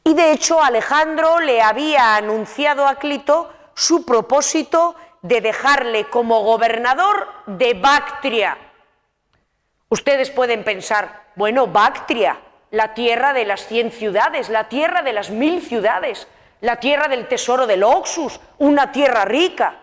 Y 0.04 0.14
de 0.14 0.32
hecho 0.32 0.62
Alejandro 0.62 1.40
le 1.40 1.62
había 1.62 2.16
anunciado 2.16 2.88
a 2.88 2.96
Clito 2.96 3.54
su 3.74 4.06
propósito 4.06 4.96
de 5.22 5.42
dejarle 5.42 6.06
como 6.06 6.44
gobernador 6.44 7.28
de 7.46 7.74
Bactria. 7.74 8.58
Ustedes 9.90 10.30
pueden 10.32 10.64
pensar, 10.64 11.24
bueno, 11.36 11.68
Bactria, 11.68 12.40
la 12.72 12.94
tierra 12.94 13.34
de 13.34 13.46
las 13.46 13.66
cien 13.68 13.92
ciudades, 13.92 14.50
la 14.50 14.70
tierra 14.70 15.02
de 15.02 15.14
las 15.14 15.30
mil 15.30 15.62
ciudades, 15.62 16.28
la 16.62 16.78
tierra 16.78 17.08
del 17.08 17.28
tesoro 17.28 17.68
del 17.68 17.84
Oxus, 17.84 18.40
una 18.58 18.92
tierra 18.92 19.26
rica. 19.26 19.80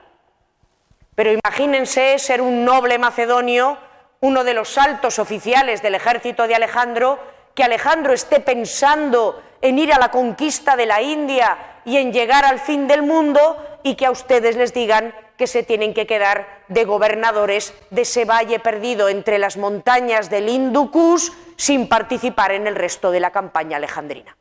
Pero 1.15 1.33
imagínense 1.33 2.19
ser 2.19 2.41
un 2.41 2.65
noble 2.65 2.99
macedonio, 2.99 3.79
uno 4.21 4.45
de 4.45 4.55
los 4.55 4.77
altos 4.79 5.19
oficiales 5.19 5.83
del 5.83 5.95
ejército 5.95 6.47
de 6.47 6.55
Alejandro, 6.55 7.19
que 7.55 7.63
Alejandro 7.63 8.13
esté 8.13 8.41
pensando 8.41 9.41
en 9.65 9.79
ir 9.79 9.95
a 9.95 9.99
la 9.99 10.11
conquista 10.11 10.77
de 10.77 10.85
la 10.85 11.01
India 11.01 11.57
y 11.87 11.97
en 11.97 12.13
llegar 12.13 12.45
al 12.45 12.61
fin 12.61 12.87
del 12.87 13.03
mundo 13.03 13.57
y 13.83 13.95
que 13.95 14.05
a 14.05 14.11
ustedes 14.11 14.57
les 14.57 14.75
digan 14.75 15.15
que 15.39 15.47
se 15.47 15.63
tienen 15.63 15.95
que 15.95 16.07
quedar 16.07 16.65
de 16.69 16.85
gobernadores 16.85 17.73
de 17.89 18.03
ese 18.03 18.27
valle 18.27 18.59
perdido 18.59 19.09
entre 19.09 19.39
las 19.39 19.57
montañas 19.57 20.29
del 20.29 20.51
Hindukush 20.51 21.31
sin 21.57 21.89
participar 21.89 22.53
en 22.53 22.67
el 22.67 22.77
resto 22.77 23.11
de 23.11 23.21
la 23.21 23.31
campaña 23.31 23.79
alejandrina. 23.79 24.37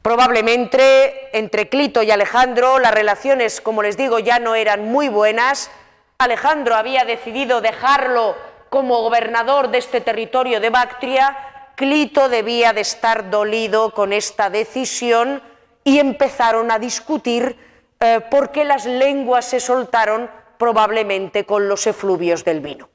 Probablemente 0.00 1.36
entre 1.36 1.68
Clito 1.68 2.04
y 2.04 2.12
Alejandro 2.12 2.78
las 2.78 2.94
relaciones, 2.94 3.60
como 3.60 3.82
les 3.82 3.96
digo, 3.96 4.20
ya 4.20 4.38
no 4.38 4.54
eran 4.54 4.84
muy 4.84 5.08
buenas. 5.08 5.72
Alejandro 6.18 6.76
había 6.76 7.04
decidido 7.04 7.60
dejarlo 7.60 8.36
como 8.70 9.02
gobernador 9.02 9.70
de 9.70 9.78
este 9.78 10.00
territorio 10.00 10.60
de 10.60 10.70
Bactria. 10.70 11.36
Clito 11.76 12.30
debía 12.30 12.72
de 12.72 12.80
estar 12.80 13.28
dolido 13.28 13.92
con 13.92 14.14
esta 14.14 14.48
decisión 14.48 15.42
y 15.84 15.98
empezaron 15.98 16.70
a 16.70 16.78
discutir 16.78 17.58
eh, 18.00 18.20
por 18.30 18.50
qué 18.50 18.64
las 18.64 18.86
lenguas 18.86 19.44
se 19.44 19.60
soltaron 19.60 20.30
probablemente 20.56 21.44
con 21.44 21.68
los 21.68 21.86
efluvios 21.86 22.44
del 22.44 22.60
vino. 22.60 22.88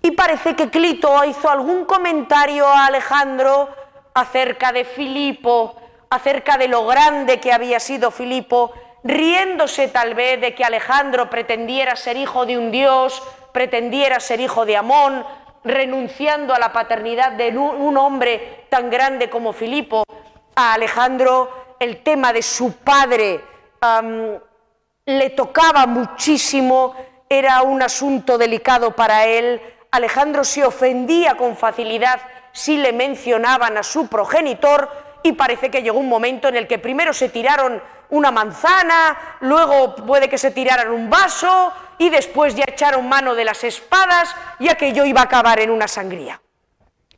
Y 0.00 0.12
parece 0.12 0.54
que 0.54 0.70
Clito 0.70 1.24
hizo 1.24 1.50
algún 1.50 1.84
comentario 1.84 2.68
a 2.68 2.86
Alejandro 2.86 3.68
acerca 4.14 4.70
de 4.70 4.84
Filipo, 4.84 5.74
acerca 6.08 6.56
de 6.56 6.68
lo 6.68 6.86
grande 6.86 7.40
que 7.40 7.52
había 7.52 7.80
sido 7.80 8.12
Filipo, 8.12 8.72
riéndose 9.02 9.88
tal 9.88 10.14
vez 10.14 10.40
de 10.40 10.54
que 10.54 10.64
Alejandro 10.64 11.28
pretendiera 11.28 11.96
ser 11.96 12.16
hijo 12.16 12.46
de 12.46 12.56
un 12.56 12.70
dios, 12.70 13.20
pretendiera 13.50 14.20
ser 14.20 14.40
hijo 14.40 14.64
de 14.64 14.76
Amón, 14.76 15.24
renunciando 15.64 16.54
a 16.54 16.58
la 16.58 16.72
paternidad 16.72 17.32
de 17.32 17.56
un 17.56 17.96
hombre 17.96 18.66
tan 18.68 18.90
grande 18.90 19.30
como 19.30 19.52
Filipo. 19.52 20.04
A 20.54 20.74
Alejandro 20.74 21.76
el 21.78 22.02
tema 22.02 22.32
de 22.32 22.42
su 22.42 22.74
padre 22.74 23.40
le 25.06 25.30
tocaba 25.30 25.86
muchísimo, 25.86 26.94
era 27.28 27.62
un 27.62 27.82
asunto 27.82 28.38
delicado 28.38 28.92
para 28.92 29.26
él. 29.26 29.60
Alejandro 29.90 30.44
se 30.44 30.64
ofendía 30.64 31.36
con 31.36 31.56
facilidad 31.56 32.20
si 32.52 32.76
le 32.76 32.92
mencionaban 32.92 33.76
a 33.76 33.82
su 33.82 34.06
progenitor 34.06 34.88
y 35.22 35.32
parece 35.32 35.70
que 35.70 35.82
llegó 35.82 35.98
un 35.98 36.08
momento 36.08 36.48
en 36.48 36.56
el 36.56 36.68
que 36.68 36.78
primero 36.78 37.12
se 37.12 37.30
tiraron 37.30 37.82
una 38.10 38.30
manzana, 38.30 39.38
luego 39.40 39.96
puede 39.96 40.28
que 40.28 40.38
se 40.38 40.50
tiraran 40.50 40.90
un 40.90 41.08
vaso 41.08 41.72
y 41.98 42.10
después 42.10 42.54
ya 42.54 42.64
echaron 42.66 43.08
mano 43.08 43.34
de 43.34 43.44
las 43.44 43.64
espadas 43.64 44.34
y 44.58 44.68
aquello 44.68 45.04
iba 45.04 45.20
a 45.20 45.24
acabar 45.24 45.60
en 45.60 45.70
una 45.70 45.88
sangría. 45.88 46.40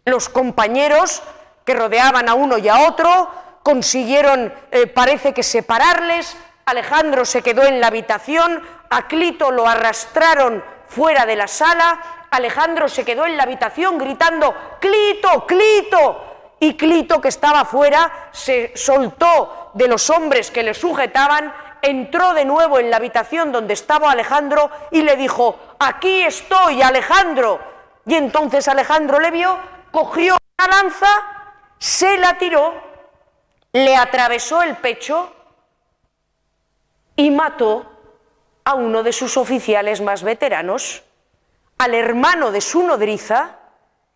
Los 0.04 0.28
compañeros 0.28 1.22
que 1.64 1.74
rodeaban 1.74 2.28
a 2.28 2.34
uno 2.34 2.58
y 2.58 2.68
a 2.68 2.88
otro 2.88 3.30
consiguieron, 3.62 4.52
eh, 4.70 4.86
parece 4.86 5.32
que 5.32 5.42
separarles, 5.42 6.36
Alejandro 6.66 7.24
se 7.24 7.42
quedó 7.42 7.64
en 7.64 7.80
la 7.80 7.88
habitación, 7.88 8.62
a 8.90 9.06
Clito 9.08 9.50
lo 9.50 9.66
arrastraron 9.66 10.62
fuera 10.86 11.26
de 11.26 11.36
la 11.36 11.48
sala, 11.48 12.26
Alejandro 12.30 12.88
se 12.88 13.04
quedó 13.04 13.26
en 13.26 13.36
la 13.36 13.44
habitación 13.44 13.96
gritando, 13.96 14.54
Clito, 14.80 15.46
Clito, 15.46 16.34
y 16.60 16.76
Clito, 16.76 17.20
que 17.20 17.28
estaba 17.28 17.64
fuera, 17.64 18.30
se 18.32 18.72
soltó 18.74 19.70
de 19.74 19.88
los 19.88 20.08
hombres 20.10 20.50
que 20.50 20.62
le 20.62 20.74
sujetaban, 20.74 21.52
entró 21.85 22.35
de 22.35 22.45
nuevo 22.45 22.78
en 22.78 22.91
la 22.91 22.97
habitación 22.97 23.53
donde 23.53 23.74
estaba 23.74 24.11
Alejandro 24.11 24.70
y 24.91 25.03
le 25.03 25.16
dijo, 25.16 25.59
aquí 25.78 26.22
estoy, 26.22 26.82
Alejandro. 26.82 27.61
Y 28.07 28.14
entonces 28.14 28.66
Alejandro 28.68 29.20
le 29.20 29.30
vio, 29.30 29.59
cogió 29.91 30.37
una 30.59 30.68
lanza, 30.68 31.09
se 31.78 32.18
la 32.18 32.37
tiró 32.39 32.95
le 33.74 33.97
atravesó 33.97 34.62
el 34.62 34.76
pecho 34.76 35.35
y 37.16 37.30
mató 37.32 37.91
a 38.64 38.74
uno 38.74 39.03
de 39.03 39.12
sus 39.12 39.37
oficiales 39.37 40.01
más 40.01 40.22
veteranos, 40.22 41.03
al 41.78 41.95
hermano 41.95 42.53
de 42.53 42.61
su 42.61 42.85
nodriza 42.85 43.59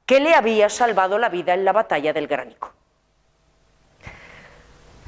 que 0.06 0.20
le 0.20 0.34
había 0.34 0.70
salvado 0.70 1.18
la 1.18 1.28
vida 1.28 1.54
en 1.54 1.64
la 1.64 1.72
batalla 1.72 2.12
del 2.12 2.28
Gránico. 2.28 2.72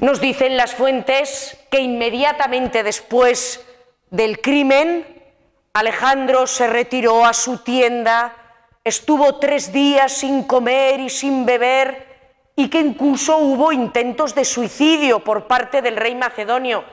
Nos 0.01 0.19
dicen 0.19 0.57
las 0.57 0.73
fuentes 0.73 1.55
que 1.69 1.79
inmediatamente 1.79 2.81
después 2.81 3.63
del 4.09 4.41
crimen, 4.41 5.05
Alejandro 5.73 6.47
se 6.47 6.65
retiró 6.65 7.23
a 7.23 7.33
su 7.33 7.59
tienda, 7.59 8.35
estuvo 8.83 9.35
tres 9.35 9.71
días 9.71 10.11
sin 10.11 10.45
comer 10.45 10.99
y 11.01 11.09
sin 11.11 11.45
beber 11.45 12.07
y 12.55 12.67
que 12.71 12.79
incluso 12.79 13.37
hubo 13.37 13.71
intentos 13.71 14.33
de 14.33 14.43
suicidio 14.43 15.19
por 15.19 15.45
parte 15.45 15.83
del 15.83 15.97
rey 15.97 16.15
macedonio. 16.15 16.83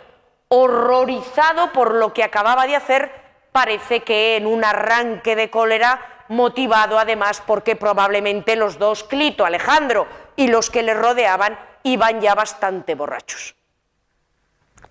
Horrorizado 0.49 1.73
por 1.73 1.95
lo 1.95 2.13
que 2.13 2.25
acababa 2.25 2.67
de 2.67 2.77
hacer, 2.77 3.11
parece 3.53 4.01
que 4.01 4.37
en 4.37 4.47
un 4.47 4.65
arranque 4.65 5.35
de 5.35 5.49
cólera, 5.49 6.25
motivado 6.29 6.99
además 6.99 7.43
porque 7.47 7.75
probablemente 7.75 8.55
los 8.55 8.79
dos, 8.79 9.03
Clito, 9.03 9.47
Alejandro 9.47 10.07
y 10.37 10.49
los 10.49 10.69
que 10.69 10.83
le 10.83 10.93
rodeaban, 10.93 11.59
iban 11.83 12.21
ya 12.21 12.35
bastante 12.35 12.95
borrachos. 12.95 13.55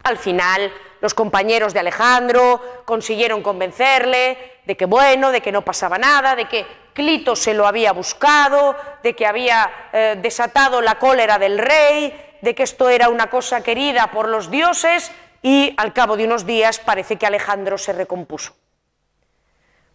Al 0.03 0.17
final, 0.17 0.71
los 1.01 1.13
compañeros 1.13 1.73
de 1.73 1.79
Alejandro 1.79 2.83
consiguieron 2.85 3.41
convencerle 3.43 4.59
de 4.65 4.77
que 4.77 4.85
bueno, 4.85 5.31
de 5.31 5.41
que 5.41 5.51
no 5.51 5.63
pasaba 5.63 5.97
nada, 5.97 6.35
de 6.35 6.47
que 6.47 6.65
Clito 6.93 7.35
se 7.35 7.53
lo 7.53 7.67
había 7.67 7.91
buscado, 7.91 8.75
de 9.03 9.15
que 9.15 9.27
había 9.27 9.89
eh, 9.93 10.15
desatado 10.19 10.81
la 10.81 10.97
cólera 10.97 11.37
del 11.37 11.59
rey, 11.59 12.39
de 12.41 12.55
que 12.55 12.63
esto 12.63 12.89
era 12.89 13.09
una 13.09 13.29
cosa 13.29 13.61
querida 13.61 14.09
por 14.11 14.27
los 14.27 14.49
dioses 14.49 15.11
y 15.41 15.73
al 15.77 15.93
cabo 15.93 16.17
de 16.17 16.25
unos 16.25 16.45
días 16.45 16.79
parece 16.79 17.17
que 17.17 17.25
Alejandro 17.25 17.77
se 17.77 17.93
recompuso. 17.93 18.55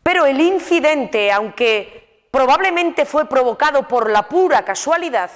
Pero 0.03 0.26
el 0.26 0.40
incidente, 0.40 1.32
aunque 1.32 2.28
probablemente 2.30 3.05
fue 3.05 3.28
provocado 3.28 3.86
por 3.88 4.11
la 4.11 4.28
pura 4.28 4.64
casualidad, 4.64 5.30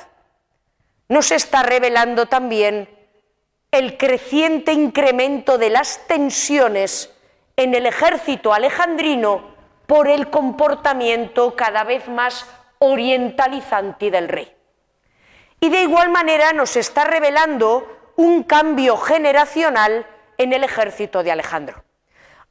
nos 1.09 1.31
está 1.31 1.63
revelando 1.63 2.27
también 2.27 2.89
el 3.71 3.97
creciente 3.97 4.73
incremento 4.73 5.59
de 5.59 5.71
las 5.71 6.07
tensiones 6.07 7.13
en 7.57 7.75
el 7.75 7.87
ejército 7.87 8.53
alejandrino 8.53 9.55
por 9.87 10.09
el 10.09 10.31
comportamiento 10.31 11.55
cada 11.55 11.85
vez 11.85 12.09
más 12.09 12.47
orientalizante 12.79 14.11
del 14.11 14.29
rey. 14.29 14.53
Y 15.61 15.71
de 15.71 15.83
igual 15.83 16.11
manera 16.11 16.53
nos 16.53 16.77
está 16.77 17.05
revelando 17.05 18.13
un 18.17 18.43
cambio 18.43 18.97
generacional 18.97 20.07
en 20.39 20.53
el 20.53 20.65
ejército 20.65 21.23
de 21.23 21.33
Alejandro. 21.33 21.85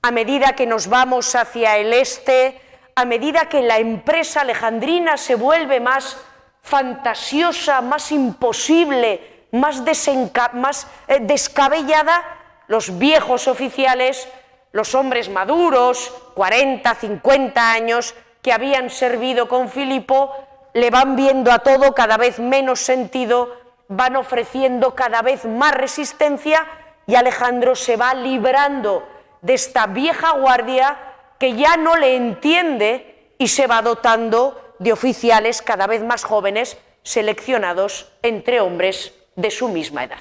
A 0.02 0.12
medida 0.12 0.54
que 0.54 0.66
nos 0.66 0.88
vamos 0.88 1.36
hacia 1.36 1.78
el 1.78 1.94
este, 1.94 2.60
a 2.96 3.06
medida 3.06 3.50
que 3.50 3.62
la 3.62 3.78
empresa 3.78 4.42
alejandrina 4.42 5.18
se 5.18 5.36
vuelve 5.36 5.80
más 5.80 6.18
fantasiosa, 6.66 7.80
más 7.82 8.12
imposible, 8.12 9.46
más, 9.52 10.88
eh, 11.08 11.20
descabellada, 11.22 12.24
los 12.68 12.98
viejos 12.98 13.48
oficiales, 13.48 14.28
los 14.72 14.96
hombres 14.96 15.30
maduros, 15.30 16.12
40, 16.34 16.96
50 16.96 17.72
años, 17.72 18.16
que 18.42 18.52
habían 18.52 18.90
servido 18.90 19.48
con 19.48 19.70
Filipo, 19.70 20.34
le 20.74 20.90
van 20.90 21.16
viendo 21.16 21.52
a 21.52 21.60
todo 21.60 21.94
cada 21.94 22.18
vez 22.18 22.40
menos 22.40 22.80
sentido, 22.80 23.56
van 23.88 24.16
ofreciendo 24.16 24.96
cada 24.96 25.22
vez 25.22 25.46
más 25.46 25.74
resistencia 25.76 26.66
y 27.06 27.14
Alejandro 27.14 27.76
se 27.76 27.96
va 27.96 28.16
librando 28.16 29.08
de 29.44 29.54
esta 29.54 29.86
vieja 29.86 30.32
guardia 30.32 30.98
que 31.40 31.54
ya 31.54 31.78
no 31.78 31.96
le 31.96 32.16
entiende 32.16 33.34
y 33.38 33.50
se 33.50 33.68
va 33.68 33.84
dotando 33.84 34.65
de 34.80 34.92
oficiales 34.92 35.62
cada 35.62 35.88
vez 35.88 36.04
más 36.04 36.24
jóvenes 36.24 36.78
seleccionados 37.04 38.12
entre 38.22 38.62
hombres 38.62 39.14
de 39.36 39.52
su 39.52 39.70
misma 39.70 40.04
edad. 40.04 40.20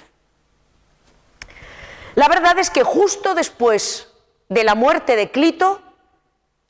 La 2.15 2.29
verdad 2.29 2.59
es 2.59 2.71
que 2.71 2.85
justo 2.85 3.35
después 3.35 4.09
de 4.49 4.65
la 4.65 4.75
muerte 4.75 5.17
de 5.17 5.31
Clito, 5.31 5.81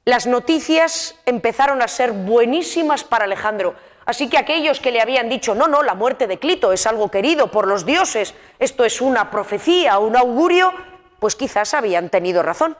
las 0.05 0.27
noticias 0.27 1.17
empezaron 1.27 1.83
a 1.83 1.89
ser 1.89 2.13
buenísimas 2.13 3.05
para 3.05 3.25
Alejandro. 3.25 3.75
Así 4.07 4.29
que 4.29 4.39
aquellos 4.39 4.81
que 4.81 4.93
le 4.93 5.01
habían 5.01 5.29
dicho, 5.29 5.55
no, 5.55 5.67
no, 5.67 5.83
la 5.83 5.95
muerte 5.95 6.27
de 6.27 6.39
Clito 6.39 6.73
es 6.73 6.87
algo 6.87 7.11
querido 7.11 7.51
por 7.51 7.67
los 7.67 7.87
dioses, 7.87 8.35
esto 8.59 8.85
es 8.85 9.01
una 9.01 9.31
profecía, 9.31 9.99
un 9.99 10.17
augurio, 10.17 10.73
pues 11.19 11.37
quizás 11.37 11.75
habían 11.75 12.11
tenido 12.11 12.43
razón. 12.43 12.77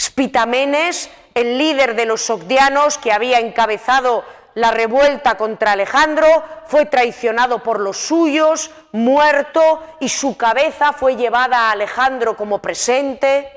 Spitamenes, 0.00 1.10
el 1.34 1.58
líder 1.58 1.96
de 1.96 2.06
los 2.06 2.22
sogdianos 2.22 2.98
que 2.98 3.12
había 3.12 3.40
encabezado 3.40 4.24
la 4.54 4.70
revuelta 4.70 5.36
contra 5.36 5.72
Alejandro, 5.72 6.26
fue 6.66 6.86
traicionado 6.86 7.62
por 7.62 7.80
los 7.80 7.96
suyos, 7.96 8.70
muerto 8.92 9.82
y 10.00 10.08
su 10.08 10.36
cabeza 10.36 10.92
fue 10.92 11.16
llevada 11.16 11.68
a 11.68 11.70
Alejandro 11.72 12.36
como 12.36 12.60
presente. 12.60 13.52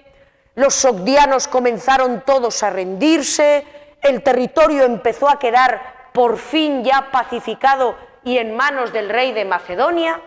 Los 0.55 0.75
sogdianos 0.75 1.47
comenzaron 1.47 2.21
todos 2.21 2.61
a 2.61 2.69
rendirse, 2.69 3.65
el 4.01 4.21
territorio 4.21 4.83
empezó 4.83 5.29
a 5.29 5.39
quedar 5.39 6.09
por 6.13 6.37
fin 6.37 6.83
ya 6.83 7.09
pacificado 7.11 7.95
y 8.23 8.37
en 8.37 8.55
manos 8.55 8.91
del 8.93 9.09
rey 9.09 9.31
de 9.31 9.45
Macedonia. 9.45 10.21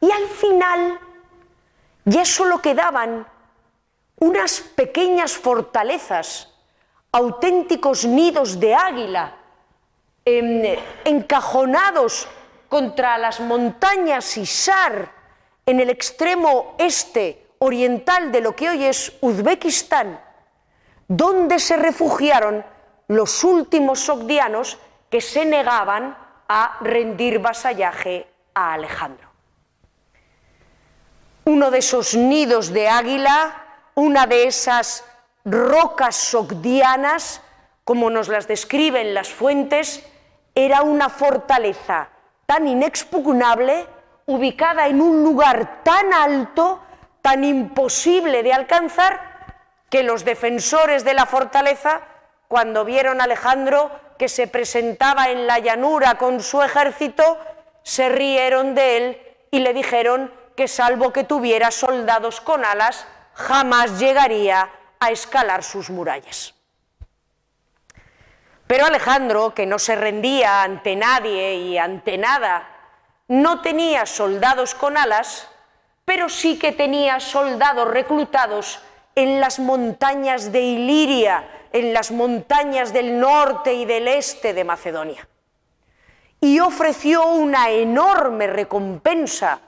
Y 0.00 0.10
al 0.10 0.26
final 0.26 0.98
ya 2.04 2.24
solo 2.24 2.60
quedaban 2.60 3.26
unas 4.18 4.60
pequeñas 4.60 5.36
fortalezas, 5.36 6.52
auténticos 7.12 8.04
nidos 8.04 8.58
de 8.60 8.74
águila, 8.74 9.36
em, 10.24 10.76
encajonados 11.04 12.28
contra 12.68 13.18
las 13.18 13.40
montañas 13.40 14.36
Isar 14.36 15.12
en 15.64 15.80
el 15.80 15.90
extremo 15.90 16.74
este 16.78 17.46
oriental 17.58 18.32
de 18.32 18.40
lo 18.40 18.56
que 18.56 18.68
hoy 18.68 18.84
es 18.84 19.12
Uzbekistán, 19.20 20.20
donde 21.08 21.58
se 21.58 21.76
refugiaron 21.76 22.64
los 23.08 23.44
últimos 23.44 24.00
sogdianos 24.00 24.78
que 25.10 25.20
se 25.20 25.44
negaban 25.44 26.16
a 26.48 26.78
rendir 26.80 27.38
vasallaje 27.38 28.26
a 28.54 28.74
Alejandro. 28.74 29.28
Uno 31.44 31.70
de 31.70 31.78
esos 31.78 32.14
nidos 32.14 32.72
de 32.72 32.88
águila 32.88 33.65
una 33.96 34.26
de 34.26 34.44
esas 34.44 35.04
rocas 35.44 36.16
sogdianas, 36.16 37.40
como 37.82 38.10
nos 38.10 38.28
las 38.28 38.46
describen 38.46 39.14
las 39.14 39.28
fuentes, 39.28 40.06
era 40.54 40.82
una 40.82 41.08
fortaleza 41.08 42.10
tan 42.44 42.68
inexpugnable, 42.68 43.86
ubicada 44.26 44.86
en 44.86 45.00
un 45.00 45.22
lugar 45.22 45.82
tan 45.82 46.12
alto, 46.12 46.80
tan 47.22 47.42
imposible 47.42 48.42
de 48.42 48.52
alcanzar, 48.52 49.34
que 49.88 50.02
los 50.02 50.24
defensores 50.24 51.02
de 51.02 51.14
la 51.14 51.24
fortaleza, 51.24 52.02
cuando 52.48 52.84
vieron 52.84 53.20
a 53.20 53.24
Alejandro 53.24 53.90
que 54.18 54.28
se 54.28 54.46
presentaba 54.46 55.30
en 55.30 55.46
la 55.46 55.58
llanura 55.58 56.18
con 56.18 56.42
su 56.42 56.62
ejército, 56.62 57.38
se 57.82 58.10
rieron 58.10 58.74
de 58.74 58.96
él 58.96 59.22
y 59.50 59.60
le 59.60 59.72
dijeron 59.72 60.32
que 60.54 60.68
salvo 60.68 61.12
que 61.12 61.24
tuviera 61.24 61.70
soldados 61.70 62.40
con 62.42 62.64
alas, 62.64 63.06
jamás 63.36 63.98
llegaría 63.98 64.70
a 64.98 65.10
escalar 65.10 65.62
sus 65.62 65.90
murallas. 65.90 66.54
Pero 68.66 68.86
Alejandro, 68.86 69.54
que 69.54 69.66
no 69.66 69.78
se 69.78 69.94
rendía 69.94 70.62
ante 70.62 70.96
nadie 70.96 71.54
y 71.54 71.78
ante 71.78 72.18
nada, 72.18 72.66
no 73.28 73.60
tenía 73.60 74.06
soldados 74.06 74.74
con 74.74 74.96
alas, 74.96 75.48
pero 76.04 76.28
sí 76.28 76.58
que 76.58 76.72
tenía 76.72 77.20
soldados 77.20 77.88
reclutados 77.88 78.80
en 79.14 79.40
las 79.40 79.58
montañas 79.58 80.50
de 80.50 80.60
Iliria, 80.60 81.48
en 81.72 81.92
las 81.92 82.10
montañas 82.10 82.92
del 82.92 83.20
norte 83.20 83.74
y 83.74 83.84
del 83.84 84.08
este 84.08 84.54
de 84.54 84.64
Macedonia. 84.64 85.28
Y 86.40 86.58
ofreció 86.60 87.26
una 87.26 87.70
enorme 87.70 88.46
recompensa, 88.46 89.60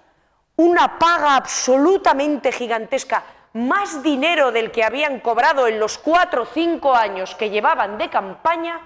una 0.56 0.98
paga 0.98 1.36
absolutamente 1.36 2.50
gigantesca, 2.50 3.22
más 3.52 4.02
dinero 4.02 4.52
del 4.52 4.70
que 4.70 4.84
habían 4.84 5.20
cobrado 5.20 5.66
en 5.66 5.80
los 5.80 5.98
cuatro 5.98 6.42
o 6.42 6.46
cinco 6.46 6.94
años 6.94 7.34
que 7.34 7.50
llevaban 7.50 7.98
de 7.98 8.10
campaña 8.10 8.80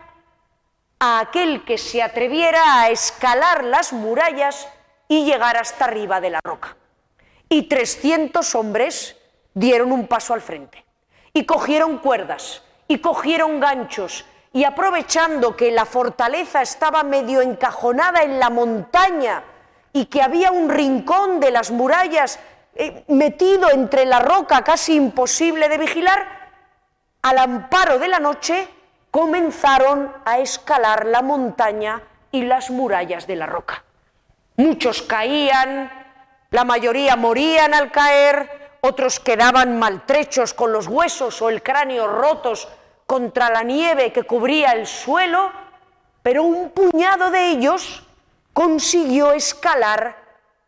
a 0.98 1.20
aquel 1.20 1.64
que 1.64 1.78
se 1.78 2.02
atreviera 2.02 2.80
a 2.80 2.90
escalar 2.90 3.64
las 3.64 3.92
murallas 3.92 4.68
y 5.08 5.24
llegar 5.24 5.56
hasta 5.56 5.86
arriba 5.86 6.20
de 6.20 6.30
la 6.30 6.40
roca. 6.42 6.76
Y 7.48 7.64
300 7.64 8.54
hombres 8.54 9.16
dieron 9.52 9.92
un 9.92 10.06
paso 10.06 10.32
al 10.32 10.40
frente 10.40 10.84
y 11.34 11.44
cogieron 11.44 11.98
cuerdas 11.98 12.62
y 12.88 12.98
cogieron 12.98 13.60
ganchos 13.60 14.24
y 14.52 14.64
aprovechando 14.64 15.56
que 15.56 15.70
la 15.70 15.86
fortaleza 15.86 16.62
estaba 16.62 17.02
medio 17.02 17.40
encajonada 17.40 18.22
en 18.22 18.38
la 18.38 18.50
montaña 18.50 19.42
y 19.92 20.06
que 20.06 20.22
había 20.22 20.50
un 20.50 20.70
rincón 20.70 21.40
de 21.40 21.50
las 21.50 21.70
murallas 21.70 22.38
eh, 22.74 23.04
metido 23.08 23.70
entre 23.70 24.06
la 24.06 24.20
roca 24.20 24.62
casi 24.62 24.94
imposible 24.94 25.68
de 25.68 25.78
vigilar, 25.78 26.42
al 27.22 27.38
amparo 27.38 27.98
de 27.98 28.08
la 28.08 28.18
noche 28.18 28.68
comenzaron 29.10 30.12
a 30.24 30.38
escalar 30.38 31.06
la 31.06 31.22
montaña 31.22 32.02
y 32.30 32.42
las 32.44 32.70
murallas 32.70 33.26
de 33.26 33.36
la 33.36 33.46
roca. 33.46 33.84
Muchos 34.56 35.02
caían, 35.02 35.90
la 36.50 36.64
mayoría 36.64 37.16
morían 37.16 37.74
al 37.74 37.90
caer, 37.92 38.78
otros 38.80 39.20
quedaban 39.20 39.78
maltrechos 39.78 40.54
con 40.54 40.72
los 40.72 40.88
huesos 40.88 41.40
o 41.40 41.50
el 41.50 41.62
cráneo 41.62 42.08
rotos 42.08 42.68
contra 43.06 43.50
la 43.50 43.62
nieve 43.62 44.12
que 44.12 44.24
cubría 44.24 44.72
el 44.72 44.86
suelo, 44.86 45.52
pero 46.22 46.42
un 46.42 46.70
puñado 46.70 47.30
de 47.30 47.50
ellos 47.50 48.02
consiguió 48.52 49.32
escalar 49.32 50.16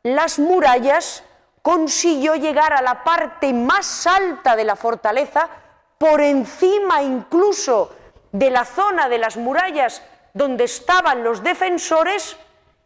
las 0.03 0.39
murallas, 0.39 1.25
consiguió 1.65 2.35
llegar 2.35 2.75
a 2.75 2.83
la 2.83 3.03
parte 3.03 3.51
más 3.55 4.07
alta 4.07 4.55
de 4.55 4.65
la 4.65 4.77
fortaleza, 4.77 5.49
por 5.97 6.21
encima 6.21 7.01
incluso 7.01 7.91
de 8.33 8.51
la 8.51 8.67
zona 8.67 9.09
de 9.09 9.17
las 9.17 9.39
murallas 9.39 10.03
donde 10.35 10.65
estaban 10.65 11.25
los 11.25 11.43
defensores, 11.43 12.37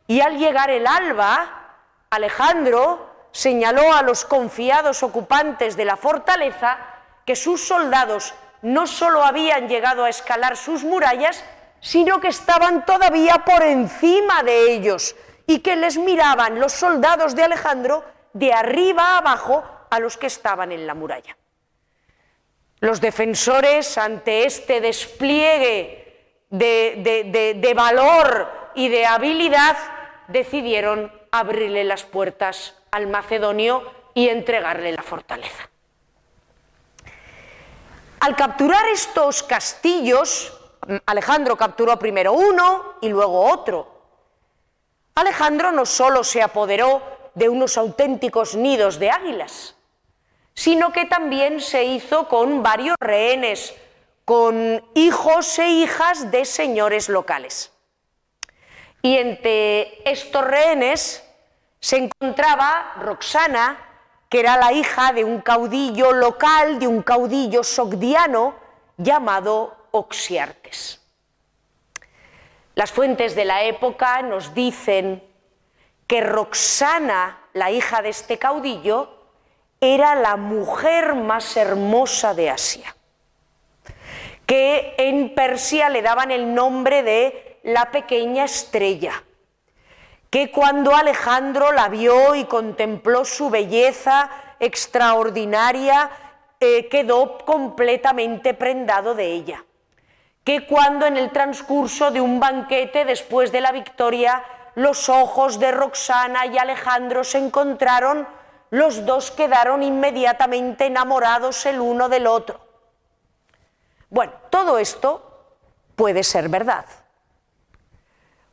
y 0.07 0.21
al 0.21 0.39
llegar 0.39 0.71
el 0.71 0.87
alba, 0.87 1.75
Alejandro 2.11 3.11
señaló 3.33 3.93
a 3.93 4.03
los 4.03 4.25
confiados 4.25 5.03
ocupantes 5.03 5.77
de 5.77 5.85
la 5.85 5.97
fortaleza 5.97 6.79
que 7.27 7.35
sus 7.35 7.67
soldados 7.67 8.33
no 8.63 8.87
solo 8.87 9.25
habían 9.25 9.67
llegado 9.67 10.05
a 10.05 10.09
escalar 10.09 10.57
sus 10.57 10.85
murallas, 10.85 11.45
sino 11.81 12.21
que 12.21 12.29
estaban 12.29 12.87
todavía 12.87 13.45
por 13.45 13.61
encima 13.65 14.45
de 14.45 14.73
ellos 14.73 15.17
y 15.49 15.59
que 15.59 15.75
les 15.75 15.99
miraban 15.99 16.61
los 16.61 16.73
soldados 16.73 17.35
de 17.35 17.43
Alejandro 17.43 18.05
de 18.33 18.53
arriba 18.53 19.15
a 19.15 19.19
abajo 19.19 19.65
a 19.91 20.01
los 20.01 20.17
que 20.17 20.27
estaban 20.27 20.73
en 20.73 20.87
la 20.87 20.95
muralla. 20.95 21.37
Los 22.81 23.01
defensores, 23.01 23.99
ante 23.99 24.47
este 24.47 24.81
despliegue 24.81 26.45
de, 26.51 27.73
valor 27.75 28.71
y 28.75 28.89
de 28.89 29.05
habilidad, 29.05 29.77
decidieron 30.29 31.13
abrirle 31.33 31.85
las 31.85 32.05
puertas 32.05 32.77
al 32.91 33.09
macedonio 33.09 33.83
y 34.15 34.29
entregarle 34.29 34.93
la 34.93 35.03
fortaleza. 35.03 35.69
Al 38.21 38.37
capturar 38.37 38.87
estos 38.89 39.43
castillos, 39.43 40.57
Alejandro 41.07 41.57
capturó 41.57 41.99
primero 41.99 42.33
uno 42.33 42.95
y 43.01 43.09
luego 43.09 43.51
otro. 43.51 43.99
Alejandro 45.15 45.73
no 45.73 45.85
solo 45.85 46.23
se 46.23 46.43
apoderó 46.43 47.18
de 47.39 47.49
unos 47.49 47.79
auténticos 47.79 48.55
nidos 48.55 48.99
de 48.99 49.11
águilas, 49.11 49.77
sino 50.55 50.93
que 50.93 51.05
también 51.05 51.61
se 51.61 51.85
hizo 51.85 52.29
con 52.29 52.63
varios 52.63 52.97
rehenes, 53.01 53.75
con 54.25 54.85
hijos 54.95 55.59
e 55.59 55.69
hijas 55.69 56.31
de 56.31 56.45
señores 56.45 57.09
locales. 57.09 57.73
Y 59.03 59.17
entre 59.17 60.03
estos 60.11 60.45
rehenes 60.45 61.25
se 61.81 61.97
encontraba 61.97 62.95
Roxana, 63.01 63.79
que 64.29 64.41
era 64.41 64.57
la 64.57 64.73
hija 64.73 65.13
de 65.13 65.25
un 65.25 65.41
caudillo 65.41 66.13
local, 66.13 66.79
de 66.79 66.89
un 66.89 67.03
caudillo 67.03 67.63
sogdiano 67.63 68.57
llamado 68.97 69.77
Oxiartes. 69.93 71.01
Las 72.75 72.91
fuentes 72.91 73.35
de 73.35 73.45
la 73.45 73.63
época 73.63 74.23
nos 74.23 74.55
dicen 74.55 75.23
que 76.09 76.23
Roxana, 76.23 77.39
la 77.53 77.71
hija 77.71 78.03
de 78.03 78.09
este 78.09 78.39
caudillo, 78.39 79.15
era 79.81 80.15
la 80.17 80.37
mujer 80.37 81.15
más 81.15 81.57
hermosa 81.57 82.35
de 82.35 82.51
Asia, 82.51 82.97
que 84.47 84.95
en 84.97 85.35
Persia 85.35 85.91
le 85.91 86.03
daban 86.03 86.31
el 86.31 86.53
nombre 86.55 87.03
de 87.03 87.61
la 87.63 87.91
pequeña 87.91 88.45
estrella, 88.45 89.23
que 90.31 90.51
cuando 90.51 90.97
Alejandro 90.97 91.73
la 91.73 91.89
vio 91.89 92.35
y 92.35 92.45
contempló 92.47 93.27
su 93.27 93.51
belleza 93.51 94.31
extraordinaria, 94.61 96.11
eh, 96.59 96.89
quedó 96.89 97.39
completamente 97.45 98.55
prendado 98.55 99.15
de 99.15 99.27
ella, 99.27 99.65
que 100.43 100.67
cuando 100.67 101.05
en 101.05 101.19
el 101.19 101.31
transcurso 101.31 102.11
de 102.11 102.23
un 102.23 102.41
banquete 102.41 103.05
después 103.05 103.53
de 103.53 103.61
la 103.61 103.73
victoria 103.73 104.43
los 104.79 105.09
ojos 105.09 105.59
de 105.59 105.73
Roxana 105.73 106.47
y 106.47 106.57
Alejandro 106.57 107.25
se 107.25 107.39
encontraron, 107.39 108.29
los 108.71 109.05
dos 109.05 109.33
quedaron 109.33 109.83
inmediatamente 109.83 110.87
enamorados 110.87 111.67
el 111.67 111.81
uno 111.81 112.09
del 112.09 112.29
otro. 112.29 112.61
Bueno, 114.09 114.35
todo 114.51 114.79
esto 114.79 115.57
puede 115.97 116.23
ser 116.23 116.49
verdad. 116.49 116.85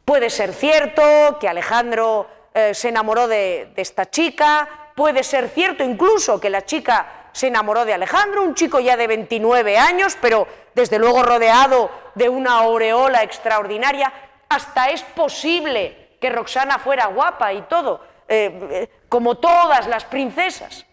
Puede 0.03 0.31
ser 0.31 0.51
cierto 0.53 1.37
que 1.39 1.47
Alejandro 1.47 2.27
eh, 2.55 2.73
se 2.73 2.89
enamoró 2.89 3.27
de, 3.27 3.71
esta 3.75 4.09
chica, 4.09 4.67
puede 4.95 5.23
ser 5.23 5.49
cierto 5.49 5.83
incluso 5.83 6.39
que 6.39 6.49
la 6.49 6.65
chica 6.65 7.29
se 7.33 7.47
enamoró 7.47 7.85
de 7.85 7.93
Alejandro, 7.93 8.41
un 8.41 8.55
chico 8.55 8.79
ya 8.79 8.97
de 8.97 9.05
29 9.05 9.77
años, 9.77 10.17
pero 10.19 10.47
desde 10.73 10.97
luego 10.97 11.21
rodeado 11.21 11.91
de 12.15 12.29
una 12.29 12.57
aureola 12.61 13.21
extraordinaria. 13.21 14.11
Hasta 14.49 14.89
es 14.89 15.03
posible 15.03 16.04
que 16.25 16.31
Roxana 16.31 16.79
fuera 16.79 17.05
guapa 17.05 17.53
y 17.53 17.61
todo, 17.63 18.01
eh, 18.27 18.67
eh, 18.71 18.89
como 19.07 19.35
todas 19.35 19.85
las 19.85 20.05
princesas. 20.05 20.83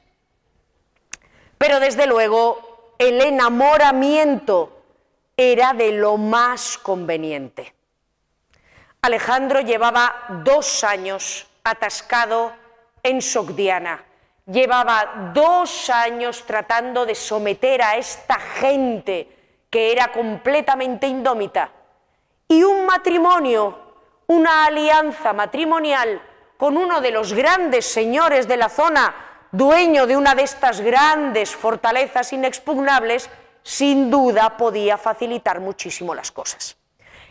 Pero 1.57 1.81
desde 1.81 2.07
luego 2.07 2.95
el 2.99 3.19
enamoramiento 3.19 4.83
era 5.35 5.73
de 5.73 5.93
lo 5.93 6.19
más 6.19 6.77
conveniente. 6.77 7.75
Alejandro 9.01 9.63
llevaba 9.63 10.27
dos 10.45 10.85
años 10.85 11.47
atascado 11.65 12.53
en 13.03 13.23
Sogdiana. 13.23 14.05
Llevaba 14.45 15.31
dos 15.33 15.89
años 15.89 16.45
tratando 16.47 17.07
de 17.07 17.15
someter 17.15 17.81
a 17.81 17.97
esta 17.97 18.39
gente 18.39 19.65
que 19.71 19.93
era 19.93 20.13
completamente 20.13 21.07
indómita. 21.07 21.71
Y 22.49 22.63
un 22.65 22.85
matrimonio, 22.85 23.92
una 24.27 24.67
alianza 24.67 25.33
matrimonial 25.33 26.23
con 26.57 26.77
uno 26.77 27.01
de 27.01 27.11
los 27.11 27.33
grandes 27.33 27.87
señores 27.87 28.47
de 28.47 28.57
la 28.57 28.69
zona, 28.69 29.15
dueño 29.51 30.07
de 30.07 30.17
una 30.17 30.35
de 30.35 30.43
estas 30.43 30.81
grandes 30.81 31.55
fortalezas 31.55 32.33
inexpugnables, 32.33 33.29
sin 33.63 34.11
duda 34.11 34.57
podía 34.57 34.97
facilitar 34.97 35.61
muchísimo 35.61 36.15
las 36.15 36.31
cosas. 36.31 36.77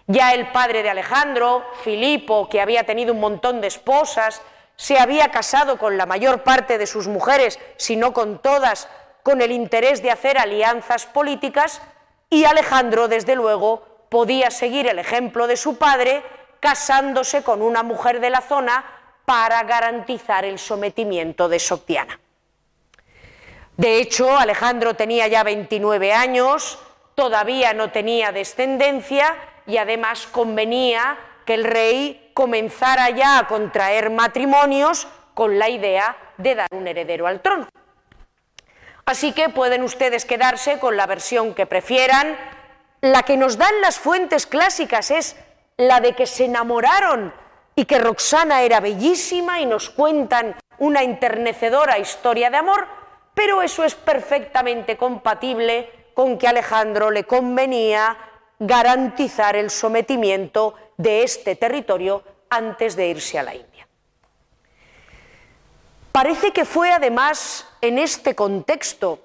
Ya 0.07 0.33
el 0.33 0.51
padre 0.51 0.83
de 0.83 0.89
Alejandro, 0.89 1.65
Filipo, 1.83 2.49
que 2.49 2.61
había 2.61 2.85
tenido 2.85 3.13
un 3.13 3.19
montón 3.19 3.61
de 3.61 3.67
esposas, 3.67 4.41
se 4.75 4.97
había 4.97 5.29
casado 5.29 5.77
con 5.77 5.97
la 5.97 6.05
mayor 6.05 6.43
parte 6.43 6.77
de 6.77 6.87
sus 6.87 7.07
mujeres, 7.07 7.59
si 7.77 7.95
no 7.95 8.13
con 8.13 8.39
todas, 8.39 8.89
con 9.23 9.41
el 9.41 9.51
interés 9.51 10.01
de 10.01 10.11
hacer 10.11 10.37
alianzas 10.37 11.05
políticas, 11.05 11.81
y 12.29 12.45
Alejandro, 12.45 13.07
desde 13.07 13.35
luego, 13.35 13.85
podía 14.09 14.51
seguir 14.51 14.87
el 14.87 14.99
ejemplo 14.99 15.47
de 15.47 15.57
su 15.57 15.77
padre, 15.77 16.23
casándose 16.61 17.43
con 17.43 17.61
una 17.61 17.83
mujer 17.83 18.21
de 18.21 18.29
la 18.29 18.39
zona 18.39 18.85
para 19.25 19.61
garantizar 19.63 20.45
el 20.45 20.57
sometimiento 20.57 21.49
de 21.49 21.59
Soctiana. 21.59 22.17
De 23.75 23.97
hecho, 23.97 24.37
Alejandro 24.37 24.93
tenía 24.93 25.27
ya 25.27 25.43
29 25.43 26.13
años, 26.13 26.79
todavía 27.15 27.73
no 27.73 27.91
tenía 27.91 28.31
descendencia, 28.31 29.35
y 29.65 29.77
además 29.77 30.27
convenía 30.31 31.17
que 31.45 31.55
el 31.55 31.63
rey 31.63 32.31
comenzara 32.33 33.09
ya 33.09 33.39
a 33.39 33.47
contraer 33.47 34.09
matrimonios 34.09 35.07
con 35.33 35.57
la 35.57 35.69
idea 35.69 36.15
de 36.37 36.55
dar 36.55 36.67
un 36.71 36.87
heredero 36.87 37.27
al 37.27 37.41
trono. 37.41 37.67
Así 39.05 39.33
que 39.33 39.49
pueden 39.49 39.83
ustedes 39.83 40.25
quedarse 40.25 40.79
con 40.79 40.95
la 40.95 41.07
versión 41.07 41.53
que 41.53 41.65
prefieran. 41.65 42.37
La 43.01 43.23
que 43.23 43.35
nos 43.35 43.57
dan 43.57 43.81
las 43.81 43.97
fuentes 43.97 44.45
clásicas 44.45 45.09
es 45.09 45.35
la 45.87 45.99
de 45.99 46.13
que 46.13 46.25
se 46.25 46.45
enamoraron 46.45 47.33
y 47.75 47.85
que 47.85 47.99
Roxana 47.99 48.61
era 48.61 48.79
bellísima 48.79 49.59
y 49.59 49.65
nos 49.65 49.89
cuentan 49.89 50.55
una 50.77 51.03
enternecedora 51.03 51.99
historia 51.99 52.49
de 52.49 52.57
amor, 52.57 52.87
pero 53.33 53.61
eso 53.61 53.83
es 53.83 53.95
perfectamente 53.95 54.97
compatible 54.97 56.11
con 56.13 56.37
que 56.37 56.47
Alejandro 56.47 57.11
le 57.11 57.23
convenía 57.23 58.17
garantizar 58.59 59.55
el 59.55 59.69
sometimiento 59.69 60.75
de 60.97 61.23
este 61.23 61.55
territorio 61.55 62.23
antes 62.49 62.95
de 62.95 63.07
irse 63.07 63.39
a 63.39 63.43
la 63.43 63.55
India. 63.55 63.87
Parece 66.11 66.51
que 66.51 66.65
fue 66.65 66.91
además 66.91 67.67
en 67.79 67.97
este 67.97 68.35
contexto, 68.35 69.19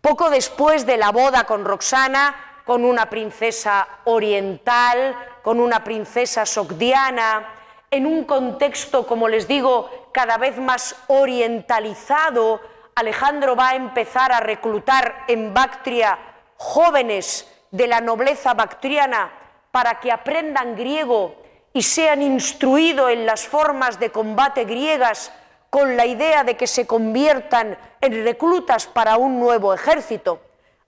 poco 0.00 0.30
después 0.30 0.86
de 0.86 0.96
la 0.96 1.12
boda 1.12 1.44
con 1.44 1.64
Roxana, 1.64 2.51
con 2.64 2.84
una 2.84 3.10
princesa 3.10 3.86
oriental, 4.04 5.16
con 5.42 5.60
una 5.60 5.82
princesa 5.82 6.46
sogdiana, 6.46 7.48
en 7.90 8.06
un 8.06 8.24
contexto, 8.24 9.06
como 9.06 9.28
les 9.28 9.46
digo, 9.46 10.08
cada 10.12 10.38
vez 10.38 10.56
más 10.58 10.96
orientalizado, 11.08 12.60
Alejandro 12.94 13.54
va 13.54 13.70
a 13.70 13.76
empezar 13.76 14.32
a 14.32 14.40
reclutar 14.40 15.24
en 15.28 15.52
Bactria 15.52 16.18
jóvenes 16.56 17.48
de 17.70 17.86
la 17.86 18.00
nobleza 18.00 18.54
bactriana 18.54 19.30
para 19.70 20.00
que 20.00 20.12
aprendan 20.12 20.76
griego 20.76 21.34
y 21.72 21.82
sean 21.82 22.22
instruidos 22.22 23.10
en 23.10 23.26
las 23.26 23.46
formas 23.46 23.98
de 23.98 24.10
combate 24.10 24.64
griegas 24.64 25.32
con 25.70 25.96
la 25.96 26.06
idea 26.06 26.44
de 26.44 26.56
que 26.56 26.66
se 26.66 26.86
conviertan 26.86 27.78
en 28.00 28.24
reclutas 28.24 28.86
para 28.86 29.16
un 29.16 29.40
nuevo 29.40 29.72
ejército. 29.72 30.40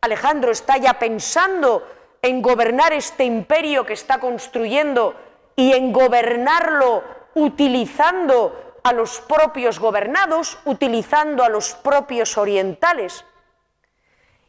Alejandro 0.04 0.52
está 0.52 0.76
ya 0.76 0.98
pensando 0.98 1.86
en 2.20 2.42
gobernar 2.42 2.92
este 2.92 3.24
imperio 3.24 3.86
que 3.86 3.94
está 3.94 4.18
construyendo 4.20 5.14
y 5.56 5.72
en 5.72 5.92
gobernarlo 5.92 7.02
utilizando 7.34 8.78
a 8.82 8.92
los 8.92 9.20
propios 9.20 9.78
gobernados, 9.78 10.58
utilizando 10.66 11.42
a 11.42 11.48
los 11.48 11.74
propios 11.74 12.36
orientales. 12.36 13.24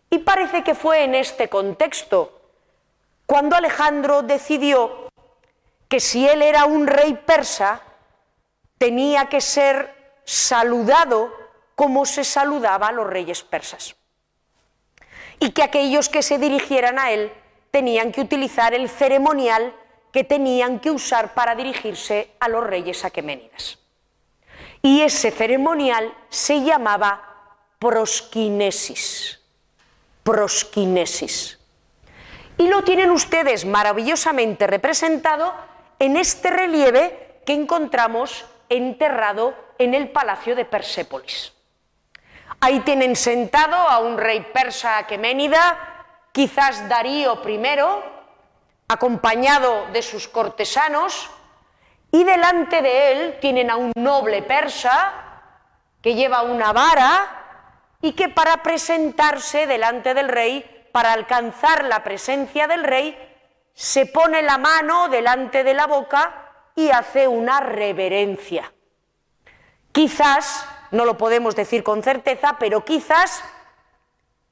Y 0.10 0.20
parece 0.20 0.64
que 0.64 0.76
fue 0.76 1.04
en 1.04 1.16
este 1.16 1.48
contexto 1.48 2.42
cuando 3.26 3.56
Alejandro 3.56 4.22
decidió 4.22 5.10
que 5.88 6.00
si 6.00 6.28
él 6.28 6.42
era 6.42 6.66
un 6.66 6.86
rey 6.86 7.14
persa, 7.26 7.82
tenía 8.78 9.30
que 9.30 9.40
ser 9.40 10.20
saludado 10.26 11.34
como 11.76 12.06
se 12.06 12.24
saludaba 12.24 12.88
a 12.88 12.92
los 12.92 13.08
reyes 13.08 13.42
persas. 13.44 13.96
Y 15.40 15.52
que 15.52 15.64
aquellos 15.64 16.10
que 16.10 16.22
se 16.22 16.38
dirigieran 16.38 17.00
a 17.00 17.12
él 17.12 17.32
tenían 17.72 18.12
que 18.12 18.22
utilizar 18.22 18.74
el 18.74 18.90
ceremonial 18.90 19.74
que 20.14 20.24
tenían 20.24 20.80
que 20.80 20.92
usar 20.92 21.34
para 21.34 21.56
dirigirse 21.56 22.32
a 22.40 22.48
los 22.48 22.64
reyes 22.64 23.04
aqueménidas. 23.04 23.80
Y 24.82 25.02
ese 25.02 25.30
ceremonial 25.32 26.14
se 26.30 26.64
llamaba 26.64 27.22
prosquinesis. 27.80 29.42
Prosquinesis. 30.24 31.60
Y 32.58 32.68
lo 32.68 32.84
tienen 32.84 33.12
ustedes 33.12 33.66
maravillosamente 33.66 34.68
representado 34.68 35.54
en 36.00 36.16
este 36.16 36.50
relieve 36.50 37.42
que 37.46 37.54
encontramos 37.54 38.46
enterrado 38.70 39.54
en 39.78 39.94
el 39.94 40.10
palacio 40.10 40.56
de 40.56 40.66
Persépolis. 40.66 41.55
Ahí 42.66 42.80
tienen 42.80 43.16
sentado 43.16 43.76
a 43.76 44.00
un 44.00 44.18
rey 44.18 44.42
persa 44.52 44.98
aqueménida, 44.98 45.78
quizás 46.32 46.90
Darío 46.90 47.40
I, 47.48 47.70
acompañado 48.88 49.86
de 49.94 50.02
sus 50.02 50.28
cortesanos, 50.28 51.30
y 52.12 52.24
delante 52.24 52.82
de 52.82 53.12
él 53.12 53.38
tienen 53.40 53.70
a 53.70 53.76
un 53.76 53.92
noble 53.96 54.42
persa 54.42 55.14
que 56.02 56.16
lleva 56.16 56.42
una 56.42 56.74
vara 56.74 57.92
y 58.02 58.14
que 58.14 58.30
para 58.30 58.64
presentarse 58.64 59.68
delante 59.68 60.16
del 60.16 60.28
rey, 60.28 60.90
para 60.92 61.14
alcanzar 61.14 61.84
la 61.84 62.04
presencia 62.04 62.66
del 62.66 62.84
rey, 62.84 63.16
se 63.76 64.08
pone 64.08 64.42
la 64.42 64.58
mano 64.58 65.08
delante 65.10 65.64
de 65.64 65.76
la 65.76 65.86
boca 65.86 66.72
y 66.74 66.90
hace 66.90 67.28
una 67.28 67.60
reverencia. 67.60 68.74
Quizás, 69.92 70.68
no 70.92 71.06
lo 71.06 71.18
podemos 71.18 71.56
decir 71.56 71.84
con 71.84 72.04
certeza, 72.04 72.58
pero 72.60 72.84
quizás 72.86 73.44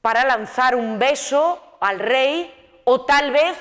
para 0.02 0.26
lanzar 0.26 0.76
un 0.76 1.00
beso 1.00 1.78
al 1.80 2.00
rey 2.00 2.82
o 2.84 3.06
tal 3.06 3.32
vez 3.32 3.58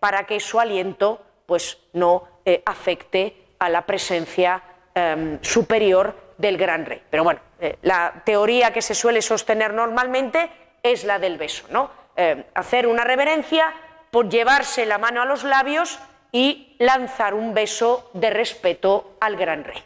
para 0.00 0.24
que 0.24 0.40
su 0.40 0.60
aliento 0.60 1.22
pues 1.46 1.78
no 1.94 2.28
eh, 2.44 2.62
afecte 2.66 3.34
a 3.58 3.68
la 3.68 3.86
presencia 3.86 4.62
em, 4.94 5.38
superior 5.42 6.14
del 6.36 6.56
gran 6.56 6.84
rey. 6.84 7.02
Pero 7.10 7.24
bueno, 7.24 7.40
eh, 7.58 7.78
la 7.82 8.22
teoría 8.24 8.72
que 8.72 8.82
se 8.82 8.94
suele 8.94 9.22
sostener 9.22 9.72
normalmente 9.72 10.50
es 10.82 11.04
la 11.04 11.18
del 11.18 11.38
beso, 11.38 11.64
¿no? 11.70 11.90
Em, 12.16 12.44
hacer 12.54 12.86
una 12.86 13.04
reverencia 13.04 13.72
por 14.10 14.28
llevarse 14.28 14.86
la 14.86 14.98
mano 14.98 15.22
a 15.22 15.24
los 15.24 15.42
labios 15.42 15.98
y 16.32 16.76
lanzar 16.78 17.34
un 17.34 17.54
beso 17.54 18.10
de 18.12 18.30
respeto 18.30 19.16
al 19.20 19.36
gran 19.36 19.64
rey. 19.64 19.82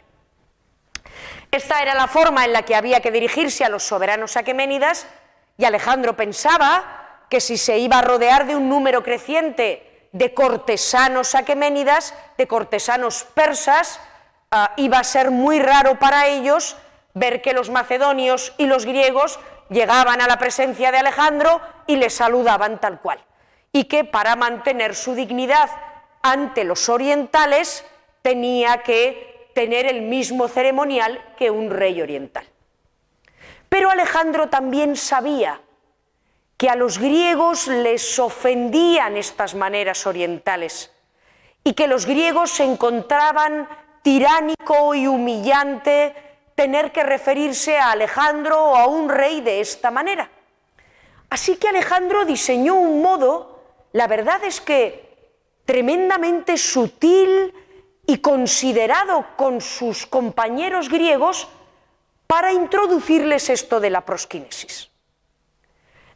Esta 1.53 1.83
era 1.83 1.93
la 1.93 2.07
forma 2.07 2.45
en 2.45 2.51
la 2.51 2.63
que 2.63 2.73
había 2.73 2.99
que 2.99 3.11
dirigirse 3.11 3.63
a 3.63 3.69
los 3.69 3.83
soberanos 3.83 4.37
aqueménidas 4.37 5.05
y 5.55 5.65
Alejandro 5.65 6.15
pensaba 6.15 7.27
que 7.29 7.39
si 7.39 7.57
se 7.57 7.77
iba 7.77 7.99
a 7.99 8.01
rodear 8.01 8.47
de 8.47 8.55
un 8.55 8.69
número 8.69 9.03
creciente 9.03 10.07
de 10.13 10.33
cortesanos 10.33 11.35
aqueménidas, 11.35 12.15
de 12.39 12.47
cortesanos 12.47 13.25
persas, 13.35 13.99
ah, 14.49 14.73
iba 14.77 14.97
a 14.97 15.03
ser 15.03 15.29
muy 15.29 15.59
raro 15.59 15.99
para 15.99 16.25
ellos 16.25 16.75
ver 17.13 17.43
que 17.43 17.53
los 17.53 17.69
macedonios 17.69 18.55
y 18.57 18.65
los 18.65 18.87
griegos 18.87 19.39
llegaban 19.69 20.21
a 20.21 20.27
la 20.27 20.39
presencia 20.39 20.91
de 20.91 20.97
Alejandro 20.97 21.61
y 21.85 21.97
le 21.97 22.09
saludaban 22.09 22.81
tal 22.81 22.99
cual. 22.99 23.23
Y 23.71 23.83
que 23.83 24.03
para 24.03 24.35
mantener 24.35 24.95
su 24.95 25.13
dignidad 25.13 25.69
ante 26.23 26.63
los 26.63 26.89
orientales 26.89 27.85
tenía 28.23 28.81
que 28.81 29.32
tener 29.53 29.85
el 29.85 30.01
mismo 30.01 30.47
ceremonial 30.47 31.21
que 31.37 31.51
un 31.51 31.69
rey 31.69 32.01
oriental. 32.01 32.45
Pero 33.69 33.89
Alejandro 33.89 34.49
también 34.49 34.95
sabía 34.95 35.61
que 36.57 36.69
a 36.69 36.75
los 36.75 36.99
griegos 36.99 37.67
les 37.67 38.19
ofendían 38.19 39.17
estas 39.17 39.55
maneras 39.55 40.05
orientales 40.05 40.91
y 41.63 41.73
que 41.73 41.87
los 41.87 42.05
griegos 42.05 42.51
se 42.51 42.63
encontraban 42.63 43.67
tiránico 44.01 44.93
y 44.93 45.07
humillante 45.07 46.15
tener 46.55 46.91
que 46.91 47.03
referirse 47.03 47.77
a 47.77 47.91
Alejandro 47.91 48.61
o 48.61 48.75
a 48.75 48.85
un 48.85 49.09
rey 49.09 49.41
de 49.41 49.59
esta 49.59 49.89
manera. 49.89 50.29
Así 51.29 51.55
que 51.55 51.69
Alejandro 51.69 52.25
diseñó 52.25 52.75
un 52.75 53.01
modo, 53.01 53.63
la 53.91 54.07
verdad 54.07 54.43
es 54.43 54.61
que 54.61 55.33
tremendamente 55.65 56.57
sutil 56.57 57.53
y 58.05 58.17
considerado 58.17 59.25
con 59.37 59.61
sus 59.61 60.05
compañeros 60.05 60.89
griegos 60.89 61.47
para 62.27 62.51
introducirles 62.51 63.49
esto 63.49 63.79
de 63.79 63.89
la 63.89 64.01
prosquinesis 64.01 64.93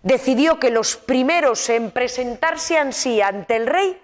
decidió 0.07 0.59
que 0.59 0.69
los 0.69 0.95
primeros 0.95 1.69
en 1.69 1.91
presentarse 1.91 2.77
así 2.77 3.21
ante 3.21 3.57
el 3.57 3.67
rey 3.67 4.01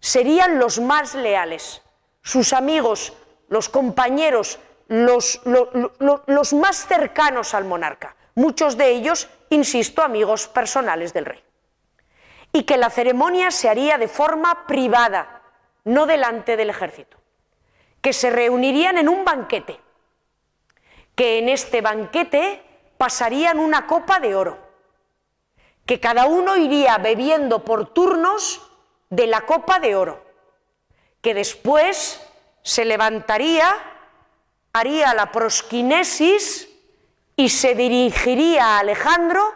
serían 0.00 0.58
los 0.58 0.78
más 0.78 1.14
leales, 1.14 1.82
sus 2.22 2.52
amigos, 2.52 3.14
los 3.48 3.68
compañeros, 3.68 4.58
los, 4.88 5.40
los, 5.44 6.52
más 6.52 6.86
cercanos 6.86 7.54
al 7.54 7.64
monarca, 7.64 8.14
muchos 8.34 8.76
de 8.76 8.90
ellos, 8.90 9.28
insisto, 9.50 10.02
amigos 10.02 10.48
personales 10.48 11.12
del 11.12 11.24
rey. 11.24 11.42
Y 12.52 12.64
que 12.64 12.76
la 12.76 12.90
ceremonia 12.90 13.50
se 13.50 13.68
haría 13.68 13.98
de 13.98 14.08
forma 14.08 14.66
privada, 14.66 15.42
no 15.84 16.06
delante 16.06 16.56
del 16.56 16.70
ejército, 16.70 17.17
que 18.00 18.12
se 18.12 18.30
reunirían 18.30 18.98
en 18.98 19.08
un 19.08 19.24
banquete, 19.24 19.80
que 21.14 21.38
en 21.38 21.48
este 21.48 21.80
banquete 21.80 22.62
pasarían 22.96 23.58
una 23.58 23.86
copa 23.86 24.20
de 24.20 24.34
oro 24.34 24.68
que 25.88 26.00
cada 26.00 26.26
uno 26.26 26.58
iría 26.58 26.98
bebiendo 26.98 27.64
por 27.64 27.94
turnos 27.94 28.60
de 29.08 29.26
la 29.26 29.46
copa 29.46 29.80
de 29.80 29.96
oro, 29.96 30.22
que 31.22 31.32
después 31.32 32.20
se 32.62 32.84
levantaría, 32.84 33.74
haría 34.74 35.14
la 35.14 35.32
prosquinesis 35.32 36.68
y 37.36 37.48
se 37.48 37.74
dirigiría 37.74 38.76
a 38.76 38.80
Alejandro, 38.80 39.50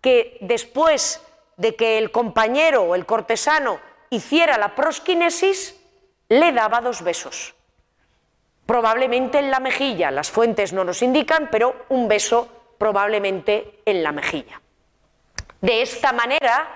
que 0.00 0.36
después 0.40 1.22
de 1.56 1.76
que 1.76 1.96
el 1.96 2.10
compañero 2.10 2.82
o 2.82 2.96
el 2.96 3.06
cortesano 3.06 3.78
hiciera 4.10 4.58
la 4.58 4.74
prosquinesis, 4.74 5.80
le 6.28 6.50
daba 6.50 6.80
dos 6.80 7.02
besos. 7.02 7.54
Probablemente 8.66 9.38
en 9.38 9.50
la 9.50 9.60
mejilla, 9.60 10.10
las 10.10 10.30
fuentes 10.30 10.72
no 10.72 10.84
nos 10.84 11.02
indican, 11.02 11.48
pero 11.50 11.84
un 11.88 12.08
beso 12.08 12.48
probablemente 12.78 13.80
en 13.84 14.02
la 14.02 14.12
mejilla. 14.12 14.60
De 15.60 15.82
esta 15.82 16.12
manera, 16.12 16.68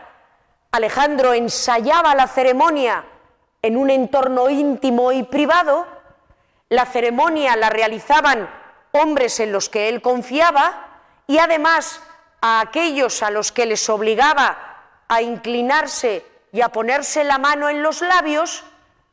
Alejandro 0.72 1.32
ensayaba 1.32 2.14
la 2.14 2.26
ceremonia 2.26 3.05
en 3.62 3.76
un 3.76 3.91
entorno 3.91 4.49
íntimo 4.49 5.11
y 5.11 5.22
privado, 5.24 5.87
la 6.68 6.87
ceremonia 6.87 7.57
la 7.57 7.70
realizaban 7.70 8.49
hombres 8.93 9.41
en 9.41 9.53
los 9.53 9.68
que 9.68 9.89
él 9.89 10.03
confiaba 10.03 11.01
y 11.26 11.39
además 11.39 12.03
a 12.41 12.61
aquellos 12.61 13.22
a 13.22 13.30
los 13.30 13.53
que 13.53 13.66
les 13.66 13.89
obligaba 13.89 14.59
a 15.09 15.22
inclinarse 15.22 16.24
y 16.53 16.61
a 16.61 16.68
ponerse 16.68 17.24
la 17.24 17.39
mano 17.39 17.68
en 17.68 17.82
los 17.82 18.01
labios, 18.03 18.64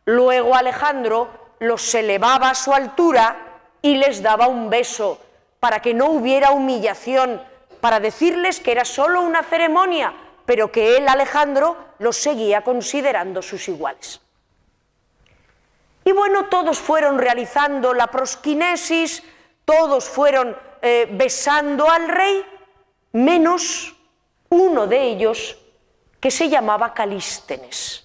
luego 0.05 0.55
Alejandro 0.55 1.29
los 1.63 1.95
elevaba 1.95 2.49
a 2.49 2.55
su 2.55 2.73
altura 2.73 3.37
y 3.81 3.95
les 3.95 4.21
daba 4.21 4.47
un 4.47 4.69
beso 4.69 5.19
para 5.61 5.81
que 5.81 5.93
no 5.93 6.07
hubiera 6.07 6.51
humillación 6.51 7.41
para 7.79 8.01
decirles 8.01 8.59
que 8.59 8.73
era 8.73 8.83
solo 8.83 9.21
una 9.21 9.43
ceremonia, 9.43 10.13
pero 10.45 10.71
que 10.71 10.97
él, 10.97 11.07
Alejandro, 11.07 11.77
los 11.99 12.17
seguía 12.17 12.61
considerando 12.63 13.41
sus 13.41 13.69
iguales. 13.69 14.19
Y 16.03 16.11
bueno, 16.11 16.47
todos 16.47 16.79
fueron 16.79 17.17
realizando 17.17 17.93
la 17.93 18.07
prosquinesis, 18.07 19.23
todos 19.63 20.09
fueron 20.09 20.57
eh, 20.81 21.07
besando 21.11 21.89
al 21.89 22.09
rey, 22.09 22.43
menos 23.13 23.95
uno 24.49 24.85
de 24.85 25.01
ellos 25.01 25.57
que 26.19 26.29
se 26.29 26.49
llamaba 26.49 26.93
Calístenes 26.93 28.02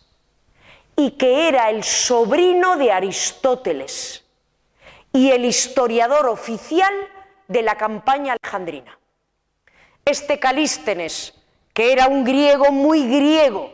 y 0.99 1.13
que 1.13 1.47
era 1.47 1.71
el 1.71 1.85
sobrino 1.85 2.77
de 2.77 2.91
Aristóteles 2.91 4.25
y 5.13 5.31
el 5.31 5.45
historiador 5.45 6.27
oficial 6.27 6.93
de 7.47 7.63
la 7.63 7.77
campaña 7.77 8.35
alejandrina. 8.35 8.99
Este 10.05 10.41
Calístenes, 10.41 11.35
que 11.73 11.93
era 11.93 12.09
un 12.09 12.25
griego 12.25 12.73
muy 12.73 13.07
griego, 13.07 13.73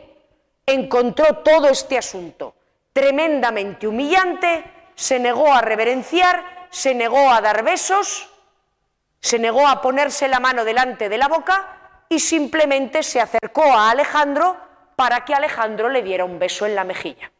encontró 0.67 1.37
todo 1.37 1.67
este 1.67 1.97
asunto 1.97 2.53
tremendamente 2.93 3.87
humillante, 3.87 4.63
se 4.93 5.17
negó 5.17 5.51
a 5.51 5.61
reverenciar, 5.61 6.67
se 6.69 6.93
negó 6.93 7.31
a 7.31 7.41
dar 7.41 7.63
besos, 7.63 8.29
se 9.19 9.39
negó 9.39 9.67
a 9.67 9.81
ponerse 9.81 10.27
la 10.27 10.39
mano 10.39 10.63
delante 10.63 11.09
de 11.09 11.17
la 11.17 11.27
boca 11.27 12.05
y 12.07 12.19
simplemente 12.19 13.01
se 13.01 13.19
acercó 13.19 13.63
a 13.63 13.89
Alejandro 13.89 14.57
para 14.95 15.25
que 15.25 15.33
Alejandro 15.33 15.89
le 15.89 16.01
diera 16.01 16.25
un 16.25 16.39
beso 16.39 16.65
en 16.65 16.75
la 16.75 16.83
mejilla. 16.83 17.31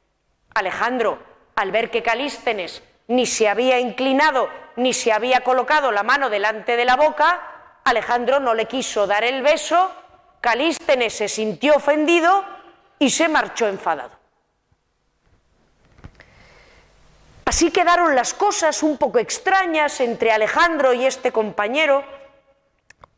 Alejandro, 0.53 1.19
al 1.55 1.71
ver 1.71 1.89
que 1.89 2.03
Calístenes 2.03 2.83
ni 3.07 3.25
se 3.25 3.47
había 3.47 3.79
inclinado 3.79 4.49
ni 4.77 4.93
se 4.93 5.13
había 5.13 5.41
colocado 5.41 5.91
la 5.91 6.03
mano 6.03 6.29
delante 6.29 6.75
de 6.75 6.85
la 6.85 6.95
boca, 6.95 7.79
Alejandro 7.85 8.39
no 8.39 8.53
le 8.53 8.65
quiso 8.65 9.07
dar 9.07 9.23
el 9.23 9.41
beso, 9.41 9.91
Calístenes 10.41 11.13
se 11.13 11.29
sintió 11.29 11.75
ofendido 11.75 12.43
y 12.99 13.09
se 13.09 13.27
marchó 13.27 13.67
enfadado. 13.67 14.11
Así 17.45 17.71
quedaron 17.71 18.15
las 18.15 18.33
cosas 18.33 18.83
un 18.83 18.97
poco 18.97 19.19
extrañas 19.19 20.01
entre 20.01 20.31
Alejandro 20.31 20.93
y 20.93 21.05
este 21.05 21.31
compañero, 21.31 22.03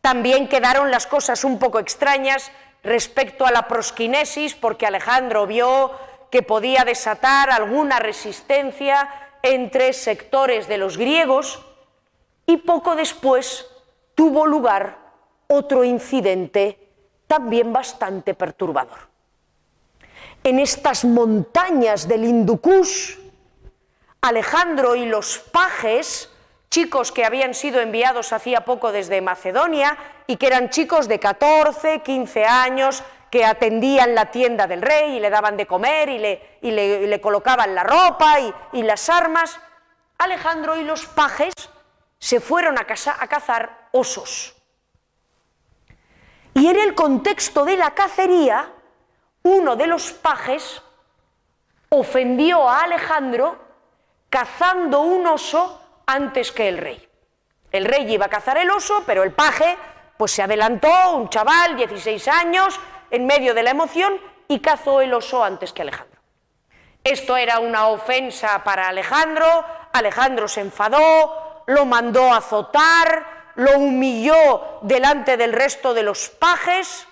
también 0.02 0.48
quedaron 0.48 0.92
las 0.92 1.08
cosas 1.08 1.44
un 1.44 1.60
poco 1.60 1.80
extrañas 1.80 2.52
respecto 2.88 3.46
a 3.46 3.52
la 3.52 3.68
prosquinesis, 3.68 4.56
porque 4.56 4.88
Alejandro 4.88 5.46
vio 5.46 5.92
que 6.32 6.42
podía 6.42 6.84
desatar 6.84 7.50
alguna 7.50 8.00
resistencia 8.00 9.10
entre 9.44 9.94
sectores 9.94 10.68
de 10.68 10.78
los 10.78 10.98
griegos 10.98 11.64
y 12.46 12.58
poco 12.58 12.96
después 12.96 13.68
tuvo 14.16 14.48
lugar 14.48 14.98
otro 15.48 15.84
incidente 15.84 16.90
también 17.28 17.72
bastante 17.72 18.34
perturbador. 18.34 19.00
En 20.44 20.60
estas 20.60 21.04
montañas 21.06 22.08
del 22.08 22.24
Hindukush, 22.24 23.18
Alejandro 24.22 24.96
y 24.96 25.06
los 25.06 25.40
pajes 25.40 26.30
chicos 26.70 27.12
que 27.12 27.26
habían 27.26 27.54
sido 27.54 27.80
enviados 27.80 28.34
hacía 28.34 28.66
poco 28.66 28.92
desde 28.92 29.22
Macedonia 29.22 29.98
y 30.28 30.38
que 30.38 30.48
eran 30.48 30.70
chicos 30.70 31.08
de 31.08 31.20
14, 31.20 32.02
15 32.02 32.46
años 32.46 33.04
que 33.30 33.46
atendían 33.46 34.16
la 34.16 34.32
tienda 34.32 34.68
del 34.68 34.82
rey 34.82 35.18
y 35.18 35.20
le 35.20 35.30
daban 35.30 35.58
de 35.58 35.66
comer 35.66 36.10
y 36.10 36.18
le, 36.18 36.60
y 36.62 36.72
le, 36.72 37.22
colocaban 37.22 37.76
la 37.76 37.84
ropa 37.84 38.40
y, 38.40 38.54
y, 38.74 38.84
las 38.84 39.10
armas. 39.10 39.60
Alejandro 40.18 40.78
y 40.78 40.84
los 40.84 41.06
pajes 41.06 41.54
se 42.20 42.40
fueron 42.40 42.78
a, 42.78 42.86
casa, 42.86 43.16
a 43.20 43.28
cazar 43.28 43.90
osos. 43.92 44.56
Y 46.54 46.68
en 46.68 46.78
el 46.78 46.96
contexto 46.96 47.66
de 47.66 47.78
la 47.78 47.92
cacería, 47.92 48.72
uno 49.44 49.76
de 49.76 49.88
los 49.88 50.12
pajes 50.12 50.82
ofendió 51.90 52.68
a 52.68 52.82
Alejandro 52.82 53.58
cazando 54.30 55.02
un 55.02 55.28
oso 55.28 55.87
antes 56.08 56.52
que 56.52 56.68
el 56.68 56.78
rey. 56.78 57.08
El 57.72 57.86
rey 57.86 58.12
iba 58.12 58.26
a 58.26 58.30
cazar 58.30 58.58
el 58.58 58.72
oso, 58.72 59.04
pero 59.06 59.24
el 59.24 59.34
paje 59.34 59.78
pues 60.18 60.32
se 60.32 60.42
adelantó, 60.42 61.16
un 61.16 61.30
chaval, 61.30 61.76
16 61.76 62.28
años, 62.30 62.80
en 63.12 63.28
medio 63.28 63.54
de 63.54 63.62
la 63.62 63.70
emoción, 63.70 64.20
y 64.48 64.60
cazó 64.60 65.02
el 65.02 65.14
oso 65.14 65.44
antes 65.44 65.74
que 65.74 65.84
Alejandro. 65.84 66.20
Esto 67.04 67.38
era 67.38 67.60
una 67.60 67.88
ofensa 67.88 68.64
para 68.64 68.88
Alejandro, 68.88 69.46
Alejandro 69.94 70.48
se 70.48 70.62
enfadó, 70.62 71.64
lo 71.68 71.86
mandó 71.86 72.34
a 72.34 72.38
azotar, 72.38 73.54
lo 73.56 73.78
humilló 73.78 74.80
delante 74.82 75.38
del 75.38 75.54
resto 75.54 75.94
de 75.94 76.04
los 76.04 76.30
pajes, 76.30 77.08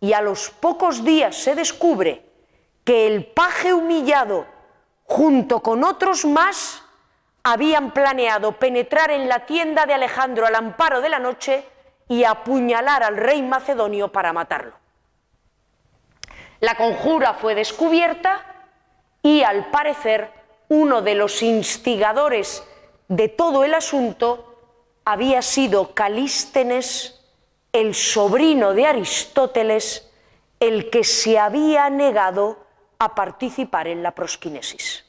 y 0.00 0.12
a 0.12 0.22
los 0.22 0.50
pocos 0.50 1.04
días 1.04 1.36
se 1.36 1.54
descubre 1.54 2.24
que 2.84 3.06
el 3.06 3.26
paje 3.26 3.72
humillado, 3.72 4.46
junto 5.04 5.60
con 5.60 5.84
otros 5.84 6.24
más, 6.24 6.83
habían 7.44 7.92
planeado 7.92 8.52
penetrar 8.52 9.10
en 9.10 9.28
la 9.28 9.46
tienda 9.46 9.84
de 9.84 9.94
Alejandro 9.94 10.46
al 10.46 10.54
amparo 10.54 11.02
de 11.02 11.10
la 11.10 11.18
noche 11.18 11.64
y 12.08 12.24
apuñalar 12.24 13.02
al 13.02 13.16
rey 13.16 13.42
macedonio 13.42 14.10
para 14.10 14.32
matarlo. 14.32 14.72
La 16.60 16.74
conjura 16.76 17.34
fue 17.34 17.54
descubierta 17.54 18.40
y 19.22 19.42
al 19.42 19.70
parecer 19.70 20.30
uno 20.68 21.02
de 21.02 21.14
los 21.14 21.42
instigadores 21.42 22.66
de 23.08 23.28
todo 23.28 23.64
el 23.64 23.74
asunto 23.74 24.50
había 25.04 25.42
sido 25.42 25.94
Calístenes, 25.94 27.20
el 27.72 27.94
sobrino 27.94 28.72
de 28.72 28.86
Aristóteles, 28.86 30.10
el 30.60 30.88
que 30.88 31.04
se 31.04 31.38
había 31.38 31.90
negado 31.90 32.64
a 32.98 33.14
participar 33.14 33.88
en 33.88 34.02
la 34.02 34.12
prosquinesis. 34.12 35.03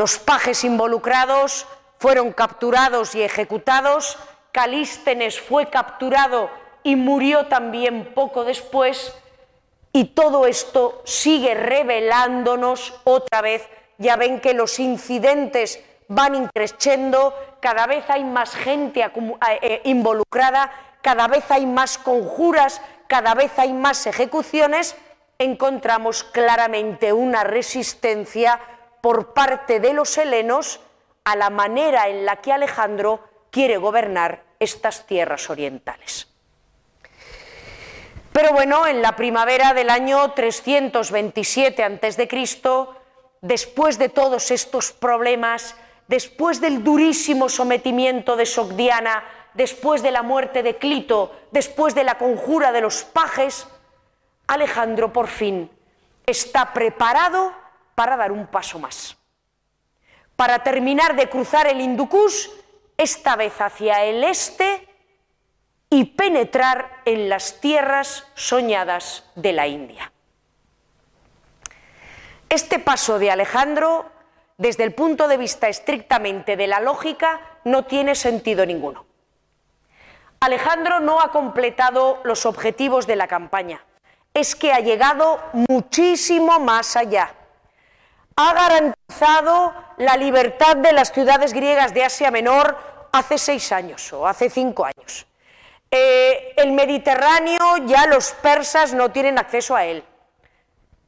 Los 0.00 0.18
pajes 0.18 0.64
involucrados 0.64 1.66
fueron 1.98 2.32
capturados 2.32 3.14
y 3.14 3.20
ejecutados, 3.20 4.16
Calístenes 4.50 5.38
fue 5.38 5.68
capturado 5.68 6.48
y 6.82 6.96
murió 6.96 7.48
también 7.48 8.14
poco 8.14 8.44
después, 8.44 9.14
y 9.92 10.06
todo 10.06 10.46
esto 10.46 11.02
sigue 11.04 11.52
revelándonos 11.52 12.98
otra 13.04 13.42
vez, 13.42 13.68
ya 13.98 14.16
ven 14.16 14.40
que 14.40 14.54
los 14.54 14.78
incidentes 14.80 15.84
van 16.08 16.34
increciendo, 16.34 17.34
cada 17.60 17.86
vez 17.86 18.08
hay 18.08 18.24
más 18.24 18.54
gente 18.54 19.02
eh, 19.02 19.10
eh, 19.60 19.82
involucrada, 19.84 20.72
cada 21.02 21.28
vez 21.28 21.44
hay 21.50 21.66
más 21.66 21.98
conjuras, 21.98 22.80
cada 23.06 23.34
vez 23.34 23.52
hay 23.58 23.74
más 23.74 24.06
ejecuciones, 24.06 24.96
encontramos 25.38 26.24
claramente 26.24 27.12
una 27.12 27.44
resistencia 27.44 28.58
por 29.00 29.32
parte 29.32 29.80
de 29.80 29.92
los 29.92 30.16
helenos 30.18 30.80
a 31.24 31.36
la 31.36 31.50
manera 31.50 32.08
en 32.08 32.24
la 32.24 32.36
que 32.36 32.52
Alejandro 32.52 33.24
quiere 33.50 33.76
gobernar 33.76 34.42
estas 34.58 35.06
tierras 35.06 35.48
orientales. 35.50 36.28
Pero 38.32 38.52
bueno, 38.52 38.86
en 38.86 39.02
la 39.02 39.16
primavera 39.16 39.74
del 39.74 39.90
año 39.90 40.32
327 40.32 41.82
a.C., 41.82 42.28
después 43.40 43.98
de 43.98 44.08
todos 44.08 44.50
estos 44.50 44.92
problemas, 44.92 45.74
después 46.06 46.60
del 46.60 46.84
durísimo 46.84 47.48
sometimiento 47.48 48.36
de 48.36 48.46
Sogdiana, 48.46 49.24
después 49.54 50.02
de 50.02 50.12
la 50.12 50.22
muerte 50.22 50.62
de 50.62 50.76
Clito, 50.76 51.34
después 51.50 51.94
de 51.94 52.04
la 52.04 52.18
conjura 52.18 52.70
de 52.70 52.80
los 52.80 53.02
pajes, 53.02 53.66
Alejandro 54.46 55.12
por 55.12 55.28
fin 55.28 55.70
está 56.26 56.72
preparado 56.72 57.52
para 57.94 58.16
dar 58.16 58.32
un 58.32 58.46
paso 58.46 58.78
más. 58.78 59.16
Para 60.36 60.62
terminar 60.62 61.16
de 61.16 61.28
cruzar 61.28 61.66
el 61.66 61.80
Hindukush, 61.80 62.48
esta 62.96 63.36
vez 63.36 63.60
hacia 63.60 64.04
el 64.04 64.24
este, 64.24 64.88
y 65.90 66.04
penetrar 66.04 67.02
en 67.04 67.28
las 67.28 67.60
tierras 67.60 68.26
soñadas 68.34 69.24
de 69.34 69.52
la 69.52 69.66
India. 69.66 70.12
Este 72.48 72.78
paso 72.78 73.18
de 73.18 73.30
Alejandro, 73.30 74.10
desde 74.56 74.84
el 74.84 74.94
punto 74.94 75.28
de 75.28 75.36
vista 75.36 75.68
estrictamente 75.68 76.56
de 76.56 76.66
la 76.68 76.80
lógica, 76.80 77.40
no 77.64 77.84
tiene 77.84 78.14
sentido 78.14 78.64
ninguno. 78.64 79.04
Alejandro 80.40 81.00
no 81.00 81.20
ha 81.20 81.32
completado 81.32 82.20
los 82.24 82.46
objetivos 82.46 83.06
de 83.06 83.16
la 83.16 83.28
campaña, 83.28 83.84
es 84.32 84.54
que 84.54 84.72
ha 84.72 84.80
llegado 84.80 85.40
muchísimo 85.52 86.58
más 86.60 86.96
allá 86.96 87.34
ha 88.48 88.54
garantizado 88.54 89.74
la 89.98 90.16
libertad 90.16 90.76
de 90.76 90.92
las 90.92 91.12
ciudades 91.12 91.52
griegas 91.52 91.92
de 91.92 92.04
Asia 92.04 92.30
Menor 92.30 92.76
hace 93.12 93.38
seis 93.38 93.70
años 93.72 94.12
o 94.12 94.26
hace 94.26 94.48
cinco 94.48 94.84
años. 94.84 95.26
Eh, 95.90 96.54
el 96.56 96.72
Mediterráneo 96.72 97.78
ya 97.84 98.06
los 98.06 98.30
persas 98.32 98.94
no 98.94 99.10
tienen 99.10 99.38
acceso 99.38 99.74
a 99.74 99.84
él, 99.84 100.04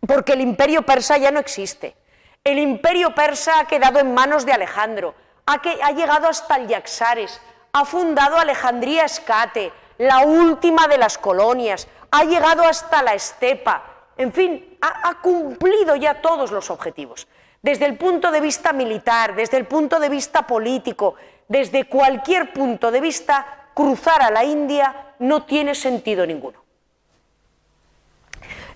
porque 0.06 0.32
el 0.32 0.40
imperio 0.40 0.82
persa 0.82 1.16
ya 1.18 1.30
no 1.30 1.40
existe. 1.40 1.96
El 2.44 2.58
imperio 2.58 3.14
persa 3.14 3.60
ha 3.60 3.66
quedado 3.66 4.00
en 4.00 4.12
manos 4.12 4.44
de 4.44 4.52
Alejandro, 4.52 5.14
ha, 5.46 5.92
llegado 5.92 6.28
hasta 6.28 6.56
el 6.56 6.66
Yaxares, 6.66 7.40
ha 7.72 7.84
fundado 7.84 8.36
Alejandría 8.36 9.04
Escate, 9.04 9.72
la 9.98 10.20
última 10.20 10.88
de 10.88 10.98
las 10.98 11.18
colonias, 11.18 11.86
ha 12.10 12.24
llegado 12.24 12.64
hasta 12.64 13.02
la 13.02 13.14
estepa, 13.14 13.91
en 14.22 14.32
fin, 14.32 14.78
ha, 14.80 15.20
cumplido 15.20 15.96
ya 15.96 16.20
todos 16.20 16.50
los 16.50 16.70
objetivos. 16.70 17.26
Desde 17.60 17.86
el 17.86 17.96
punto 17.96 18.30
de 18.30 18.40
vista 18.40 18.72
militar, 18.72 19.34
desde 19.34 19.56
el 19.56 19.66
punto 19.66 19.98
de 19.98 20.08
vista 20.08 20.46
político, 20.46 21.14
desde 21.48 21.84
cualquier 21.84 22.52
punto 22.52 22.90
de 22.90 23.00
vista, 23.00 23.68
cruzar 23.74 24.22
a 24.22 24.30
la 24.30 24.44
India 24.44 25.14
no 25.18 25.44
tiene 25.44 25.74
sentido 25.74 26.26
ninguno. 26.26 26.62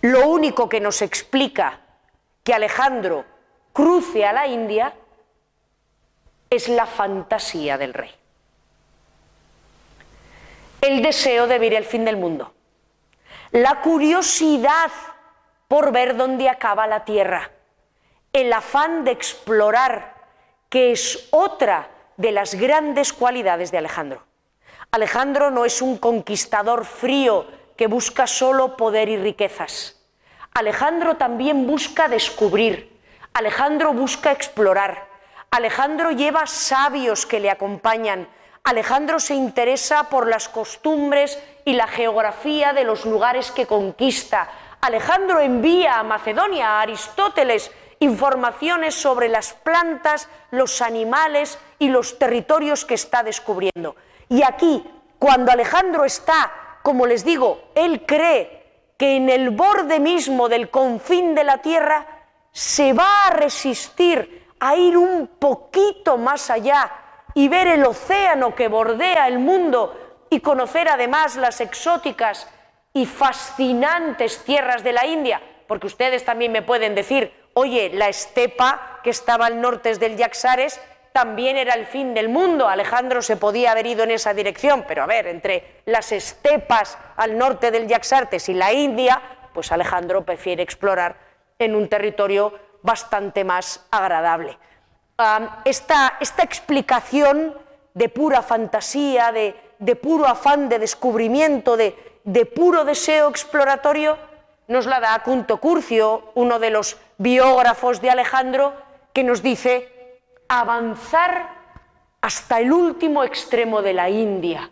lo 0.03 0.29
único 0.29 0.69
que 0.69 0.79
nos 0.81 1.03
explica 1.03 1.81
que 2.45 2.55
Alejandro 2.55 3.25
cruce 3.73 4.25
a 4.25 4.33
la 4.33 4.47
India 4.47 4.95
es 6.49 6.69
la 6.69 6.87
fantasía 6.87 7.77
del 7.77 7.93
rey. 7.93 8.15
El 10.81 11.03
deseo 11.03 11.49
de 11.49 11.59
ver 11.59 11.75
el 11.75 11.85
fin 11.85 12.05
del 12.05 12.17
mundo. 12.17 12.53
La 13.51 13.81
curiosidad 13.81 14.93
por 15.69 15.93
ver 15.93 16.17
dónde 16.17 16.49
acaba 16.49 16.87
la 16.87 17.05
tierra. 17.05 17.51
El 18.33 18.53
afán 18.53 19.05
de 19.05 19.11
explorar, 19.11 20.15
que 20.69 20.93
es 20.93 21.29
otra 21.31 21.89
de 22.17 22.33
las 22.33 22.55
grandes 22.55 23.13
cualidades 23.13 23.71
de 23.71 23.79
Alejandro. 23.79 24.25
Alejandro 24.91 25.51
no 25.51 25.65
es 25.65 25.83
un 25.83 25.99
conquistador 25.99 26.85
frío 26.85 27.47
que 27.77 27.87
busca 27.87 28.27
solo 28.27 28.77
poder 28.77 29.09
y 29.09 29.17
riquezas. 29.17 30.01
Alejandro 30.55 31.17
también 31.17 31.67
busca 31.67 32.09
descubrir, 32.09 32.99
Alejandro 33.35 33.93
busca 33.93 34.33
explorar, 34.33 35.07
Alejandro 35.51 36.13
lleva 36.13 36.47
sabios 36.47 37.27
que 37.27 37.41
le 37.41 37.51
acompañan, 37.51 38.29
Alejandro 38.65 39.21
se 39.21 39.35
interesa 39.35 40.09
por 40.09 40.27
las 40.27 40.49
costumbres 40.49 41.39
y 41.65 41.75
la 41.75 41.87
geografía 41.87 42.73
de 42.73 42.85
los 42.85 43.05
lugares 43.05 43.51
que 43.51 43.67
conquista, 43.67 44.49
Alejandro 44.87 45.41
envía 45.41 45.99
a 45.99 46.05
Macedonia, 46.05 46.69
a 46.69 46.83
Aristóteles, 46.83 47.73
informaciones 47.99 48.95
sobre 48.95 49.29
las 49.29 49.53
plantas, 49.53 50.29
los 50.53 50.81
animales 50.81 51.59
y 51.81 51.89
los 51.89 52.21
territorios 52.21 52.85
que 52.85 52.95
está 52.95 53.25
descubriendo. 53.25 53.97
Y 54.29 54.45
aquí, 54.45 54.85
cuando 55.19 55.51
Alejandro 55.51 56.05
está, 56.05 56.53
como 56.85 57.05
les 57.05 57.25
digo, 57.25 57.71
él 57.75 58.05
cree 58.07 58.93
que 58.97 59.17
en 59.17 59.29
el 59.29 59.51
borde 59.51 59.99
mismo 59.99 60.49
del 60.49 60.71
confín 60.71 61.35
de 61.35 61.43
la 61.43 61.59
tierra 61.59 62.07
se 62.53 62.93
va 62.93 63.27
a 63.27 63.31
resistir 63.31 64.47
a 64.61 64.77
ir 64.77 64.97
un 64.97 65.27
poquito 65.27 66.17
más 66.17 66.49
allá 66.49 66.93
y 67.35 67.49
ver 67.49 67.67
el 67.67 67.85
océano 67.85 68.55
que 68.55 68.69
bordea 68.69 69.27
el 69.27 69.41
mundo 69.41 70.25
y 70.31 70.39
conocer 70.39 70.89
además 70.89 71.35
las 71.35 71.61
exóticas 71.61 72.49
y 72.97 73.05
fascinantes 73.05 74.43
tierras 74.43 74.83
de 74.83 74.95
la 74.95 75.05
India, 75.05 75.43
porque 75.67 75.87
ustedes 75.87 76.25
también 76.25 76.51
me 76.51 76.63
pueden 76.63 76.95
decir, 76.95 77.31
oye, 77.53 77.91
la 77.93 78.09
estepa 78.09 79.01
que 79.05 79.11
estaba 79.11 79.45
al 79.45 79.61
norte 79.61 79.95
del 79.97 80.17
Yaxares 80.17 80.81
también 81.13 81.59
era 81.59 81.75
el 81.75 81.85
fin 81.85 82.15
del 82.15 82.31
mundo. 82.31 82.67
Alejandro 82.67 83.21
se 83.21 83.37
podía 83.37 83.73
haber 83.73 83.87
ido 83.87 84.05
en 84.05 84.13
esa 84.13 84.33
dirección, 84.33 84.87
pero 84.89 85.03
a 85.03 85.07
ver, 85.07 85.27
entre 85.27 85.83
las 85.85 86.11
estepas 86.11 86.97
al 87.17 87.37
norte 87.37 87.71
del 87.71 87.87
Yaxartes 87.87 88.49
y 88.49 88.55
la 88.55 88.73
India, 88.73 89.21
pues 89.53 89.73
Alejandro 89.73 90.25
prefiere 90.25 90.63
explorar 90.63 91.17
en 91.59 91.75
un 91.75 91.91
territorio 91.91 92.55
bastante 92.81 93.45
más 93.45 93.87
agradable. 93.91 94.57
esta, 95.67 96.17
esta, 96.19 96.43
explicación 96.43 97.55
de 97.93 98.09
pura 98.09 98.41
fantasía, 98.41 99.33
de, 99.33 99.55
de 99.79 99.97
puro 99.97 100.27
afán 100.27 100.71
de 100.71 100.79
descubrimiento, 100.79 101.77
de, 101.77 102.06
de, 102.27 102.45
puro 102.45 102.85
deseo 102.85 103.31
exploratorio, 103.31 104.19
nos 104.69 104.85
la 104.85 105.01
da 105.01 105.23
Cunto 105.23 105.59
Curcio, 105.59 106.33
uno 106.35 106.59
de 106.59 106.71
los 106.71 106.99
biógrafos 107.19 108.03
de 108.03 108.11
Alejandro, 108.11 108.75
que 109.15 109.23
nos 109.23 109.43
dice 109.43 110.21
avanzar 110.49 111.55
hasta 112.21 112.61
el 112.61 112.73
último 112.73 113.23
extremo 113.23 113.81
de 113.81 113.93
la 113.95 114.11
India, 114.11 114.71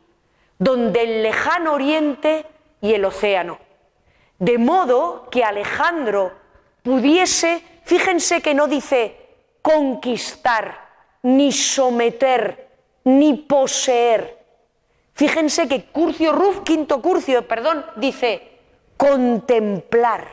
donde 0.59 1.03
el 1.03 1.23
lejano 1.23 1.75
oriente 1.75 2.45
y 2.81 2.93
el 2.93 3.05
océano. 3.05 3.59
De 4.39 4.59
modo 4.59 5.29
que 5.31 5.45
Alejandro 5.45 6.33
pudiese, 6.83 7.63
fíjense 7.85 8.43
que 8.43 8.55
no 8.55 8.67
dice 8.67 9.17
conquistar, 9.63 10.89
ni 11.23 11.53
someter, 11.53 12.69
ni 13.05 13.35
poseer. 13.35 14.44
Fíjense 15.15 15.69
que 15.69 15.87
Curcio 15.87 16.33
Ruf, 16.33 16.61
quinto 16.65 17.01
Curcio, 17.01 17.47
perdón, 17.47 17.87
dice 17.97 18.59
contemplar, 18.97 20.29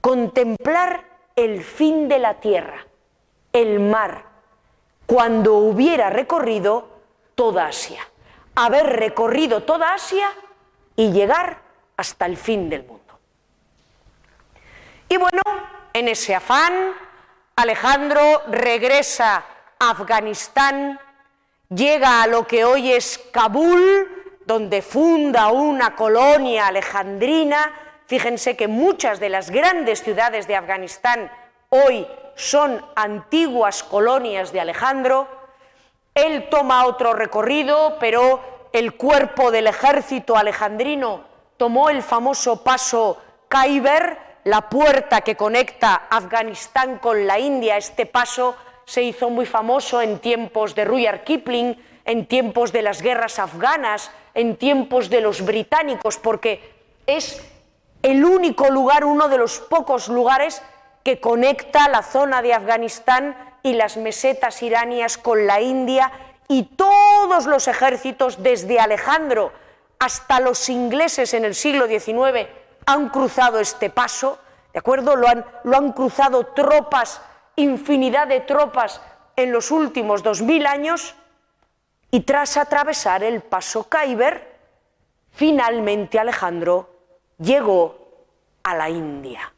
contemplar 0.00 1.04
el 1.36 1.62
fin 1.62 2.08
de 2.08 2.18
la 2.18 2.34
tierra, 2.34 2.86
el 3.52 3.78
mar, 3.80 4.24
cuando 5.06 5.54
hubiera 5.54 6.10
recorrido 6.10 6.88
toda 7.34 7.66
Asia. 7.66 8.06
Haber 8.56 8.86
recorrido 8.86 9.62
toda 9.62 9.94
Asia 9.94 10.32
y 10.96 11.12
llegar 11.12 11.60
hasta 11.96 12.26
el 12.26 12.36
fin 12.36 12.68
del 12.68 12.84
mundo. 12.84 13.18
Y 15.08 15.16
bueno, 15.16 15.42
en 15.92 16.08
ese 16.08 16.34
afán, 16.34 16.92
Alejandro 17.54 18.42
regresa 18.48 19.44
a 19.78 19.90
Afganistán, 19.90 20.98
llega 21.68 22.22
a 22.22 22.26
lo 22.26 22.46
que 22.46 22.64
hoy 22.64 22.92
es 22.92 23.18
Kabul, 23.32 24.40
donde 24.44 24.82
funda 24.82 25.48
una 25.48 25.96
colonia 25.96 26.68
alejandrina. 26.68 27.72
Fíjense 28.06 28.56
que 28.56 28.68
muchas 28.68 29.18
de 29.18 29.28
las 29.28 29.50
grandes 29.50 30.02
ciudades 30.02 30.46
de 30.46 30.56
Afganistán 30.56 31.30
hoy 31.70 32.06
son 32.36 32.84
antiguas 32.94 33.82
colonias 33.82 34.52
de 34.52 34.60
Alejandro. 34.60 35.26
Él 36.14 36.48
toma 36.48 36.86
otro 36.86 37.12
recorrido, 37.12 37.96
pero 37.98 38.68
el 38.72 38.96
cuerpo 38.96 39.50
del 39.50 39.66
ejército 39.66 40.36
alejandrino 40.36 41.24
tomó 41.56 41.90
el 41.90 42.02
famoso 42.02 42.62
paso 42.62 43.20
Khyber, 43.48 44.18
la 44.44 44.68
puerta 44.68 45.22
que 45.22 45.36
conecta 45.36 46.06
Afganistán 46.08 46.98
con 46.98 47.26
la 47.26 47.38
India. 47.38 47.76
Este 47.76 48.06
paso 48.06 48.54
se 48.86 49.02
hizo 49.02 49.28
muy 49.30 49.46
famoso 49.46 50.00
en 50.00 50.20
tiempos 50.20 50.74
de 50.74 50.84
Rudyard 50.84 51.24
Kipling, 51.24 51.76
en 52.04 52.26
tiempos 52.26 52.72
de 52.72 52.82
las 52.82 53.02
guerras 53.02 53.40
afganas, 53.40 54.12
en 54.32 54.56
tiempos 54.56 55.10
de 55.10 55.20
los 55.20 55.44
británicos, 55.44 56.18
porque 56.18 56.72
es 57.04 57.44
el 58.02 58.24
único 58.24 58.70
lugar, 58.70 59.04
uno 59.04 59.28
de 59.28 59.38
los 59.38 59.58
pocos 59.58 60.08
lugares 60.08 60.62
que 61.02 61.20
conecta 61.20 61.88
la 61.88 62.02
zona 62.02 62.42
de 62.42 62.54
Afganistán 62.54 63.36
y 63.64 63.72
las 63.72 63.96
mesetas 63.96 64.62
iranias 64.62 65.18
con 65.18 65.46
la 65.48 65.60
India 65.60 66.12
y 66.46 66.62
todos 66.62 67.46
los 67.46 67.66
ejércitos, 67.66 68.40
desde 68.44 68.78
Alejandro 68.78 69.52
hasta 69.98 70.38
los 70.38 70.68
ingleses 70.68 71.34
en 71.34 71.44
el 71.44 71.56
siglo 71.56 71.88
XIX, 71.88 72.48
han 72.86 73.08
cruzado 73.08 73.58
este 73.58 73.90
paso, 73.90 74.38
¿de 74.72 74.78
acuerdo? 74.78 75.16
Lo 75.16 75.26
han, 75.26 75.44
lo 75.64 75.76
han 75.76 75.92
cruzado 75.92 76.46
tropas, 76.46 77.20
infinidad 77.56 78.28
de 78.28 78.40
tropas 78.40 79.00
en 79.34 79.52
los 79.52 79.70
últimos 79.70 80.22
dos 80.22 80.42
mil 80.42 80.66
años 80.66 81.14
y 82.10 82.20
tras 82.20 82.56
atravesar 82.56 83.22
el 83.22 83.42
paso 83.42 83.88
Khyber, 83.88 84.56
finalmente 85.32 86.18
Alejandro 86.18 86.90
llegó 87.38 88.26
a 88.62 88.74
la 88.74 88.88
India. 88.88 89.52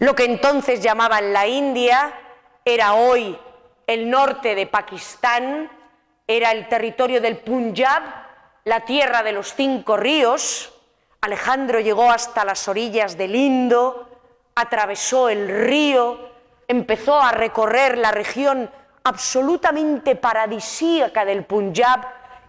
Lo 0.00 0.14
que 0.14 0.24
entonces 0.24 0.80
llamaban 0.80 1.32
la 1.32 1.46
India 1.46 2.12
era 2.64 2.94
hoy 2.94 3.38
el 3.86 4.08
norte 4.08 4.54
de 4.54 4.66
Pakistán, 4.66 5.70
era 6.26 6.52
el 6.52 6.68
territorio 6.68 7.20
del 7.20 7.38
Punjab, 7.38 8.02
la 8.64 8.84
tierra 8.84 9.22
de 9.22 9.32
los 9.32 9.54
cinco 9.54 9.96
ríos. 9.96 10.72
Alejandro 11.20 11.80
llegó 11.80 12.10
hasta 12.10 12.44
las 12.44 12.68
orillas 12.68 13.18
del 13.18 13.34
Indo, 13.34 14.09
atravesó 14.54 15.28
el 15.28 15.48
río, 15.48 16.18
empezó 16.68 17.20
a 17.20 17.32
recorrer 17.32 17.98
la 17.98 18.10
región 18.10 18.70
absolutamente 19.04 20.16
paradisíaca 20.16 21.24
del 21.24 21.44
Punjab, 21.44 22.00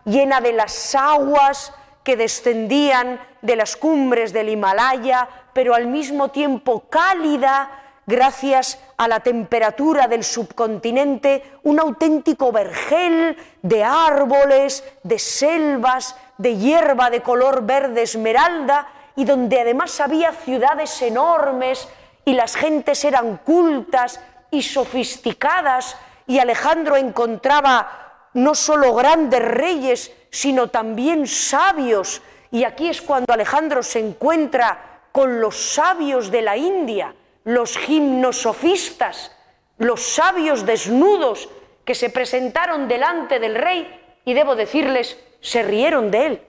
llena 0.06 0.42
de 0.42 0.54
las 0.54 0.96
aguas 0.96 1.74
que 2.04 2.18
descendían 2.18 3.20
de 3.42 3.56
las 3.56 3.76
cumbres 3.76 4.34
del 4.34 4.50
Himalaya, 4.50 5.28
pero 5.54 5.74
al 5.74 5.88
mismo 5.88 6.30
tiempo 6.30 6.86
cálida 6.90 7.82
gracias 8.08 8.80
a 8.98 9.08
la 9.08 9.22
temperatura 9.22 10.08
del 10.08 10.24
subcontinente, 10.24 11.44
un 11.64 11.80
auténtico 11.80 12.52
vergel 12.52 13.38
de 13.62 13.84
árboles, 13.84 14.84
de 15.04 15.20
selvas, 15.20 16.16
de 16.38 16.58
hierba 16.58 17.10
de 17.10 17.22
color 17.22 17.66
verde 17.66 18.02
esmeralda, 18.02 18.88
y 19.16 19.26
donde 19.26 19.60
además 19.60 20.00
había 20.00 20.32
ciudades 20.32 21.02
enormes 21.02 21.88
y 22.26 22.34
las 22.34 22.56
gentes 22.56 23.04
eran 23.04 23.38
cultas 23.38 24.20
y 24.52 24.62
sofisticadas, 24.62 25.98
y 26.28 26.40
Alejandro 26.40 26.98
encontraba 26.98 28.30
no 28.34 28.54
solo 28.54 28.94
grandes 28.94 29.44
reyes, 29.44 30.12
sino 30.30 30.70
también 30.70 31.28
sabios, 31.28 32.22
y 32.52 32.64
aquí 32.64 32.90
es 32.90 33.02
cuando 33.02 33.34
Alejandro 33.34 33.82
se 33.82 34.00
encuentra 34.00 35.02
con 35.12 35.40
los 35.40 35.74
sabios 35.74 36.32
de 36.32 36.42
la 36.42 36.58
India, 36.58 37.16
los 37.44 37.78
gimnosofistas, 37.78 39.36
los 39.78 40.02
sabios 40.02 40.66
desnudos 40.66 41.50
que 41.84 41.96
se 41.96 42.10
presentaron 42.10 42.88
delante 42.88 43.40
del 43.40 43.56
rey 43.56 44.20
y 44.24 44.34
debo 44.34 44.56
decirles, 44.56 45.18
se 45.40 45.64
rieron 45.64 46.12
de 46.12 46.26
él. 46.28 46.42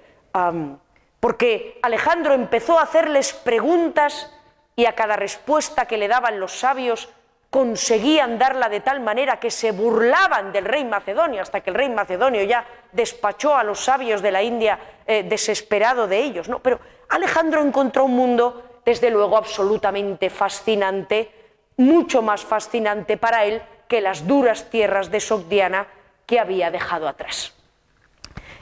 Porque 1.22 1.78
Alejandro 1.82 2.34
empezó 2.34 2.80
a 2.80 2.82
hacerles 2.82 3.32
preguntas 3.32 4.28
y 4.74 4.86
a 4.86 4.96
cada 4.96 5.14
respuesta 5.14 5.86
que 5.86 5.96
le 5.96 6.08
daban 6.08 6.40
los 6.40 6.58
sabios 6.58 7.10
conseguían 7.48 8.40
darla 8.40 8.68
de 8.68 8.80
tal 8.80 8.98
manera 8.98 9.38
que 9.38 9.52
se 9.52 9.70
burlaban 9.70 10.50
del 10.50 10.64
rey 10.64 10.84
macedonio, 10.84 11.40
hasta 11.40 11.60
que 11.60 11.70
el 11.70 11.76
rey 11.76 11.88
macedonio 11.90 12.42
ya 12.42 12.66
despachó 12.90 13.54
a 13.54 13.62
los 13.62 13.78
sabios 13.78 14.20
de 14.20 14.32
la 14.32 14.42
India 14.42 14.76
eh, 15.06 15.22
desesperado 15.22 16.08
de 16.08 16.18
ellos. 16.18 16.48
¿no? 16.48 16.58
Pero 16.58 16.80
Alejandro 17.10 17.62
encontró 17.62 18.06
un 18.06 18.16
mundo, 18.16 18.80
desde 18.84 19.08
luego, 19.08 19.36
absolutamente 19.36 20.28
fascinante, 20.28 21.30
mucho 21.76 22.20
más 22.20 22.44
fascinante 22.44 23.16
para 23.16 23.44
él 23.44 23.62
que 23.86 24.00
las 24.00 24.26
duras 24.26 24.70
tierras 24.70 25.08
de 25.12 25.20
Sogdiana 25.20 25.86
que 26.26 26.40
había 26.40 26.72
dejado 26.72 27.06
atrás. 27.06 27.54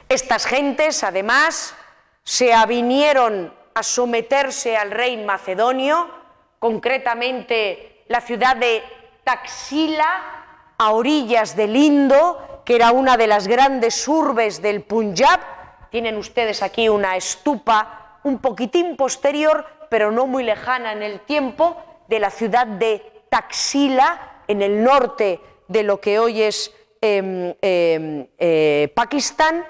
Estas 0.09 0.45
gentes, 0.45 1.03
además, 1.03 1.75
se 2.23 2.53
avinieron 2.53 3.53
a 3.73 3.83
someterse 3.83 4.77
al 4.77 4.91
rey 4.91 5.17
macedonio, 5.17 6.09
concretamente 6.59 8.03
la 8.07 8.21
ciudad 8.21 8.55
de 8.55 8.83
Taxila, 9.23 10.41
a 10.77 10.91
orillas 10.91 11.55
del 11.55 11.75
Indo, 11.75 12.61
que 12.65 12.75
era 12.75 12.91
una 12.91 13.17
de 13.17 13.27
las 13.27 13.47
grandes 13.47 14.07
urbes 14.07 14.61
del 14.61 14.81
Punjab. 14.81 15.39
Tienen 15.89 16.17
ustedes 16.17 16.63
aquí 16.63 16.89
una 16.89 17.15
estupa 17.15 18.19
un 18.23 18.39
poquitín 18.39 18.95
posterior, 18.95 19.65
pero 19.89 20.11
no 20.11 20.27
muy 20.27 20.43
lejana 20.43 20.91
en 20.93 21.03
el 21.03 21.21
tiempo, 21.21 21.77
de 22.07 22.19
la 22.19 22.29
ciudad 22.29 22.67
de 22.67 23.23
Taxila, 23.29 24.43
en 24.47 24.61
el 24.61 24.83
norte 24.83 25.39
de 25.67 25.83
lo 25.83 26.01
que 26.01 26.19
hoy 26.19 26.41
es 26.41 26.73
em, 26.99 27.53
em, 27.61 28.27
eh, 28.37 28.91
Pakistán. 28.93 29.65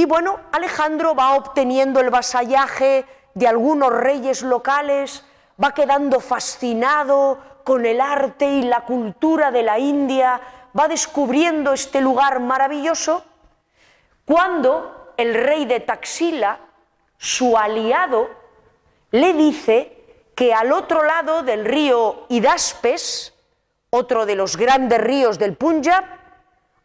Y 0.00 0.06
bueno, 0.06 0.40
Alejandro 0.50 1.14
va 1.14 1.34
obteniendo 1.34 2.00
el 2.00 2.08
vasallaje 2.08 3.04
de 3.34 3.46
algunos 3.46 3.92
reyes 3.92 4.40
locales, 4.40 5.26
va 5.62 5.74
quedando 5.74 6.20
fascinado 6.20 7.36
con 7.64 7.84
el 7.84 8.00
arte 8.00 8.46
y 8.46 8.62
la 8.62 8.86
cultura 8.86 9.50
de 9.50 9.62
la 9.62 9.78
India, 9.78 10.40
va 10.76 10.88
descubriendo 10.88 11.74
este 11.74 12.00
lugar 12.00 12.40
maravilloso, 12.40 13.22
cuando 14.24 15.12
el 15.18 15.34
rey 15.34 15.66
de 15.66 15.80
Taxila, 15.80 16.58
su 17.18 17.58
aliado, 17.58 18.30
le 19.10 19.34
dice 19.34 20.02
que 20.34 20.54
al 20.54 20.72
otro 20.72 21.04
lado 21.04 21.42
del 21.42 21.66
río 21.66 22.24
Hidaspes, 22.30 23.34
otro 23.90 24.24
de 24.24 24.34
los 24.34 24.56
grandes 24.56 24.98
ríos 24.98 25.38
del 25.38 25.58
Punjab, 25.58 26.04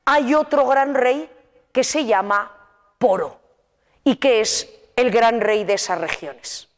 hay 0.03 0.35
otro 0.35 0.67
gran 0.67 0.93
rey 0.93 1.31
que 1.71 1.85
se 1.85 2.03
llama 2.03 2.51
Poro 2.97 3.39
y 4.03 4.17
que 4.17 4.41
es 4.41 4.69
el 4.95 5.11
gran 5.11 5.41
rey 5.41 5.63
de 5.63 5.73
esas 5.73 5.99
regiones. 5.99 6.69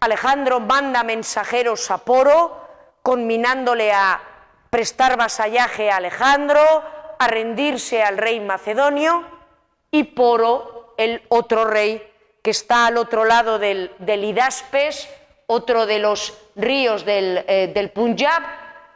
Alejandro 0.00 0.58
manda 0.58 1.04
mensajeros 1.04 1.90
a 1.90 1.98
Poro, 1.98 2.60
conminándole 3.02 3.92
a 3.92 4.20
prestar 4.70 5.16
vasallaje 5.16 5.90
a 5.90 5.96
Alejandro, 5.96 6.60
a 7.18 7.28
rendirse 7.28 8.02
al 8.02 8.18
rey 8.18 8.40
macedonio, 8.40 9.24
y 9.90 10.04
Poro, 10.04 10.94
el 10.96 11.22
otro 11.28 11.64
rey 11.64 12.10
que 12.42 12.50
está 12.50 12.86
al 12.86 12.96
otro 12.96 13.24
lado 13.24 13.58
del, 13.58 13.92
del 13.98 14.24
Hidaspes, 14.24 15.08
otro 15.46 15.86
de 15.86 15.98
los 15.98 16.36
ríos 16.56 17.04
del, 17.04 17.44
eh, 17.46 17.70
del 17.72 17.90
Punjab, 17.90 18.42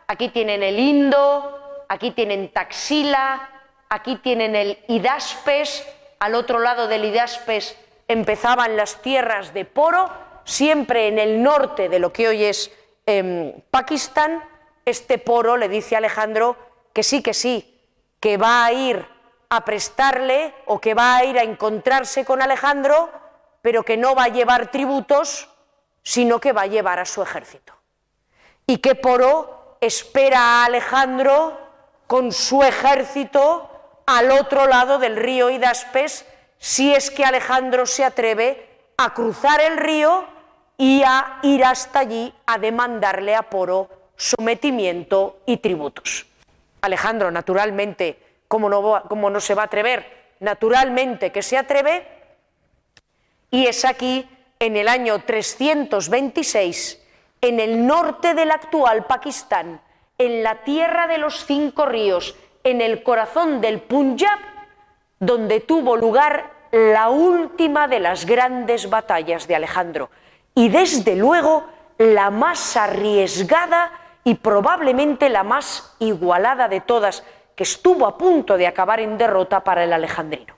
aquí 0.09 0.31
tienen 0.31 0.63
el 0.63 0.79
Indo, 0.79 1.85
aquí 1.89 2.11
tienen 2.11 2.53
Taxila, 2.53 3.49
aquí 3.89 4.17
tienen 4.17 4.57
el 4.57 4.79
Hidaspes, 4.89 5.87
al 6.19 6.35
otro 6.35 6.59
lado 6.59 6.89
del 6.89 7.05
Hidaspes 7.05 7.77
empezaban 8.09 8.77
las 8.77 9.03
tierras 9.03 9.53
de 9.53 9.65
Poro, 9.65 10.11
siempre 10.45 11.09
en 11.09 11.19
el 11.19 11.43
norte 11.43 11.89
de 11.89 11.99
lo 11.99 12.13
que 12.13 12.29
hoy 12.29 12.45
es 12.45 12.71
em, 13.05 13.61
Pakistán. 13.71 14.43
Este 14.85 15.19
Poro 15.19 15.57
le 15.57 15.69
dice 15.69 15.95
a 15.95 15.99
Alejandro 15.99 16.57
que 16.93 17.03
sí, 17.03 17.23
que 17.23 17.35
sí, 17.35 17.81
que 18.21 18.37
va 18.37 18.65
a 18.65 18.73
ir 18.73 19.07
a 19.49 19.65
prestarle 19.65 20.55
o 20.67 20.81
que 20.81 20.95
va 20.95 21.17
a 21.17 21.25
ir 21.25 21.39
a 21.39 21.43
encontrarse 21.43 22.25
con 22.25 22.43
Alejandro, 22.43 23.11
pero 23.63 23.83
que 23.83 23.97
no 23.97 24.15
va 24.15 24.25
a 24.25 24.29
llevar 24.29 24.71
tributos, 24.71 25.49
sino 26.03 26.41
que 26.41 26.53
va 26.53 26.63
a 26.63 26.67
llevar 26.67 26.99
a 26.99 27.05
su 27.05 27.23
ejército. 27.23 27.75
Y 28.67 28.79
que 28.79 28.95
Poro 28.95 29.77
espera 29.81 30.41
a 30.41 30.65
Alejandro 30.67 31.59
con 32.07 32.33
su 32.33 32.63
ejército 32.63 33.71
al 34.07 34.31
otro 34.31 34.67
lado 34.67 34.99
del 34.99 35.17
río 35.17 35.51
Hidaspes 35.51 36.25
si 36.59 36.95
es 36.95 37.11
que 37.11 37.25
Alejandro 37.25 37.87
se 37.87 38.05
atreve 38.05 38.69
a 38.97 39.13
cruzar 39.13 39.61
el 39.61 39.77
río 39.77 40.25
y 40.79 41.03
a 41.05 41.39
ir 41.43 41.65
hasta 41.65 42.01
allí 42.01 42.33
a 42.47 42.59
demandarle 42.59 43.35
a 43.35 43.43
Poro 43.43 43.91
sometimiento 44.17 45.41
y 45.45 45.59
tributos. 45.59 46.27
Alejandro, 46.81 47.31
naturalmente, 47.31 48.19
como 48.49 48.69
no, 48.69 49.03
no 49.31 49.41
se 49.41 49.55
va 49.55 49.63
a 49.63 49.67
atrever? 49.67 50.35
Naturalmente 50.41 51.33
que 51.33 51.43
se 51.43 51.59
atreve, 51.59 52.07
y 53.51 53.67
es 53.67 53.85
aquí, 53.85 54.29
en 54.59 54.77
el 54.77 54.89
año 54.89 55.23
326, 55.23 57.03
en 57.41 57.61
el 57.61 57.87
norte 57.87 58.35
del 58.35 58.51
actual 58.51 59.05
Pakistán, 59.07 59.81
en 60.19 60.43
la 60.43 60.63
tierra 60.65 61.07
de 61.07 61.19
los 61.19 61.45
cinco 61.45 61.87
ríos, 61.87 62.35
en 62.67 62.81
el 62.81 63.03
corazón 63.03 63.61
del 63.61 63.81
Punjab, 63.81 64.39
donde 65.21 65.61
tuvo 65.61 65.97
lugar 65.97 66.51
la 66.73 67.09
última 67.11 67.87
de 67.87 68.01
las 68.01 68.27
grandes 68.27 68.91
batallas 68.91 69.47
de 69.47 69.55
Alejandro 69.55 70.11
y 70.55 70.69
desde 70.69 71.15
luego 71.15 71.65
la 71.99 72.31
más 72.31 72.77
arriesgada 72.77 73.93
y 74.25 74.35
probablemente 74.35 75.29
la 75.29 75.45
más 75.45 75.95
igualada 76.01 76.67
de 76.67 76.81
todas, 76.81 77.23
que 77.55 77.63
estuvo 77.63 78.07
a 78.07 78.19
punto 78.19 78.57
de 78.57 78.67
acabar 78.67 78.99
en 78.99 79.17
derrota 79.17 79.63
para 79.63 79.85
el 79.85 79.93
alejandrino. 79.93 80.55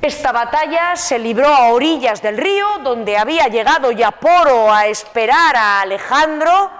Esta 0.00 0.32
batalla 0.32 0.96
se 0.96 1.18
libró 1.18 1.46
a 1.46 1.68
orillas 1.68 2.22
del 2.22 2.38
río, 2.38 2.78
donde 2.82 3.18
había 3.18 3.46
llegado 3.48 3.92
ya 3.92 4.10
Poro 4.10 4.72
a 4.72 4.86
esperar 4.86 5.54
a 5.54 5.82
Alejandro, 5.82 6.70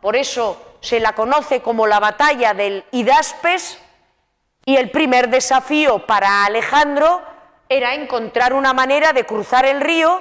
por 0.00 0.16
eso 0.16 0.69
se 0.80 1.00
la 1.00 1.14
conoce 1.14 1.62
como 1.62 1.86
la 1.86 2.00
batalla 2.00 2.54
del 2.54 2.84
Hidaspes, 2.90 3.80
y 4.64 4.76
el 4.76 4.90
primer 4.90 5.30
desafío 5.30 6.06
para 6.06 6.44
Alejandro 6.44 7.22
era 7.68 7.94
encontrar 7.94 8.52
una 8.52 8.72
manera 8.72 9.12
de 9.12 9.24
cruzar 9.24 9.64
el 9.64 9.80
río 9.80 10.20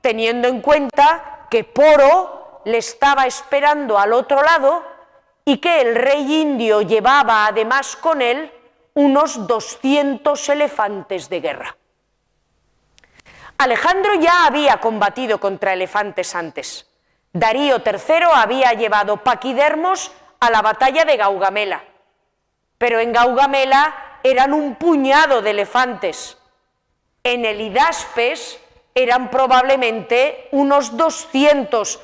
teniendo 0.00 0.48
en 0.48 0.60
cuenta 0.60 1.46
que 1.50 1.64
Poro 1.64 2.62
le 2.64 2.78
estaba 2.78 3.26
esperando 3.26 3.98
al 3.98 4.12
otro 4.12 4.42
lado 4.42 4.84
y 5.44 5.58
que 5.58 5.80
el 5.80 5.94
rey 5.96 6.40
indio 6.40 6.82
llevaba 6.82 7.46
además 7.46 7.96
con 7.96 8.22
él 8.22 8.52
unos 8.94 9.46
200 9.46 10.48
elefantes 10.48 11.28
de 11.28 11.40
guerra. 11.40 11.76
Alejandro 13.58 14.14
ya 14.14 14.46
había 14.46 14.78
combatido 14.78 15.38
contra 15.38 15.72
elefantes 15.72 16.34
antes. 16.34 16.89
Darío 17.32 17.82
III 17.84 18.24
había 18.34 18.72
llevado 18.72 19.18
paquidermos 19.18 20.12
a 20.40 20.50
la 20.50 20.62
batalla 20.62 21.04
de 21.04 21.16
Gaugamela 21.16 21.82
pero 22.80 22.98
en 22.98 23.12
Gaugamela 23.12 23.94
eran 24.22 24.54
un 24.54 24.76
puñado 24.76 25.42
de 25.42 25.50
elefantes. 25.50 26.38
En 27.22 27.44
el 27.44 27.60
Hidaspes 27.60 28.58
eran 28.94 29.30
probablemente 29.30 30.48
unos 30.52 30.96
200 30.96 32.00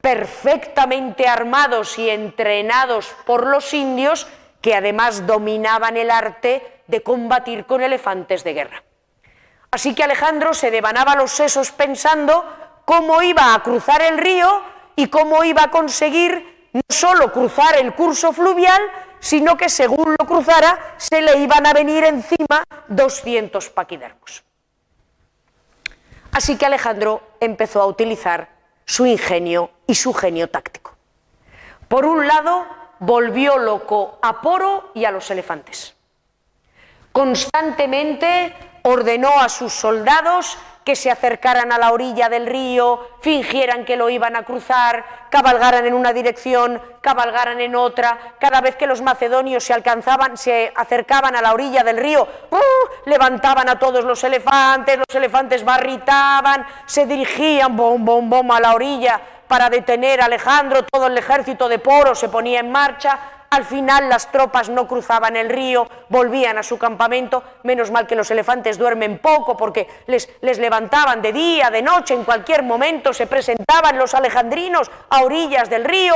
perfectamente 0.00 1.26
armados 1.26 1.98
y 1.98 2.08
entrenados 2.08 3.12
por 3.26 3.44
los 3.44 3.74
indios 3.74 4.28
que 4.60 4.76
además 4.76 5.26
dominaban 5.26 5.96
el 5.96 6.12
arte 6.12 6.82
de 6.86 7.02
combatir 7.02 7.66
con 7.66 7.82
elefantes 7.82 8.44
de 8.44 8.54
guerra. 8.54 8.84
Así 9.72 9.96
que 9.96 10.04
Alejandro 10.04 10.54
se 10.54 10.70
devanaba 10.70 11.16
los 11.16 11.32
sesos 11.32 11.72
pensando 11.72 12.44
cómo 12.90 13.22
iba 13.22 13.54
a 13.54 13.62
cruzar 13.62 14.02
el 14.02 14.18
río 14.18 14.62
y 14.96 15.06
cómo 15.06 15.44
iba 15.44 15.62
a 15.62 15.70
conseguir 15.70 16.70
no 16.72 16.80
solo 16.88 17.32
cruzar 17.32 17.76
el 17.76 17.94
curso 17.94 18.32
fluvial, 18.32 18.82
sino 19.20 19.56
que 19.56 19.68
según 19.68 20.16
lo 20.18 20.26
cruzara 20.26 20.94
se 20.96 21.22
le 21.22 21.38
iban 21.38 21.64
a 21.66 21.72
venir 21.72 22.02
encima 22.02 22.64
200 22.88 23.70
paquidermos. 23.70 24.42
Así 26.32 26.58
que 26.58 26.66
Alejandro 26.66 27.22
empezó 27.38 27.80
a 27.80 27.86
utilizar 27.86 28.48
su 28.84 29.06
ingenio 29.06 29.70
y 29.86 29.94
su 29.94 30.12
genio 30.12 30.50
táctico. 30.50 30.96
Por 31.86 32.04
un 32.04 32.26
lado, 32.26 32.66
volvió 32.98 33.56
loco 33.56 34.18
a 34.20 34.40
Poro 34.40 34.90
y 34.96 35.04
a 35.04 35.12
los 35.12 35.30
elefantes. 35.30 35.94
Constantemente 37.12 38.52
ordenó 38.82 39.38
a 39.38 39.48
sus 39.48 39.72
soldados 39.72 40.58
que 40.90 40.96
se 40.96 41.08
acercaran 41.08 41.70
a 41.70 41.78
la 41.78 41.92
orilla 41.92 42.28
del 42.28 42.48
río, 42.48 43.10
fingieran 43.20 43.84
que 43.84 43.96
lo 43.96 44.10
iban 44.10 44.34
a 44.34 44.42
cruzar, 44.42 45.04
cabalgaran 45.30 45.86
en 45.86 45.94
una 45.94 46.12
dirección, 46.12 46.82
cabalgaran 47.00 47.60
en 47.60 47.76
otra. 47.76 48.18
Cada 48.40 48.60
vez 48.60 48.74
que 48.74 48.88
los 48.88 49.00
macedonios 49.00 49.62
se 49.62 49.72
alcanzaban, 49.72 50.36
se 50.36 50.72
acercaban 50.74 51.36
a 51.36 51.42
la 51.42 51.52
orilla 51.52 51.84
del 51.84 51.96
río, 51.96 52.26
¡uh! 52.50 53.08
levantaban 53.08 53.68
a 53.68 53.78
todos 53.78 54.04
los 54.04 54.24
elefantes, 54.24 54.98
los 54.98 55.14
elefantes 55.14 55.64
barritaban, 55.64 56.66
se 56.86 57.06
dirigían 57.06 57.76
bom 57.76 58.04
bom 58.04 58.28
bom 58.28 58.50
a 58.50 58.58
la 58.58 58.74
orilla 58.74 59.20
para 59.46 59.70
detener 59.70 60.20
a 60.20 60.24
Alejandro, 60.24 60.82
todo 60.86 61.06
el 61.06 61.16
ejército 61.16 61.68
de 61.68 61.78
Poro 61.78 62.16
se 62.16 62.28
ponía 62.28 62.58
en 62.58 62.72
marcha, 62.72 63.16
al 63.50 63.64
final 63.64 64.08
las 64.08 64.30
tropas 64.30 64.68
no 64.68 64.86
cruzaban 64.86 65.34
el 65.34 65.48
río, 65.48 65.88
volvían 66.08 66.56
a 66.56 66.62
su 66.62 66.78
campamento, 66.78 67.42
menos 67.64 67.90
mal 67.90 68.06
que 68.06 68.14
los 68.14 68.30
elefantes 68.30 68.78
duermen 68.78 69.18
poco 69.18 69.56
porque 69.56 69.88
les, 70.06 70.28
les, 70.40 70.58
levantaban 70.58 71.20
de 71.20 71.32
día, 71.32 71.68
de 71.68 71.82
noche, 71.82 72.14
en 72.14 72.22
cualquier 72.22 72.62
momento 72.62 73.12
se 73.12 73.26
presentaban 73.26 73.98
los 73.98 74.14
alejandrinos 74.14 74.88
a 75.08 75.22
orillas 75.24 75.68
del 75.68 75.84
río, 75.84 76.14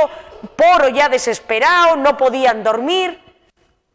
Poro 0.55 0.87
ya 0.87 1.09
desesperado, 1.09 1.97
no 1.97 2.15
podían 2.15 2.63
dormir, 2.63 3.21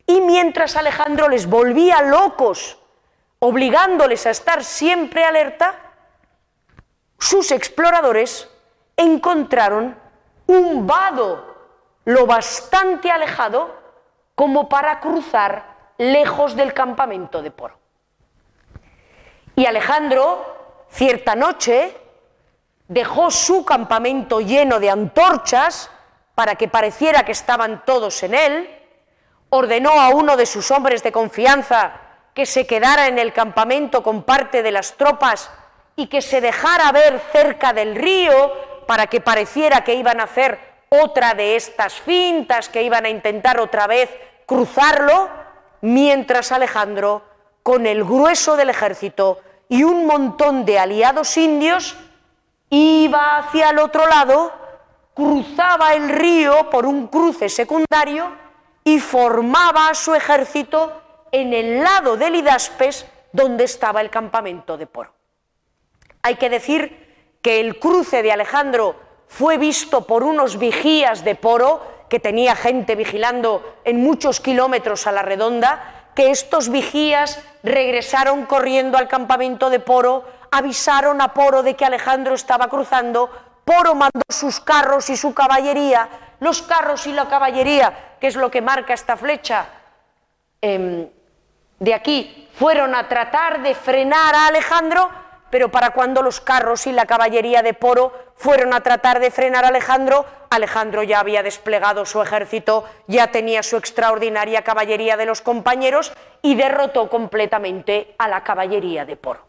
y 0.06 0.20
mientras 0.20 0.76
Alejandro 0.76 1.28
les 1.28 1.46
volvía 1.46 2.02
locos, 2.02 2.78
obligándoles 3.38 4.26
a 4.26 4.30
estar 4.30 4.64
siempre 4.64 5.24
alerta, 5.24 5.76
sus 7.18 7.52
exploradores 7.52 8.50
encontraron 8.96 9.96
un 10.46 10.86
vado 10.86 11.49
lo 12.10 12.26
bastante 12.26 13.08
alejado 13.10 13.72
como 14.34 14.68
para 14.68 14.98
cruzar 14.98 15.92
lejos 15.98 16.56
del 16.56 16.74
campamento 16.74 17.40
de 17.40 17.52
Poro. 17.52 17.78
Y 19.54 19.66
Alejandro, 19.66 20.86
cierta 20.90 21.36
noche, 21.36 21.96
dejó 22.88 23.30
su 23.30 23.64
campamento 23.64 24.40
lleno 24.40 24.80
de 24.80 24.90
antorchas 24.90 25.88
para 26.34 26.56
que 26.56 26.66
pareciera 26.66 27.24
que 27.24 27.32
estaban 27.32 27.84
todos 27.84 28.22
en 28.24 28.34
él, 28.34 28.68
ordenó 29.50 30.00
a 30.00 30.08
uno 30.08 30.36
de 30.36 30.46
sus 30.46 30.70
hombres 30.72 31.04
de 31.04 31.12
confianza 31.12 31.92
que 32.34 32.44
se 32.44 32.66
quedara 32.66 33.06
en 33.06 33.20
el 33.20 33.32
campamento 33.32 34.02
con 34.02 34.24
parte 34.24 34.64
de 34.64 34.72
las 34.72 34.94
tropas 34.96 35.48
y 35.94 36.08
que 36.08 36.22
se 36.22 36.40
dejara 36.40 36.90
ver 36.90 37.20
cerca 37.30 37.72
del 37.72 37.94
río 37.94 38.52
para 38.88 39.06
que 39.06 39.20
pareciera 39.20 39.84
que 39.84 39.94
iban 39.94 40.18
a 40.18 40.24
hacer 40.24 40.69
otra 40.90 41.34
de 41.34 41.54
estas 41.54 42.00
fintas, 42.00 42.68
que 42.68 42.82
iban 42.82 43.04
a 43.04 43.10
intentar 43.10 43.60
otra 43.60 43.86
vez 43.86 44.10
cruzarlo, 44.44 45.28
mientras 45.82 46.50
Alejandro, 46.50 47.22
con 47.62 47.86
el 47.86 48.02
grueso 48.02 48.56
del 48.56 48.70
ejército 48.70 49.38
y 49.68 49.84
un 49.84 50.04
montón 50.04 50.64
de 50.64 50.80
aliados 50.80 51.36
indios, 51.36 51.96
iba 52.70 53.38
hacia 53.38 53.70
el 53.70 53.78
otro 53.78 54.04
lado, 54.08 54.52
cruzaba 55.14 55.94
el 55.94 56.08
río 56.08 56.68
por 56.70 56.86
un 56.86 57.06
cruce 57.06 57.48
secundario 57.48 58.28
y 58.82 58.98
formaba 58.98 59.90
a 59.90 59.94
su 59.94 60.12
ejército 60.16 61.00
en 61.30 61.52
el 61.52 61.84
lado 61.84 62.16
del 62.16 62.34
Hidaspes 62.34 63.06
donde 63.30 63.62
estaba 63.62 64.00
el 64.00 64.10
campamento 64.10 64.76
de 64.76 64.88
Poro. 64.88 65.14
Hay 66.22 66.34
que 66.34 66.50
decir 66.50 67.36
que 67.42 67.60
el 67.60 67.78
cruce 67.78 68.24
de 68.24 68.32
Alejandro 68.32 69.09
fue 69.30 69.58
visto 69.58 70.06
por 70.06 70.24
unos 70.24 70.58
vigías 70.58 71.24
de 71.24 71.36
Poro, 71.36 71.80
que 72.08 72.18
tenía 72.18 72.56
gente 72.56 72.96
vigilando 72.96 73.76
en 73.84 74.02
muchos 74.02 74.40
kilómetros 74.40 75.06
a 75.06 75.12
la 75.12 75.22
redonda, 75.22 76.10
que 76.16 76.32
estos 76.32 76.68
vigías 76.68 77.40
regresaron 77.62 78.44
corriendo 78.44 78.98
al 78.98 79.06
campamento 79.06 79.70
de 79.70 79.78
Poro, 79.78 80.24
avisaron 80.50 81.20
a 81.20 81.32
Poro 81.32 81.62
de 81.62 81.76
que 81.76 81.84
Alejandro 81.84 82.34
estaba 82.34 82.68
cruzando, 82.68 83.30
Poro 83.64 83.94
mandó 83.94 84.20
sus 84.28 84.58
carros 84.58 85.08
y 85.10 85.16
su 85.16 85.32
caballería, 85.32 86.08
los 86.40 86.60
carros 86.62 87.06
y 87.06 87.12
la 87.12 87.28
caballería, 87.28 88.16
que 88.20 88.26
es 88.26 88.34
lo 88.34 88.50
que 88.50 88.60
marca 88.60 88.94
esta 88.94 89.16
flecha, 89.16 89.66
eh, 90.60 91.08
de 91.78 91.94
aquí, 91.94 92.48
fueron 92.54 92.96
a 92.96 93.06
tratar 93.06 93.62
de 93.62 93.76
frenar 93.76 94.34
a 94.34 94.48
Alejandro, 94.48 95.08
pero 95.50 95.70
para 95.70 95.90
cuando 95.90 96.22
los 96.22 96.40
carros 96.40 96.86
y 96.86 96.92
la 96.92 97.06
caballería 97.06 97.62
de 97.62 97.74
Poro 97.74 98.12
fueron 98.36 98.72
a 98.72 98.80
tratar 98.80 99.20
de 99.20 99.30
frenar 99.30 99.64
a 99.64 99.68
Alejandro, 99.68 100.24
Alejandro 100.48 101.02
ya 101.02 101.20
había 101.20 101.42
desplegado 101.42 102.06
su 102.06 102.22
ejército, 102.22 102.84
ya 103.06 103.30
tenía 103.30 103.62
su 103.62 103.76
extraordinaria 103.76 104.62
caballería 104.62 105.16
de 105.16 105.26
los 105.26 105.42
compañeros 105.42 106.12
y 106.42 106.54
derrotó 106.54 107.10
completamente 107.10 108.14
a 108.18 108.28
la 108.28 108.42
caballería 108.42 109.04
de 109.04 109.16
Poro. 109.16 109.46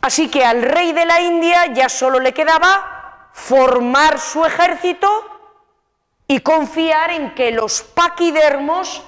Así 0.00 0.28
que 0.28 0.44
al 0.44 0.62
rey 0.62 0.92
de 0.92 1.06
la 1.06 1.20
India 1.20 1.66
ya 1.66 1.88
solo 1.88 2.20
le 2.20 2.32
quedaba 2.32 3.30
formar 3.32 4.18
su 4.18 4.44
ejército 4.44 5.08
y 6.26 6.40
confiar 6.40 7.10
en 7.10 7.34
que 7.34 7.50
los 7.50 7.82
paquidermos, 7.82 9.02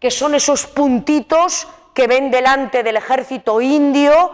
que 0.00 0.10
son 0.10 0.34
esos 0.34 0.66
puntitos 0.66 1.68
que 1.98 2.06
ven 2.06 2.30
delante 2.30 2.84
del 2.84 2.96
ejército 2.96 3.60
indio 3.60 4.30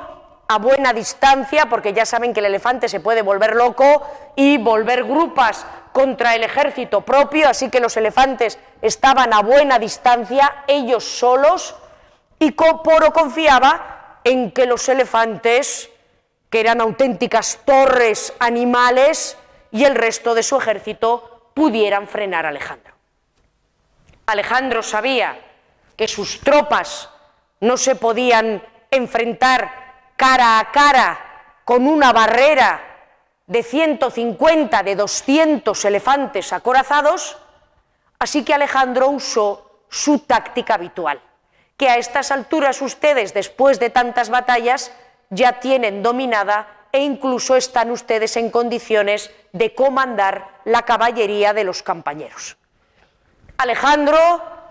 a 0.48 0.58
buena 0.58 0.92
distancia, 0.92 1.64
porque 1.64 1.94
ya 1.94 2.04
saben 2.04 2.34
que 2.34 2.40
el 2.40 2.44
elefante 2.44 2.90
se 2.90 3.00
puede 3.00 3.22
volver 3.22 3.56
loco 3.56 4.06
y 4.36 4.58
volver 4.58 5.04
grupas 5.04 5.64
contra 5.90 6.34
el 6.34 6.44
ejército 6.44 7.00
propio, 7.00 7.48
así 7.48 7.70
que 7.70 7.80
los 7.80 7.96
elefantes 7.96 8.58
estaban 8.82 9.32
a 9.32 9.40
buena 9.40 9.78
distancia, 9.78 10.64
ellos 10.66 11.04
solos, 11.04 11.74
y 12.38 12.50
Poro 12.50 13.14
confiaba 13.14 14.18
en 14.24 14.50
que 14.50 14.66
los 14.66 14.86
elefantes, 14.90 15.88
que 16.50 16.60
eran 16.60 16.82
auténticas 16.82 17.60
torres 17.64 18.34
animales, 18.40 19.38
y 19.70 19.84
el 19.84 19.94
resto 19.94 20.34
de 20.34 20.42
su 20.42 20.58
ejército 20.58 21.48
pudieran 21.54 22.08
frenar 22.08 22.44
a 22.44 22.50
Alejandro. 22.50 22.92
Alejandro 24.26 24.82
sabía 24.82 25.38
que 25.96 26.06
sus 26.06 26.40
tropas 26.40 27.08
no 27.64 27.76
se 27.78 27.96
podían 27.96 28.62
enfrentar 28.90 30.12
cara 30.16 30.58
a 30.58 30.70
cara 30.70 31.18
con 31.64 31.86
una 31.88 32.12
barrera 32.12 32.80
de 33.46 33.62
150, 33.62 34.82
de 34.82 34.94
200 34.94 35.84
elefantes 35.84 36.52
acorazados, 36.52 37.38
así 38.18 38.44
que 38.44 38.54
Alejandro 38.54 39.08
usó 39.08 39.80
su 39.88 40.20
táctica 40.20 40.74
habitual, 40.74 41.20
que 41.76 41.88
a 41.88 41.96
estas 41.96 42.30
alturas 42.30 42.82
ustedes, 42.82 43.32
después 43.32 43.80
de 43.80 43.90
tantas 43.90 44.28
batallas, 44.28 44.92
ya 45.30 45.60
tienen 45.60 46.02
dominada 46.02 46.68
e 46.92 47.00
incluso 47.00 47.56
están 47.56 47.90
ustedes 47.90 48.36
en 48.36 48.50
condiciones 48.50 49.30
de 49.52 49.74
comandar 49.74 50.60
la 50.64 50.82
caballería 50.82 51.54
de 51.54 51.64
los 51.64 51.82
compañeros. 51.82 52.58
Alejandro 53.56 54.18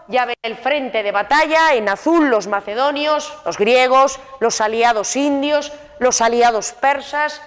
ya 0.08 0.26
ve 0.26 0.36
el 0.42 0.58
frente 0.58 1.04
de 1.04 1.12
batalla, 1.12 1.74
en 1.74 1.90
azul 1.90 2.30
los 2.30 2.48
macedonios, 2.48 3.34
los 3.46 3.58
griegos, 3.58 4.20
los 4.40 4.62
aliados 4.62 5.16
indios, 5.16 5.72
los 6.00 6.22
aliados 6.22 6.74
persas, 6.74 7.42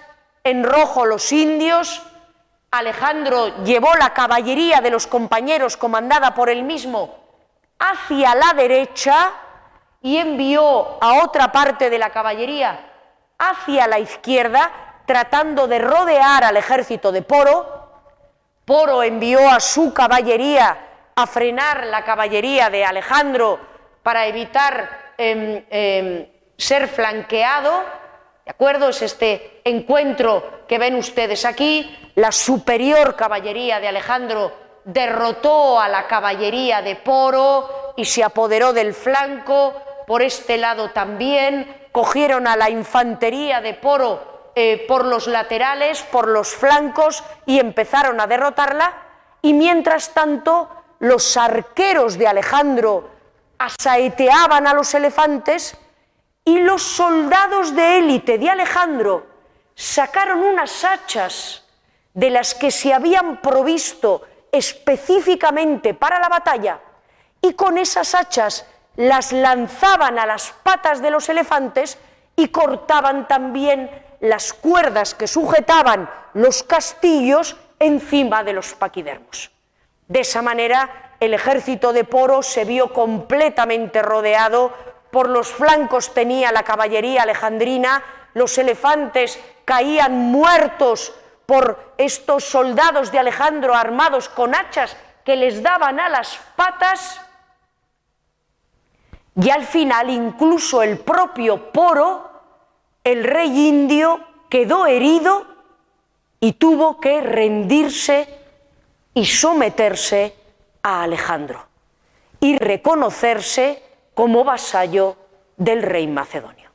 en 0.44 0.64
rojo 0.64 1.06
los 1.06 1.32
indios. 1.32 2.02
Alejandro 2.70 3.64
llevó 3.64 3.94
la 3.94 4.12
caballería 4.12 4.80
de 4.80 4.90
los 4.90 5.06
compañeros 5.06 5.76
comandada 5.76 6.34
por 6.34 6.50
él 6.50 6.62
mismo 6.62 7.16
hacia 7.78 8.34
la 8.34 8.52
derecha 8.54 9.30
y 10.02 10.16
envió 10.16 10.98
a 11.02 11.24
otra 11.24 11.52
parte 11.52 11.90
de 11.90 11.98
la 11.98 12.10
caballería 12.10 12.80
hacia 13.38 13.86
la 13.86 13.98
izquierda, 13.98 14.70
tratando 15.04 15.68
de 15.68 15.78
rodear 15.78 16.44
al 16.44 16.56
ejército 16.56 17.12
de 17.12 17.22
Poro. 17.22 17.90
Poro 18.64 19.02
envió 19.02 19.48
a 19.48 19.60
su 19.60 19.92
caballería 19.92 20.85
a 21.18 21.26
frenar 21.26 21.86
la 21.86 22.04
caballería 22.04 22.68
de 22.68 22.84
Alejandro 22.84 23.58
para 24.02 24.26
evitar 24.26 25.14
em, 25.16 25.64
em, 25.70 26.28
ser 26.58 26.88
flanqueado. 26.88 27.72
¿De 28.44 28.50
acuerdo? 28.50 28.90
Es 28.90 29.00
este 29.00 29.62
encuentro 29.64 30.66
que 30.68 30.78
ven 30.78 30.94
ustedes 30.94 31.46
aquí. 31.46 32.12
La 32.16 32.30
superior 32.32 33.16
caballería 33.16 33.80
de 33.80 33.88
Alejandro 33.88 34.52
derrotó 34.84 35.80
a 35.80 35.88
la 35.88 36.06
caballería 36.06 36.82
de 36.82 36.96
Poro 36.96 37.94
y 37.96 38.04
se 38.04 38.22
apoderó 38.22 38.74
del 38.74 38.92
flanco. 38.92 39.72
Por 40.06 40.20
este 40.20 40.58
lado 40.58 40.90
también 40.90 41.88
cogieron 41.92 42.46
a 42.46 42.56
la 42.56 42.68
infantería 42.68 43.62
de 43.62 43.72
Poro 43.72 44.52
eh, 44.54 44.84
por 44.86 45.06
los 45.06 45.28
laterales, 45.28 46.02
por 46.02 46.28
los 46.28 46.54
flancos 46.54 47.24
y 47.46 47.58
empezaron 47.58 48.20
a 48.20 48.26
derrotarla. 48.26 48.92
Y 49.40 49.54
mientras 49.54 50.12
tanto, 50.12 50.68
los 50.98 51.36
arqueros 51.36 52.16
de 52.18 52.26
Alejandro 52.26 53.10
asaeteaban 53.58 54.66
a 54.66 54.74
los 54.74 54.92
elefantes 54.94 55.76
y 56.44 56.58
los 56.58 56.82
soldados 56.82 57.74
de 57.74 57.98
élite 57.98 58.38
de 58.38 58.50
Alejandro 58.50 59.26
sacaron 59.74 60.42
unas 60.42 60.84
hachas 60.84 61.64
de 62.14 62.30
las 62.30 62.54
que 62.54 62.70
se 62.70 62.94
habían 62.94 63.40
provisto 63.42 64.22
específicamente 64.50 65.92
para 65.94 66.18
la 66.18 66.28
batalla 66.28 66.80
y 67.42 67.52
con 67.54 67.76
esas 67.76 68.14
hachas 68.14 68.64
las 68.96 69.32
lanzaban 69.32 70.18
a 70.18 70.26
las 70.26 70.52
patas 70.62 71.02
de 71.02 71.10
los 71.10 71.28
elefantes 71.28 71.98
y 72.34 72.48
cortaban 72.48 73.28
también 73.28 73.90
las 74.20 74.52
cuerdas 74.52 75.14
que 75.14 75.26
sujetaban 75.26 76.08
los 76.34 76.62
castillos 76.62 77.56
encima 77.78 78.42
de 78.42 78.54
los 78.54 78.72
paquidermos. 78.74 79.50
De 80.08 80.20
esa 80.20 80.42
manera, 80.42 81.14
el 81.20 81.34
ejército 81.34 81.92
de 81.92 82.04
Poro 82.04 82.42
se 82.42 82.64
vio 82.64 82.92
completamente 82.92 84.02
rodeado, 84.02 84.72
por 85.10 85.28
los 85.28 85.48
flancos 85.48 86.12
tenía 86.14 86.52
la 86.52 86.62
caballería 86.62 87.22
alejandrina, 87.22 88.02
los 88.34 88.58
elefantes 88.58 89.40
caían 89.64 90.12
muertos 90.12 91.14
por 91.46 91.94
estos 91.96 92.44
soldados 92.44 93.10
de 93.10 93.18
Alejandro 93.18 93.74
armados 93.74 94.28
con 94.28 94.54
hachas 94.54 94.96
que 95.24 95.36
les 95.36 95.62
daban 95.62 95.98
a 95.98 96.08
las 96.08 96.38
patas, 96.54 97.20
y 99.40 99.50
al 99.50 99.64
final 99.64 100.10
incluso 100.10 100.82
el 100.82 100.98
propio 100.98 101.72
Poro, 101.72 102.30
el 103.04 103.24
rey 103.24 103.68
indio, 103.68 104.20
quedó 104.48 104.86
herido 104.86 105.46
y 106.40 106.54
tuvo 106.54 107.00
que 107.00 107.20
rendirse 107.20 108.45
y 109.16 109.24
someterse 109.24 110.34
a 110.82 111.02
Alejandro 111.02 111.66
y 112.38 112.58
reconocerse 112.58 113.82
como 114.12 114.44
vasallo 114.44 115.16
del 115.56 115.82
rey 115.82 116.06
macedonio. 116.06 116.68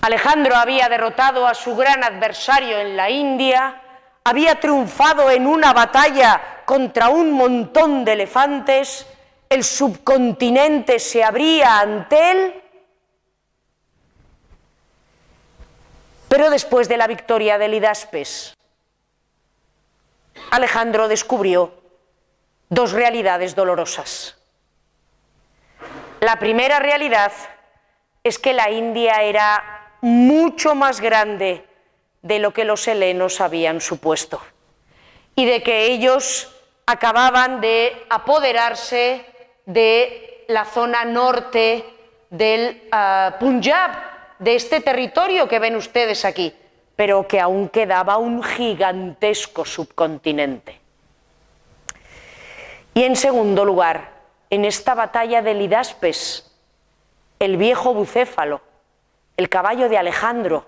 Alejandro 0.00 0.56
había 0.56 0.88
derrotado 0.88 1.46
a 1.46 1.54
su 1.54 1.76
gran 1.76 2.02
adversario 2.02 2.80
en 2.80 2.96
la 2.96 3.08
India, 3.08 3.82
había 4.24 4.58
triunfado 4.58 5.30
en 5.30 5.46
una 5.46 5.72
batalla 5.72 6.62
contra 6.64 7.08
un 7.08 7.30
montón 7.30 8.04
de 8.04 8.14
elefantes, 8.14 9.06
el 9.48 9.62
subcontinente 9.62 10.98
se 10.98 11.22
abría 11.22 11.78
ante 11.78 12.32
él, 12.32 12.62
pero 16.28 16.50
después 16.50 16.88
de 16.88 16.96
la 16.96 17.06
victoria 17.06 17.58
de 17.58 17.68
Lidaspes, 17.68 18.53
Alejandro 20.50 21.08
descubrió 21.08 21.72
dos 22.68 22.92
realidades 22.92 23.54
dolorosas. 23.54 24.36
La 26.20 26.38
primera 26.38 26.78
realidad 26.78 27.32
es 28.22 28.38
que 28.38 28.52
la 28.52 28.70
India 28.70 29.22
era 29.22 29.96
mucho 30.00 30.74
más 30.74 31.00
grande 31.00 31.64
de 32.22 32.38
lo 32.38 32.52
que 32.52 32.64
los 32.64 32.86
helenos 32.88 33.40
habían 33.40 33.80
supuesto 33.80 34.40
y 35.34 35.44
de 35.44 35.62
que 35.62 35.86
ellos 35.86 36.50
acababan 36.86 37.60
de 37.60 38.06
apoderarse 38.08 39.26
de 39.66 40.44
la 40.48 40.64
zona 40.64 41.04
norte 41.04 41.84
del 42.30 42.82
uh, 42.92 43.38
Punjab, 43.38 43.90
de 44.38 44.56
este 44.56 44.80
territorio 44.80 45.48
que 45.48 45.58
ven 45.58 45.76
ustedes 45.76 46.24
aquí 46.24 46.54
pero 46.96 47.26
que 47.26 47.40
aún 47.40 47.68
quedaba 47.68 48.18
un 48.18 48.42
gigantesco 48.42 49.64
subcontinente. 49.64 50.80
Y 52.94 53.02
en 53.02 53.16
segundo 53.16 53.64
lugar, 53.64 54.12
en 54.50 54.64
esta 54.64 54.94
batalla 54.94 55.42
de 55.42 55.54
Lidaspes, 55.54 56.52
el 57.40 57.56
viejo 57.56 57.92
bucéfalo, 57.92 58.60
el 59.36 59.48
caballo 59.48 59.88
de 59.88 59.98
Alejandro, 59.98 60.66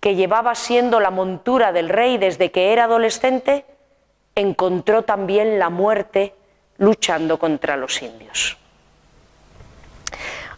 que 0.00 0.16
llevaba 0.16 0.56
siendo 0.56 0.98
la 0.98 1.10
montura 1.10 1.70
del 1.70 1.88
rey 1.88 2.18
desde 2.18 2.50
que 2.50 2.72
era 2.72 2.84
adolescente, 2.84 3.64
encontró 4.34 5.02
también 5.02 5.60
la 5.60 5.70
muerte 5.70 6.34
luchando 6.78 7.38
contra 7.38 7.76
los 7.76 8.02
indios. 8.02 8.58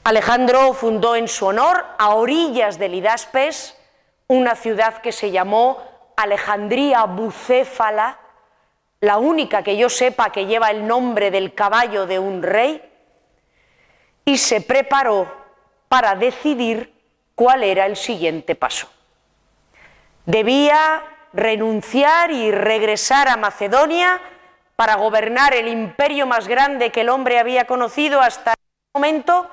Alejandro 0.04 0.72
fundó 0.72 1.16
en 1.16 1.28
su 1.28 1.46
honor, 1.46 1.84
a 1.98 2.14
orillas 2.14 2.78
de 2.78 2.88
Lidaspes, 2.88 3.76
una 4.26 4.54
ciudad 4.54 4.98
que 4.98 5.12
se 5.12 5.30
llamó 5.30 5.82
Alejandría 6.16 7.04
Bucéfala, 7.04 8.18
la 9.00 9.18
única 9.18 9.62
que 9.62 9.76
yo 9.76 9.88
sepa 9.88 10.30
que 10.30 10.46
lleva 10.46 10.70
el 10.70 10.86
nombre 10.86 11.30
del 11.30 11.54
caballo 11.54 12.06
de 12.06 12.18
un 12.18 12.42
rey, 12.42 12.82
y 14.24 14.38
se 14.38 14.62
preparó 14.62 15.30
para 15.88 16.14
decidir 16.14 16.94
cuál 17.34 17.62
era 17.62 17.86
el 17.86 17.96
siguiente 17.96 18.54
paso. 18.54 18.88
Debía 20.24 21.04
renunciar 21.34 22.30
y 22.30 22.50
regresar 22.50 23.28
a 23.28 23.36
Macedonia 23.36 24.20
para 24.76 24.94
gobernar 24.96 25.54
el 25.54 25.68
imperio 25.68 26.26
más 26.26 26.48
grande 26.48 26.90
que 26.90 27.02
el 27.02 27.10
hombre 27.10 27.38
había 27.38 27.66
conocido 27.66 28.20
hasta 28.20 28.52
ese 28.52 28.90
momento, 28.94 29.48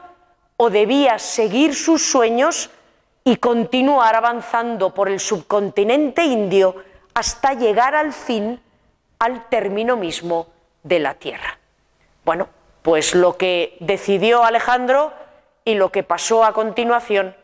o 0.57 0.69
debía 0.69 1.19
seguir 1.19 1.75
sus 1.75 2.03
sueños 2.09 2.69
y 3.23 3.37
continuar 3.37 4.15
avanzando 4.15 4.93
por 4.93 5.09
el 5.09 5.19
subcontinente 5.19 6.23
indio 6.23 6.75
hasta 7.13 7.53
llegar 7.53 7.95
al 7.95 8.13
fin 8.13 8.61
al 9.19 9.47
término 9.49 9.97
mismo 9.97 10.47
de 10.83 10.99
la 10.99 11.13
Tierra. 11.13 11.59
Bueno, 12.25 12.49
pues 12.81 13.13
lo 13.13 13.37
que 13.37 13.77
decidió 13.79 14.43
Alejandro 14.43 15.13
y 15.63 15.75
lo 15.75 15.91
que 15.91 16.03
pasó 16.03 16.43
a 16.43 16.53
continuación 16.53 17.35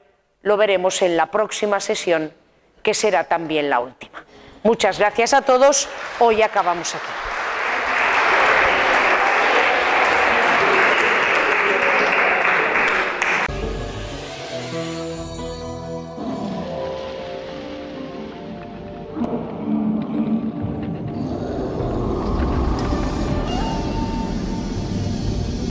lo 0.42 0.58
veremos 0.58 1.02
en 1.02 1.18
la 1.18 1.28
próxima 1.28 1.80
sesión, 1.80 2.34
que 2.82 2.94
será 2.94 3.26
también 3.26 3.70
la 3.70 3.80
última. 3.80 4.24
Muchas 4.64 4.98
gracias 4.98 5.34
a 5.34 5.42
todos. 5.42 5.88
Hoy 6.20 6.42
acabamos 6.42 6.96
aquí. 6.96 7.37